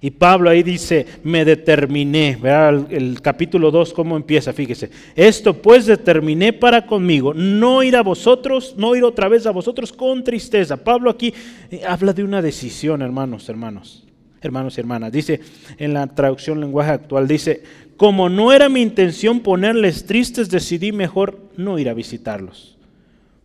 Y 0.00 0.12
Pablo 0.12 0.50
ahí 0.50 0.62
dice, 0.62 1.04
me 1.24 1.44
determiné, 1.44 2.38
El, 2.44 2.86
el, 2.90 3.20
capítulo 3.20 3.72
2, 3.72 3.92
¿cómo 3.92 4.16
empieza? 4.16 4.52
Fíjese, 4.52 4.92
esto 5.16 5.52
pues 5.60 5.86
determiné 5.86 6.52
para 6.52 6.86
conmigo, 6.86 7.34
no 7.34 7.82
ir 7.82 7.96
a 7.96 8.04
vosotros, 8.04 8.76
no 8.78 8.94
ir 8.94 9.02
otra 9.02 9.26
vez 9.28 9.46
a 9.46 9.50
vosotros 9.50 9.92
con 9.92 10.22
tristeza. 10.22 10.76
Pablo 10.76 11.10
aquí 11.10 11.34
eh, 11.72 11.82
habla 11.84 12.12
de 12.12 12.22
una 12.22 12.40
decisión, 12.40 13.02
hermanos, 13.02 13.48
hermanos 13.48 14.04
hermanos 14.40 14.76
y 14.76 14.80
hermanas. 14.80 15.12
Dice 15.12 15.40
en 15.78 15.94
la 15.94 16.06
traducción 16.06 16.60
lenguaje 16.60 16.90
actual, 16.90 17.28
dice, 17.28 17.62
como 17.96 18.28
no 18.28 18.52
era 18.52 18.68
mi 18.68 18.80
intención 18.80 19.40
ponerles 19.40 20.06
tristes, 20.06 20.50
decidí 20.50 20.92
mejor 20.92 21.38
no 21.56 21.78
ir 21.78 21.88
a 21.88 21.94
visitarlos. 21.94 22.76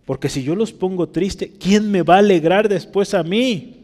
Porque 0.06 0.30
si 0.30 0.44
yo 0.44 0.56
los 0.56 0.72
pongo 0.72 1.10
triste, 1.10 1.52
¿quién 1.60 1.92
me 1.92 2.04
va 2.04 2.16
a 2.16 2.20
alegrar 2.20 2.70
después 2.70 3.14
a 3.14 3.24
mí? 3.24 3.78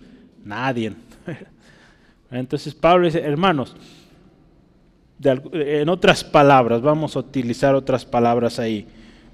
Nadie. 0.46 0.94
Entonces 2.32 2.74
Pablo 2.74 3.08
dice, 3.08 3.20
hermanos, 3.20 3.76
en 5.24 5.90
otras 5.90 6.24
palabras, 6.24 6.82
vamos 6.82 7.16
a 7.16 7.20
utilizar 7.20 7.76
otras 7.76 8.06
palabras 8.06 8.60
ahí. 8.60 8.88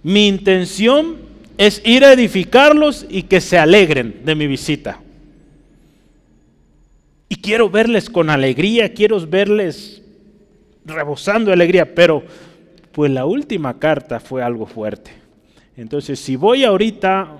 Mi 0.04 0.28
intención 0.28 1.18
es 1.58 1.82
ir 1.86 2.04
a 2.04 2.14
edificarlos 2.14 3.06
y 3.10 3.24
que 3.24 3.42
se 3.42 3.58
alegren 3.58 4.22
de 4.26 4.36
mi 4.36 4.48
visita. 4.48 5.00
Y 7.30 7.36
quiero 7.36 7.70
verles 7.70 8.10
con 8.10 8.30
alegría, 8.30 8.94
quiero 8.94 9.20
verles 9.28 10.02
rebosando 10.86 11.52
alegría, 11.52 11.94
pero 11.94 12.24
pues 12.92 13.12
la 13.12 13.26
última 13.26 13.78
carta 13.78 14.20
fue 14.20 14.42
algo 14.42 14.66
fuerte. 14.66 15.12
Entonces, 15.76 16.20
si 16.20 16.36
voy 16.36 16.64
ahorita, 16.64 17.38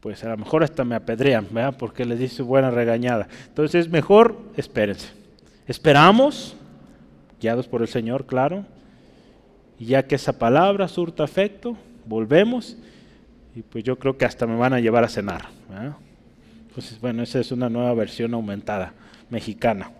pues 0.00 0.22
a 0.22 0.28
lo 0.28 0.36
mejor 0.36 0.62
hasta 0.62 0.84
me 0.84 0.94
apedrean, 0.94 1.48
¿verdad? 1.50 1.76
Porque 1.78 2.04
les 2.04 2.18
dice 2.18 2.42
buena 2.42 2.70
regañada. 2.70 3.26
Entonces, 3.48 3.88
mejor 3.88 4.38
espérense. 4.56 5.08
Esperamos, 5.66 6.54
guiados 7.40 7.66
por 7.66 7.80
el 7.80 7.88
Señor, 7.88 8.26
claro, 8.26 8.66
y 9.78 9.86
ya 9.86 10.06
que 10.06 10.14
esa 10.14 10.38
palabra 10.38 10.86
surta 10.88 11.24
afecto, 11.24 11.76
volvemos 12.06 12.76
y 13.56 13.62
pues 13.62 13.82
yo 13.82 13.98
creo 13.98 14.16
que 14.16 14.24
hasta 14.24 14.46
me 14.46 14.56
van 14.56 14.74
a 14.74 14.80
llevar 14.80 15.04
a 15.04 15.08
cenar. 15.08 15.48
Entonces, 16.74 17.00
bueno, 17.00 17.22
esa 17.22 17.38
es 17.38 17.52
una 17.52 17.68
nueva 17.68 17.94
versión 17.94 18.34
aumentada, 18.34 18.94
mexicana. 19.30 19.92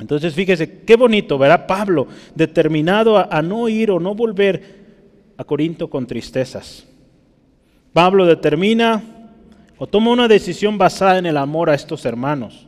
Entonces, 0.00 0.34
fíjese, 0.34 0.80
qué 0.80 0.96
bonito, 0.96 1.38
¿verdad? 1.38 1.68
Pablo, 1.68 2.08
determinado 2.34 3.16
a, 3.16 3.28
a 3.30 3.42
no 3.42 3.68
ir 3.68 3.92
o 3.92 4.00
no 4.00 4.12
volver 4.16 4.82
a 5.36 5.44
Corinto 5.44 5.88
con 5.88 6.04
tristezas. 6.04 6.84
Pablo 7.92 8.26
determina 8.26 9.02
o 9.78 9.86
toma 9.86 10.10
una 10.10 10.26
decisión 10.26 10.78
basada 10.78 11.18
en 11.18 11.26
el 11.26 11.36
amor 11.36 11.70
a 11.70 11.74
estos 11.74 12.04
hermanos. 12.04 12.66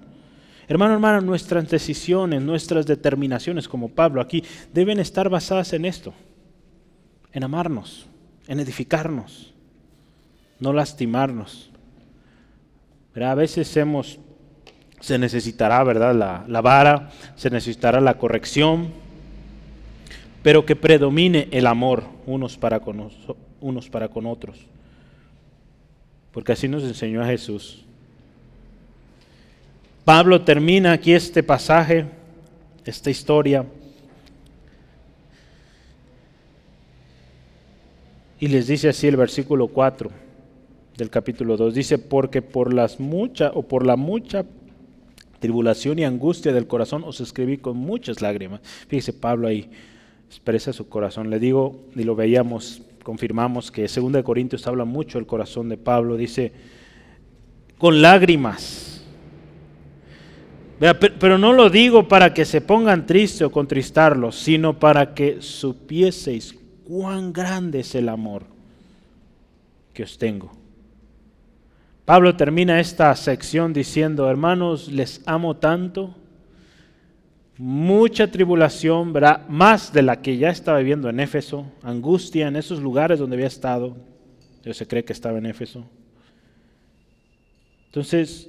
Hermano, 0.69 0.95
hermana, 0.95 1.21
nuestras 1.21 1.69
decisiones, 1.69 2.41
nuestras 2.43 2.87
determinaciones, 2.87 3.67
como 3.67 3.89
Pablo 3.89 4.21
aquí, 4.21 4.45
deben 4.73 5.01
estar 5.01 5.29
basadas 5.29 5.73
en 5.73 5.85
esto, 5.85 6.15
en 7.33 7.43
amarnos, 7.43 8.07
en 8.47 8.61
edificarnos, 8.61 9.53
no 10.61 10.73
lastimarnos. 10.73 11.71
A 13.25 13.35
veces 13.35 13.75
hemos, 13.79 14.19
se 15.01 15.19
necesitará, 15.19 15.83
¿verdad? 15.85 16.15
La, 16.15 16.45
la 16.47 16.61
vara, 16.61 17.11
se 17.35 17.49
necesitará 17.49 17.99
la 18.01 18.19
corrección, 18.19 18.91
pero 20.43 20.67
que 20.67 20.77
predomine 20.77 21.49
el 21.51 21.67
amor 21.67 22.05
unos 22.27 22.59
para 22.59 22.81
con, 22.81 23.11
unos 23.63 23.89
para 23.89 24.09
con 24.09 24.27
otros. 24.27 24.59
Porque 26.31 26.53
así 26.53 26.69
nos 26.69 26.83
enseñó 26.83 27.23
a 27.23 27.27
Jesús. 27.27 27.85
Pablo 30.05 30.43
termina 30.43 30.93
aquí 30.93 31.15
este 31.15 31.43
pasaje, 31.43 32.05
esta 32.85 33.09
historia, 33.09 33.65
y 38.39 38.49
les 38.49 38.67
dice 38.67 38.91
así 38.91 39.09
el 39.09 39.17
versículo 39.17 39.69
4 39.69 40.26
del 40.97 41.11
capítulo 41.11 41.57
2. 41.57 41.75
Dice, 41.75 41.99
porque 41.99 42.43
por 42.43 42.73
las 42.73 43.01
mucha 43.01 43.51
o 43.55 43.63
por 43.63 43.87
la 43.87 43.97
mucha 43.97 44.45
tribulación 45.39 45.99
y 45.99 46.05
angustia 46.05 46.53
del 46.53 46.67
corazón 46.67 47.05
os 47.05 47.21
escribí 47.21 47.59
con 47.59 47.77
muchas 47.77 48.23
lágrimas. 48.23 48.61
Fíjese 48.89 49.13
Pablo 49.13 49.49
ahí 49.49 49.71
expresa 50.27 50.73
su 50.73 50.89
corazón. 50.89 51.31
Le 51.31 51.39
digo, 51.39 51.85
y 51.95 52.05
lo 52.05 52.17
veíamos, 52.17 52.83
confirmamos 53.03 53.71
que 53.71 53.83
2 53.83 54.23
Corintios 54.25 54.67
habla 54.67 54.85
mucho 54.85 55.19
del 55.19 55.27
corazón 55.27 55.69
de 55.69 55.77
Pablo. 55.77 56.17
Dice, 56.17 56.53
con 57.79 58.01
lágrimas. 58.03 59.05
Pero 60.79 61.39
no 61.39 61.55
lo 61.55 61.71
digo 61.71 62.07
para 62.07 62.35
que 62.35 62.45
se 62.45 62.61
pongan 62.61 63.07
tristes 63.07 63.43
o 63.43 63.51
contristarlos, 63.51 64.37
sino 64.37 64.79
para 64.79 65.15
que 65.15 65.41
supieseis 65.41 66.55
cuán 66.87 67.33
grande 67.33 67.81
es 67.81 67.95
el 67.95 68.11
amor 68.11 68.45
que 69.95 70.03
os 70.03 70.19
tengo. 70.19 70.53
Pablo 72.07 72.37
termina 72.37 72.79
esta 72.81 73.15
sección 73.17 73.73
diciendo, 73.73 74.31
hermanos, 74.31 74.91
les 74.91 75.21
amo 75.27 75.57
tanto 75.57 76.15
mucha 77.59 78.31
tribulación, 78.31 79.13
¿verdad? 79.13 79.49
Más 79.49 79.93
de 79.93 80.03
la 80.03 80.23
que 80.23 80.37
ya 80.37 80.51
estaba 80.51 80.79
viviendo 80.79 81.09
en 81.09 81.21
Éfeso, 81.21 81.67
angustia 81.83 82.49
en 82.49 82.57
esos 82.57 82.81
lugares 82.81 83.19
donde 83.19 83.37
había 83.37 83.49
estado. 83.49 83.97
Dios 84.63 84.77
se 84.77 84.87
cree 84.87 85.05
que 85.05 85.13
estaba 85.13 85.39
en 85.39 85.47
Éfeso. 85.47 85.85
Entonces, 87.87 88.49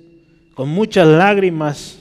con 0.54 0.70
muchas 0.70 1.08
lágrimas, 1.08 2.00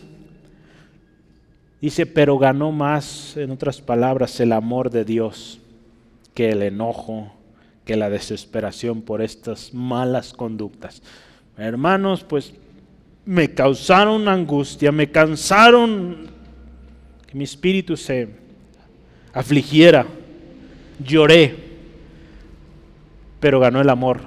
dice, 1.81 2.05
pero 2.05 2.39
ganó 2.39 2.71
más, 2.71 3.37
en 3.37 3.51
otras 3.51 3.81
palabras, 3.81 4.39
el 4.41 4.53
amor 4.53 4.91
de 4.91 5.07
Dios 5.07 5.59
que 6.35 6.51
el 6.51 6.63
enojo, 6.63 7.33
que 7.87 7.97
la 7.97 8.11
desesperación 8.11 9.01
por 9.01 9.23
estas 9.23 9.73
malas 9.73 10.35
conductas. 10.35 11.03
Hermanos, 11.57 12.25
pues 12.25 12.53
me 13.25 13.53
causaron 13.53 14.29
angustia, 14.29 14.93
me 14.93 15.11
cansaron 15.11 16.37
mi 17.37 17.45
espíritu 17.45 17.99
se 17.99 18.29
afligiera, 19.35 20.07
lloré, 21.05 21.55
pero 23.41 23.61
ganó 23.61 23.83
el 23.83 23.91
amor 23.91 24.23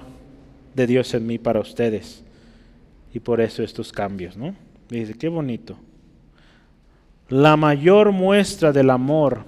de 0.76 0.86
Dios 0.86 1.12
en 1.16 1.26
mí 1.26 1.40
para 1.40 1.60
ustedes. 1.60 2.24
Y 3.12 3.20
por 3.20 3.42
eso 3.42 3.64
estos 3.64 3.92
cambios, 3.92 4.38
¿no? 4.38 4.54
dice, 4.90 5.16
qué 5.16 5.28
bonito. 5.28 5.76
La 7.30 7.58
mayor 7.58 8.12
muestra 8.12 8.72
del 8.72 8.92
amor 8.92 9.40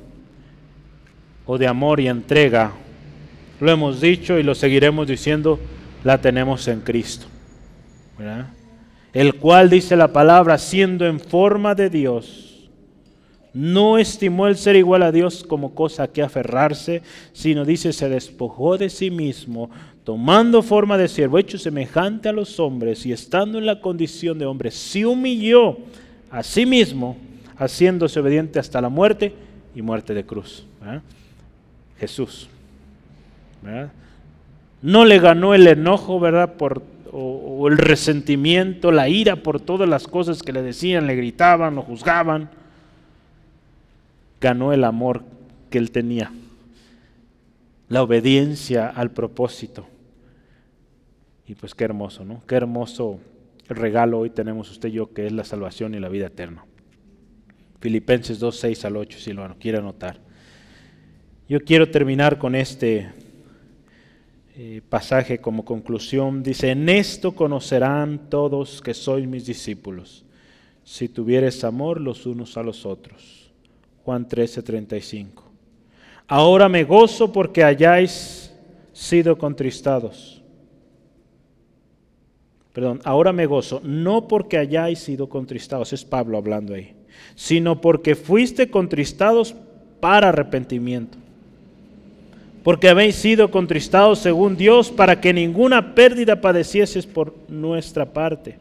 o 1.46 1.60
de 1.60 1.68
amor 1.68 2.00
y 2.00 2.08
entrega, 2.08 2.72
lo 3.60 3.72
hemos 3.72 4.02
dicho 4.02 4.40
y 4.40 4.44
lo 4.44 4.56
seguiremos 4.56 5.08
diciendo, 5.08 5.60
la 6.04 6.20
tenemos 6.20 6.68
en 6.68 6.82
Cristo. 6.82 7.28
El 9.14 9.36
cual 9.36 9.70
dice 9.70 9.96
la 9.96 10.14
palabra, 10.14 10.58
siendo 10.58 11.06
en 11.06 11.20
forma 11.20 11.76
de 11.76 11.90
Dios, 11.90 12.70
no 13.54 13.98
estimó 13.98 14.48
el 14.48 14.56
ser 14.56 14.78
igual 14.78 15.04
a 15.04 15.12
Dios 15.12 15.44
como 15.44 15.76
cosa 15.76 16.08
que 16.08 16.22
aferrarse, 16.22 17.02
sino 17.34 17.66
dice, 17.66 17.92
se 17.92 18.08
despojó 18.08 18.78
de 18.78 18.90
sí 18.90 19.12
mismo, 19.12 19.70
tomando 20.06 20.64
forma 20.64 20.98
de 20.98 21.08
siervo, 21.08 21.38
hecho 21.38 21.58
semejante 21.58 22.30
a 22.30 22.34
los 22.34 22.60
hombres 22.60 23.06
y 23.06 23.12
estando 23.12 23.58
en 23.58 23.66
la 23.66 23.82
condición 23.82 24.40
de 24.40 24.46
hombre, 24.46 24.72
se 24.72 25.06
humilló 25.06 25.78
a 26.30 26.44
sí 26.44 26.66
mismo, 26.66 27.18
haciéndose 27.58 28.20
obediente 28.20 28.58
hasta 28.58 28.82
la 28.82 28.90
muerte 28.90 29.34
y 29.76 29.82
muerte 29.82 30.14
de 30.14 30.26
cruz. 30.26 30.66
Jesús. 32.00 32.50
No 34.82 35.06
le 35.06 35.20
ganó 35.20 35.54
el 35.54 35.68
enojo, 35.68 36.20
¿verdad? 36.20 36.54
Por, 36.54 36.82
o 37.12 37.68
el 37.68 37.78
resentimiento, 37.78 38.92
la 38.92 39.10
ira 39.10 39.38
por 39.38 39.60
todas 39.60 39.88
las 39.88 40.08
cosas 40.08 40.42
que 40.44 40.54
le 40.54 40.62
decían, 40.62 41.08
le 41.08 41.16
gritaban, 41.16 41.76
lo 41.76 41.82
juzgaban 41.82 42.50
ganó 44.42 44.74
el 44.74 44.84
amor 44.84 45.24
que 45.70 45.78
él 45.78 45.92
tenía, 45.92 46.34
la 47.88 48.02
obediencia 48.02 48.90
al 48.90 49.12
propósito. 49.12 49.88
Y 51.48 51.56
pues 51.56 51.76
qué 51.76 51.86
hermoso, 51.86 52.26
¿no? 52.26 52.42
Qué 52.48 52.56
hermoso 52.56 53.20
regalo 53.70 54.20
hoy 54.20 54.32
tenemos 54.32 54.70
usted 54.72 54.90
y 54.90 54.94
yo, 54.94 55.14
que 55.14 55.28
es 55.28 55.32
la 55.32 55.46
salvación 55.46 55.94
y 55.94 56.00
la 56.00 56.10
vida 56.10 56.28
eterna. 56.28 56.66
Filipenses 57.80 58.40
2, 58.40 58.58
6 58.58 58.86
al 58.86 58.98
8, 58.98 59.20
si 59.20 59.34
lo 59.34 59.48
quiere 59.60 59.78
anotar. 59.78 60.20
Yo 61.48 61.60
quiero 61.62 61.90
terminar 61.90 62.38
con 62.38 62.56
este 62.56 63.10
eh, 64.56 64.82
pasaje 64.90 65.40
como 65.40 65.64
conclusión. 65.64 66.44
Dice, 66.44 66.72
en 66.72 66.90
esto 66.90 67.34
conocerán 67.34 68.30
todos 68.30 68.82
que 68.82 68.94
sois 68.94 69.28
mis 69.28 69.46
discípulos, 69.46 70.26
si 70.84 71.08
tuvieres 71.08 71.64
amor 71.64 72.02
los 72.02 72.26
unos 72.26 72.58
a 72.58 72.64
los 72.64 72.86
otros. 72.86 73.52
Juan 74.04 74.28
13, 74.28 74.62
35. 74.62 75.44
Ahora 76.28 76.68
me 76.68 76.84
gozo 76.84 77.32
porque 77.32 77.64
hayáis 77.64 78.54
sido 78.94 79.38
contristados. 79.38 80.42
Perdón, 82.74 83.02
ahora 83.04 83.34
me 83.34 83.46
gozo, 83.46 83.82
no 83.84 84.28
porque 84.28 84.58
hayáis 84.58 85.00
sido 85.00 85.28
contristados, 85.28 85.92
es 85.92 86.06
Pablo 86.06 86.38
hablando 86.38 86.74
ahí, 86.74 86.96
sino 87.36 87.82
porque 87.82 88.16
fuiste 88.16 88.70
contristados 88.70 89.54
para 90.00 90.30
arrepentimiento. 90.30 91.18
Porque 92.64 92.90
habéis 92.90 93.16
sido 93.16 93.50
contristados 93.50 94.20
según 94.20 94.56
Dios 94.56 94.92
para 94.92 95.20
que 95.20 95.34
ninguna 95.34 95.96
pérdida 95.96 96.42
padecieses 96.42 97.08
por 97.08 97.34
nuestra 97.48 98.06
parte 98.06 98.58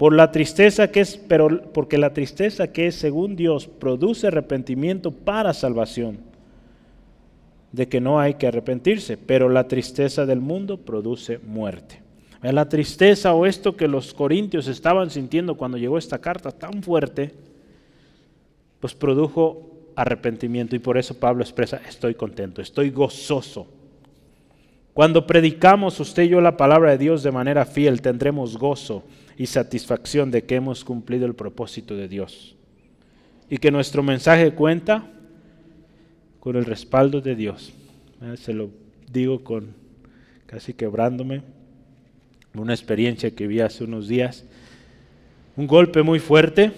por 0.00 0.14
la 0.14 0.32
tristeza 0.32 0.90
que 0.90 1.00
es, 1.00 1.18
pero 1.18 1.60
porque 1.74 1.98
la 1.98 2.14
tristeza 2.14 2.68
que 2.68 2.86
es 2.86 2.94
según 2.94 3.36
Dios 3.36 3.66
produce 3.66 4.28
arrepentimiento 4.28 5.10
para 5.10 5.52
salvación. 5.52 6.18
de 7.70 7.86
que 7.86 8.00
no 8.00 8.18
hay 8.18 8.34
que 8.34 8.46
arrepentirse, 8.46 9.16
pero 9.18 9.48
la 9.48 9.68
tristeza 9.68 10.26
del 10.26 10.40
mundo 10.40 10.78
produce 10.78 11.38
muerte. 11.38 12.00
La 12.42 12.68
tristeza 12.68 13.34
o 13.34 13.44
esto 13.46 13.76
que 13.76 13.86
los 13.86 14.14
corintios 14.14 14.66
estaban 14.68 15.10
sintiendo 15.10 15.54
cuando 15.54 15.76
llegó 15.76 15.98
esta 15.98 16.18
carta 16.18 16.50
tan 16.50 16.82
fuerte, 16.82 17.32
pues 18.80 18.94
produjo 18.94 19.69
arrepentimiento 19.96 20.76
y 20.76 20.78
por 20.78 20.98
eso 20.98 21.18
Pablo 21.18 21.42
expresa, 21.42 21.80
estoy 21.88 22.14
contento, 22.14 22.62
estoy 22.62 22.90
gozoso. 22.90 23.66
Cuando 24.92 25.26
predicamos 25.26 26.00
usted 26.00 26.24
y 26.24 26.28
yo 26.28 26.40
la 26.40 26.56
palabra 26.56 26.90
de 26.90 26.98
Dios 26.98 27.22
de 27.22 27.30
manera 27.30 27.64
fiel, 27.64 28.02
tendremos 28.02 28.58
gozo 28.58 29.04
y 29.36 29.46
satisfacción 29.46 30.30
de 30.30 30.42
que 30.42 30.56
hemos 30.56 30.84
cumplido 30.84 31.26
el 31.26 31.34
propósito 31.34 31.96
de 31.96 32.08
Dios. 32.08 32.56
Y 33.48 33.58
que 33.58 33.70
nuestro 33.70 34.02
mensaje 34.02 34.52
cuenta 34.52 35.06
con 36.40 36.56
el 36.56 36.64
respaldo 36.64 37.20
de 37.20 37.36
Dios. 37.36 37.72
Eh, 38.22 38.36
se 38.36 38.52
lo 38.52 38.70
digo 39.10 39.42
con 39.42 39.74
casi 40.46 40.74
quebrándome. 40.74 41.42
Una 42.54 42.74
experiencia 42.74 43.30
que 43.30 43.46
vi 43.46 43.60
hace 43.60 43.84
unos 43.84 44.08
días. 44.08 44.44
Un 45.56 45.66
golpe 45.66 46.02
muy 46.02 46.18
fuerte, 46.18 46.72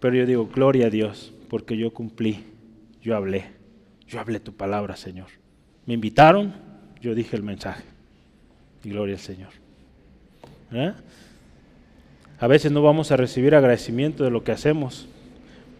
pero 0.00 0.16
yo 0.16 0.26
digo, 0.26 0.48
gloria 0.52 0.86
a 0.86 0.90
Dios, 0.90 1.32
porque 1.50 1.76
yo 1.76 1.92
cumplí, 1.92 2.44
yo 3.02 3.16
hablé, 3.16 3.46
yo 4.06 4.20
hablé 4.20 4.38
tu 4.38 4.54
palabra, 4.54 4.94
Señor. 4.96 5.26
Me 5.84 5.94
invitaron, 5.94 6.54
yo 7.02 7.12
dije 7.12 7.36
el 7.36 7.42
mensaje. 7.42 7.82
Y 8.84 8.90
gloria 8.90 9.16
al 9.16 9.20
Señor. 9.20 9.50
¿Eh? 10.72 10.92
A 12.38 12.46
veces 12.46 12.70
no 12.70 12.82
vamos 12.82 13.10
a 13.10 13.16
recibir 13.16 13.56
agradecimiento 13.56 14.22
de 14.22 14.30
lo 14.30 14.44
que 14.44 14.52
hacemos, 14.52 15.08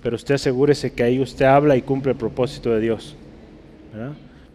pero 0.03 0.17
usted 0.17 0.35
asegúrese 0.35 0.93
que 0.93 1.05
ahí 1.05 1.21
usted 1.21 1.45
habla 1.45 1.77
y 1.77 1.83
cumple 1.83 2.13
el 2.13 2.19
propósito 2.19 2.71
de 2.71 2.81
Dios. 2.81 3.15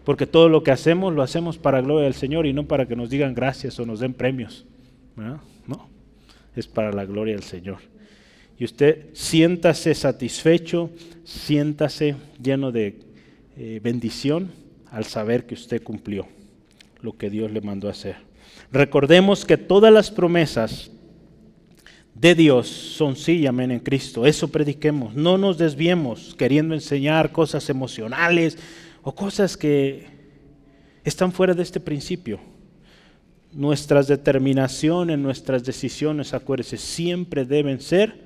Porque 0.03 0.27
todo 0.27 0.49
lo 0.49 0.63
que 0.63 0.71
hacemos 0.71 1.13
lo 1.13 1.23
hacemos 1.23 1.57
para 1.57 1.79
gloria 1.79 2.03
del 2.03 2.13
Señor 2.13 2.45
y 2.45 2.51
no 2.51 2.65
para 2.65 2.87
que 2.87 2.97
nos 2.97 3.09
digan 3.09 3.33
gracias 3.33 3.79
o 3.79 3.85
nos 3.85 4.01
den 4.01 4.13
premios. 4.13 4.65
No, 5.15 5.87
es 6.57 6.67
para 6.67 6.91
la 6.91 7.05
gloria 7.05 7.35
del 7.35 7.43
Señor. 7.43 7.94
Y 8.57 8.63
usted 8.63 9.07
siéntase 9.13 9.93
satisfecho, 9.93 10.89
siéntase 11.23 12.15
lleno 12.41 12.71
de 12.71 12.99
eh, 13.57 13.79
bendición 13.83 14.51
al 14.91 15.05
saber 15.05 15.45
que 15.45 15.55
usted 15.55 15.83
cumplió 15.83 16.27
lo 17.01 17.17
que 17.17 17.29
Dios 17.29 17.51
le 17.51 17.61
mandó 17.61 17.87
a 17.87 17.91
hacer. 17.91 18.15
Recordemos 18.71 19.45
que 19.45 19.57
todas 19.57 19.93
las 19.93 20.09
promesas 20.09 20.89
de 22.13 22.33
Dios 22.33 22.67
son 22.67 23.17
sí 23.17 23.39
y 23.39 23.47
amén 23.47 23.71
en 23.71 23.79
Cristo. 23.79 24.25
Eso 24.25 24.47
prediquemos. 24.47 25.15
No 25.15 25.37
nos 25.37 25.57
desviemos 25.57 26.33
queriendo 26.37 26.73
enseñar 26.73 27.31
cosas 27.33 27.69
emocionales 27.69 28.57
o 29.03 29.13
cosas 29.13 29.57
que 29.57 30.07
están 31.03 31.31
fuera 31.31 31.53
de 31.53 31.61
este 31.61 31.79
principio. 31.81 32.39
Nuestras 33.51 34.07
determinaciones, 34.07 35.19
nuestras 35.19 35.63
decisiones, 35.63 36.33
acuérdense, 36.33 36.77
siempre 36.77 37.45
deben 37.45 37.79
ser 37.81 38.24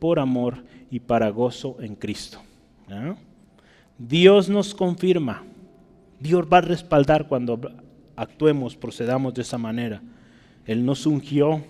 por 0.00 0.18
amor 0.18 0.64
y 0.90 0.98
para 0.98 1.30
gozo 1.30 1.76
en 1.80 1.94
Cristo. 1.94 2.40
Dios 3.98 4.48
nos 4.48 4.74
confirma. 4.74 5.44
Dios 6.18 6.44
va 6.52 6.58
a 6.58 6.62
respaldar 6.62 7.28
cuando 7.28 7.60
actuemos, 8.16 8.74
procedamos 8.74 9.34
de 9.34 9.42
esa 9.42 9.58
manera. 9.58 10.02
Él 10.66 10.84
nos 10.84 11.06
ungió 11.06 11.62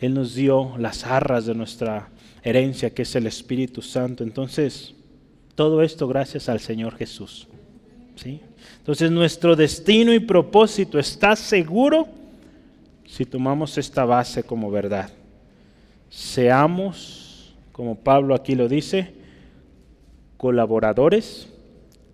él 0.00 0.14
nos 0.14 0.34
dio 0.34 0.76
las 0.78 1.04
arras 1.06 1.46
de 1.46 1.54
nuestra 1.54 2.08
herencia, 2.42 2.90
que 2.90 3.02
es 3.02 3.14
el 3.14 3.26
Espíritu 3.26 3.80
Santo. 3.80 4.22
Entonces, 4.22 4.94
todo 5.54 5.82
esto 5.82 6.08
gracias 6.08 6.48
al 6.48 6.60
Señor 6.60 6.96
Jesús. 6.96 7.48
Entonces, 8.78 9.10
nuestro 9.10 9.56
destino 9.56 10.12
y 10.12 10.20
propósito 10.20 10.98
está 10.98 11.36
seguro 11.36 12.06
si 13.06 13.24
tomamos 13.24 13.78
esta 13.78 14.04
base 14.04 14.42
como 14.42 14.70
verdad. 14.70 15.10
Seamos, 16.14 17.52
como 17.72 17.96
Pablo 17.96 18.36
aquí 18.36 18.54
lo 18.54 18.68
dice, 18.68 19.14
colaboradores 20.36 21.48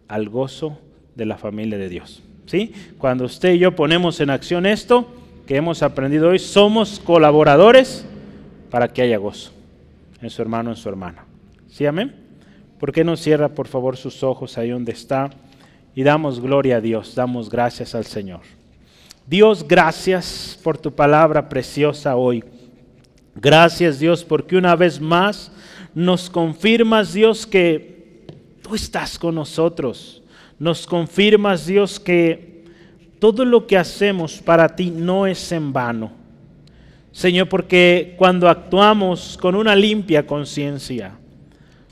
al 0.08 0.30
gozo 0.30 0.78
de 1.14 1.26
la 1.26 1.36
familia 1.36 1.76
de 1.76 1.90
Dios. 1.90 2.22
¿Sí? 2.46 2.72
Cuando 2.96 3.26
usted 3.26 3.52
y 3.52 3.58
yo 3.58 3.76
ponemos 3.76 4.18
en 4.20 4.30
acción 4.30 4.64
esto, 4.64 5.06
que 5.46 5.56
hemos 5.56 5.82
aprendido 5.82 6.30
hoy, 6.30 6.38
somos 6.38 6.98
colaboradores 6.98 8.06
para 8.70 8.88
que 8.88 9.02
haya 9.02 9.18
gozo 9.18 9.52
en 10.22 10.30
su 10.30 10.40
hermano, 10.40 10.70
en 10.70 10.76
su 10.76 10.88
hermana. 10.88 11.26
¿Sí, 11.68 11.84
amén? 11.84 12.14
¿Por 12.78 12.92
qué 12.92 13.04
no 13.04 13.18
cierra, 13.18 13.50
por 13.50 13.68
favor, 13.68 13.98
sus 13.98 14.22
ojos 14.22 14.56
ahí 14.56 14.70
donde 14.70 14.92
está? 14.92 15.28
Y 15.94 16.04
damos 16.04 16.40
gloria 16.40 16.76
a 16.76 16.80
Dios, 16.80 17.14
damos 17.14 17.50
gracias 17.50 17.94
al 17.94 18.06
Señor. 18.06 18.40
Dios, 19.26 19.68
gracias 19.68 20.58
por 20.64 20.78
tu 20.78 20.90
palabra 20.90 21.50
preciosa 21.50 22.16
hoy. 22.16 22.42
Gracias, 23.34 23.98
Dios, 23.98 24.24
porque 24.24 24.56
una 24.56 24.74
vez 24.76 25.00
más 25.00 25.52
nos 25.94 26.28
confirmas, 26.28 27.12
Dios, 27.12 27.46
que 27.46 28.24
tú 28.62 28.74
estás 28.74 29.18
con 29.18 29.34
nosotros. 29.34 30.22
Nos 30.58 30.86
confirmas, 30.86 31.66
Dios, 31.66 31.98
que 31.98 32.64
todo 33.18 33.44
lo 33.44 33.66
que 33.66 33.76
hacemos 33.76 34.38
para 34.38 34.68
ti 34.74 34.90
no 34.90 35.26
es 35.26 35.52
en 35.52 35.72
vano. 35.72 36.12
Señor, 37.12 37.48
porque 37.48 38.14
cuando 38.16 38.48
actuamos 38.48 39.36
con 39.40 39.54
una 39.54 39.74
limpia 39.74 40.26
conciencia, 40.26 41.12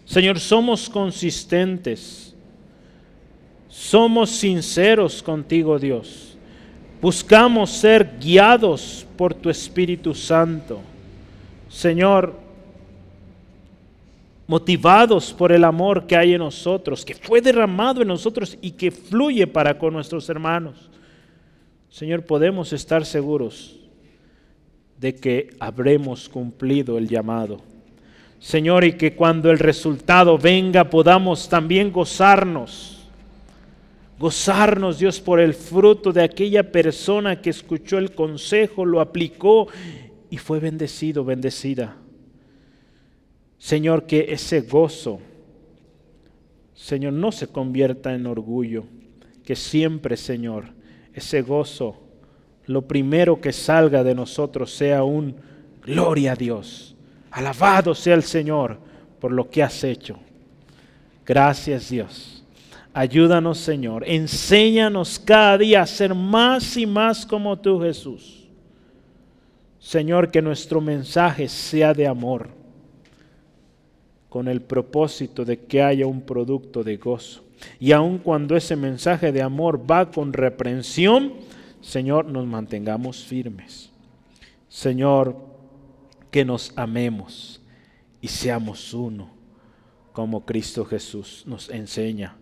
Señor, 0.04 0.38
somos 0.40 0.88
consistentes, 0.88 2.34
somos 3.68 4.30
sinceros 4.30 5.22
contigo, 5.22 5.78
Dios. 5.78 6.36
Buscamos 7.00 7.70
ser 7.70 8.16
guiados 8.18 9.06
por 9.16 9.34
tu 9.34 9.50
Espíritu 9.50 10.14
Santo. 10.14 10.80
Señor, 11.68 12.34
motivados 14.46 15.32
por 15.32 15.52
el 15.52 15.62
amor 15.62 16.06
que 16.06 16.16
hay 16.16 16.32
en 16.32 16.38
nosotros, 16.38 17.04
que 17.04 17.14
fue 17.14 17.40
derramado 17.40 18.02
en 18.02 18.08
nosotros 18.08 18.56
y 18.62 18.72
que 18.72 18.90
fluye 18.90 19.46
para 19.46 19.78
con 19.78 19.92
nuestros 19.92 20.28
hermanos. 20.28 20.88
Señor, 21.90 22.24
podemos 22.24 22.72
estar 22.72 23.04
seguros 23.04 23.78
de 24.98 25.14
que 25.14 25.50
habremos 25.60 26.28
cumplido 26.28 26.98
el 26.98 27.08
llamado. 27.08 27.60
Señor, 28.40 28.84
y 28.84 28.92
que 28.92 29.14
cuando 29.14 29.50
el 29.50 29.58
resultado 29.58 30.38
venga 30.38 30.84
podamos 30.84 31.48
también 31.48 31.92
gozarnos. 31.92 33.06
Gozarnos, 34.18 34.98
Dios, 34.98 35.20
por 35.20 35.40
el 35.40 35.54
fruto 35.54 36.12
de 36.12 36.22
aquella 36.22 36.72
persona 36.72 37.40
que 37.40 37.50
escuchó 37.50 37.98
el 37.98 38.12
consejo, 38.12 38.84
lo 38.84 39.00
aplicó 39.00 39.68
y 40.30 40.38
fue 40.38 40.60
bendecido, 40.60 41.24
bendecida. 41.24 41.96
Señor, 43.58 44.06
que 44.06 44.32
ese 44.32 44.60
gozo, 44.60 45.20
Señor, 46.74 47.12
no 47.12 47.32
se 47.32 47.48
convierta 47.48 48.14
en 48.14 48.26
orgullo, 48.26 48.84
que 49.44 49.56
siempre, 49.56 50.16
Señor, 50.16 50.66
ese 51.12 51.42
gozo, 51.42 52.00
lo 52.66 52.82
primero 52.82 53.40
que 53.40 53.52
salga 53.52 54.04
de 54.04 54.14
nosotros 54.14 54.72
sea 54.72 55.02
un 55.02 55.34
gloria 55.82 56.32
a 56.32 56.36
Dios. 56.36 56.94
Alabado 57.30 57.94
sea 57.94 58.14
el 58.14 58.22
Señor 58.22 58.78
por 59.18 59.32
lo 59.32 59.48
que 59.48 59.62
has 59.62 59.82
hecho. 59.84 60.18
Gracias 61.24 61.90
Dios. 61.90 62.44
Ayúdanos 62.92 63.58
Señor. 63.58 64.04
Enséñanos 64.06 65.18
cada 65.18 65.58
día 65.58 65.82
a 65.82 65.86
ser 65.86 66.14
más 66.14 66.76
y 66.76 66.86
más 66.86 67.26
como 67.26 67.58
tú 67.58 67.80
Jesús. 67.80 68.47
Señor, 69.88 70.30
que 70.30 70.42
nuestro 70.42 70.82
mensaje 70.82 71.48
sea 71.48 71.94
de 71.94 72.06
amor, 72.06 72.50
con 74.28 74.46
el 74.46 74.60
propósito 74.60 75.46
de 75.46 75.60
que 75.60 75.80
haya 75.80 76.06
un 76.06 76.20
producto 76.20 76.84
de 76.84 76.98
gozo. 76.98 77.42
Y 77.80 77.92
aun 77.92 78.18
cuando 78.18 78.54
ese 78.54 78.76
mensaje 78.76 79.32
de 79.32 79.40
amor 79.40 79.90
va 79.90 80.10
con 80.10 80.34
reprensión, 80.34 81.32
Señor, 81.80 82.26
nos 82.26 82.46
mantengamos 82.46 83.24
firmes. 83.24 83.90
Señor, 84.68 85.34
que 86.30 86.44
nos 86.44 86.70
amemos 86.76 87.62
y 88.20 88.28
seamos 88.28 88.92
uno, 88.92 89.30
como 90.12 90.44
Cristo 90.44 90.84
Jesús 90.84 91.44
nos 91.46 91.70
enseña. 91.70 92.36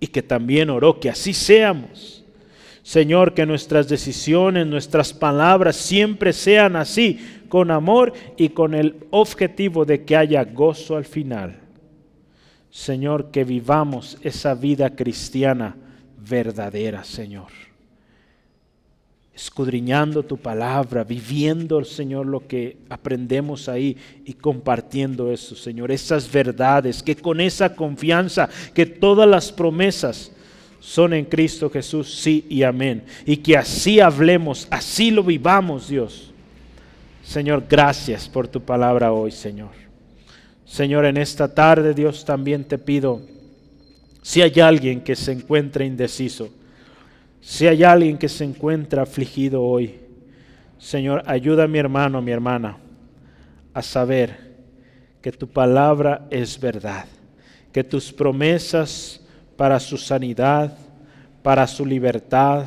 Y 0.00 0.08
que 0.08 0.22
también 0.22 0.68
oró 0.68 1.00
que 1.00 1.08
así 1.08 1.32
seamos. 1.32 2.19
Señor, 2.90 3.34
que 3.34 3.46
nuestras 3.46 3.88
decisiones, 3.88 4.66
nuestras 4.66 5.14
palabras 5.14 5.76
siempre 5.76 6.32
sean 6.32 6.74
así, 6.74 7.20
con 7.48 7.70
amor 7.70 8.12
y 8.36 8.48
con 8.48 8.74
el 8.74 9.06
objetivo 9.10 9.84
de 9.84 10.04
que 10.04 10.16
haya 10.16 10.42
gozo 10.42 10.96
al 10.96 11.04
final. 11.04 11.60
Señor, 12.68 13.30
que 13.30 13.44
vivamos 13.44 14.18
esa 14.22 14.54
vida 14.54 14.96
cristiana 14.96 15.76
verdadera, 16.18 17.04
Señor. 17.04 17.52
Escudriñando 19.32 20.24
tu 20.24 20.36
palabra, 20.36 21.04
viviendo, 21.04 21.84
Señor, 21.84 22.26
lo 22.26 22.48
que 22.48 22.78
aprendemos 22.88 23.68
ahí 23.68 23.96
y 24.24 24.32
compartiendo 24.32 25.30
eso, 25.30 25.54
Señor, 25.54 25.92
esas 25.92 26.28
verdades, 26.32 27.04
que 27.04 27.14
con 27.14 27.40
esa 27.40 27.76
confianza, 27.76 28.48
que 28.74 28.84
todas 28.84 29.28
las 29.28 29.52
promesas 29.52 30.32
son 30.80 31.12
en 31.12 31.26
Cristo 31.26 31.70
Jesús, 31.70 32.12
sí 32.20 32.46
y 32.48 32.62
amén. 32.62 33.04
Y 33.26 33.36
que 33.36 33.56
así 33.56 34.00
hablemos, 34.00 34.66
así 34.70 35.10
lo 35.10 35.22
vivamos, 35.22 35.88
Dios. 35.88 36.32
Señor, 37.22 37.64
gracias 37.68 38.28
por 38.28 38.48
tu 38.48 38.60
palabra 38.60 39.12
hoy, 39.12 39.30
Señor. 39.30 39.70
Señor, 40.64 41.04
en 41.04 41.16
esta 41.16 41.52
tarde, 41.54 41.94
Dios, 41.94 42.24
también 42.24 42.64
te 42.64 42.78
pido, 42.78 43.20
si 44.22 44.40
hay 44.40 44.58
alguien 44.60 45.00
que 45.00 45.14
se 45.14 45.32
encuentra 45.32 45.84
indeciso, 45.84 46.50
si 47.40 47.66
hay 47.66 47.84
alguien 47.84 48.18
que 48.18 48.28
se 48.28 48.44
encuentra 48.44 49.02
afligido 49.02 49.62
hoy, 49.62 49.96
Señor, 50.78 51.22
ayuda 51.26 51.64
a 51.64 51.68
mi 51.68 51.78
hermano, 51.78 52.18
a 52.18 52.22
mi 52.22 52.30
hermana, 52.30 52.78
a 53.74 53.82
saber 53.82 54.50
que 55.20 55.30
tu 55.30 55.46
palabra 55.46 56.26
es 56.30 56.58
verdad, 56.58 57.04
que 57.72 57.84
tus 57.84 58.12
promesas 58.12 59.19
para 59.60 59.78
su 59.78 59.98
sanidad, 59.98 60.72
para 61.42 61.66
su 61.66 61.84
libertad, 61.84 62.64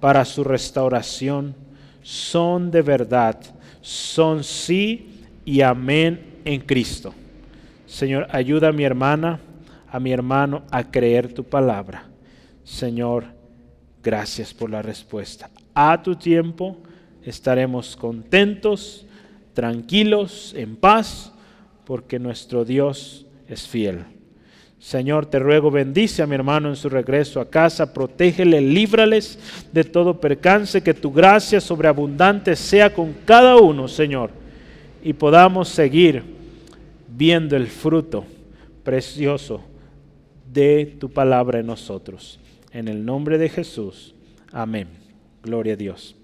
para 0.00 0.24
su 0.24 0.42
restauración, 0.42 1.54
son 2.00 2.70
de 2.70 2.80
verdad, 2.80 3.36
son 3.82 4.42
sí 4.42 5.26
y 5.44 5.60
amén 5.60 6.40
en 6.46 6.62
Cristo. 6.62 7.12
Señor, 7.84 8.26
ayuda 8.30 8.68
a 8.68 8.72
mi 8.72 8.84
hermana, 8.84 9.38
a 9.86 10.00
mi 10.00 10.12
hermano 10.12 10.62
a 10.70 10.90
creer 10.90 11.30
tu 11.34 11.44
palabra. 11.44 12.04
Señor, 12.64 13.24
gracias 14.02 14.54
por 14.54 14.70
la 14.70 14.80
respuesta. 14.80 15.50
A 15.74 16.02
tu 16.02 16.16
tiempo 16.16 16.78
estaremos 17.22 17.94
contentos, 17.96 19.04
tranquilos, 19.52 20.54
en 20.56 20.76
paz, 20.76 21.32
porque 21.84 22.18
nuestro 22.18 22.64
Dios 22.64 23.26
es 23.46 23.68
fiel. 23.68 24.19
Señor, 24.80 25.26
te 25.26 25.38
ruego, 25.38 25.70
bendice 25.70 26.22
a 26.22 26.26
mi 26.26 26.34
hermano 26.34 26.70
en 26.70 26.74
su 26.74 26.88
regreso 26.88 27.38
a 27.38 27.50
casa, 27.50 27.92
protégele, 27.92 28.62
líbrales 28.62 29.38
de 29.70 29.84
todo 29.84 30.18
percance, 30.18 30.82
que 30.82 30.94
tu 30.94 31.12
gracia 31.12 31.60
sobreabundante 31.60 32.56
sea 32.56 32.92
con 32.92 33.14
cada 33.26 33.56
uno, 33.56 33.88
Señor, 33.88 34.30
y 35.04 35.12
podamos 35.12 35.68
seguir 35.68 36.22
viendo 37.06 37.56
el 37.56 37.66
fruto 37.66 38.24
precioso 38.82 39.60
de 40.50 40.96
tu 40.98 41.10
palabra 41.10 41.60
en 41.60 41.66
nosotros. 41.66 42.40
En 42.72 42.88
el 42.88 43.04
nombre 43.04 43.36
de 43.36 43.50
Jesús. 43.50 44.14
Amén. 44.50 44.88
Gloria 45.42 45.74
a 45.74 45.76
Dios. 45.76 46.16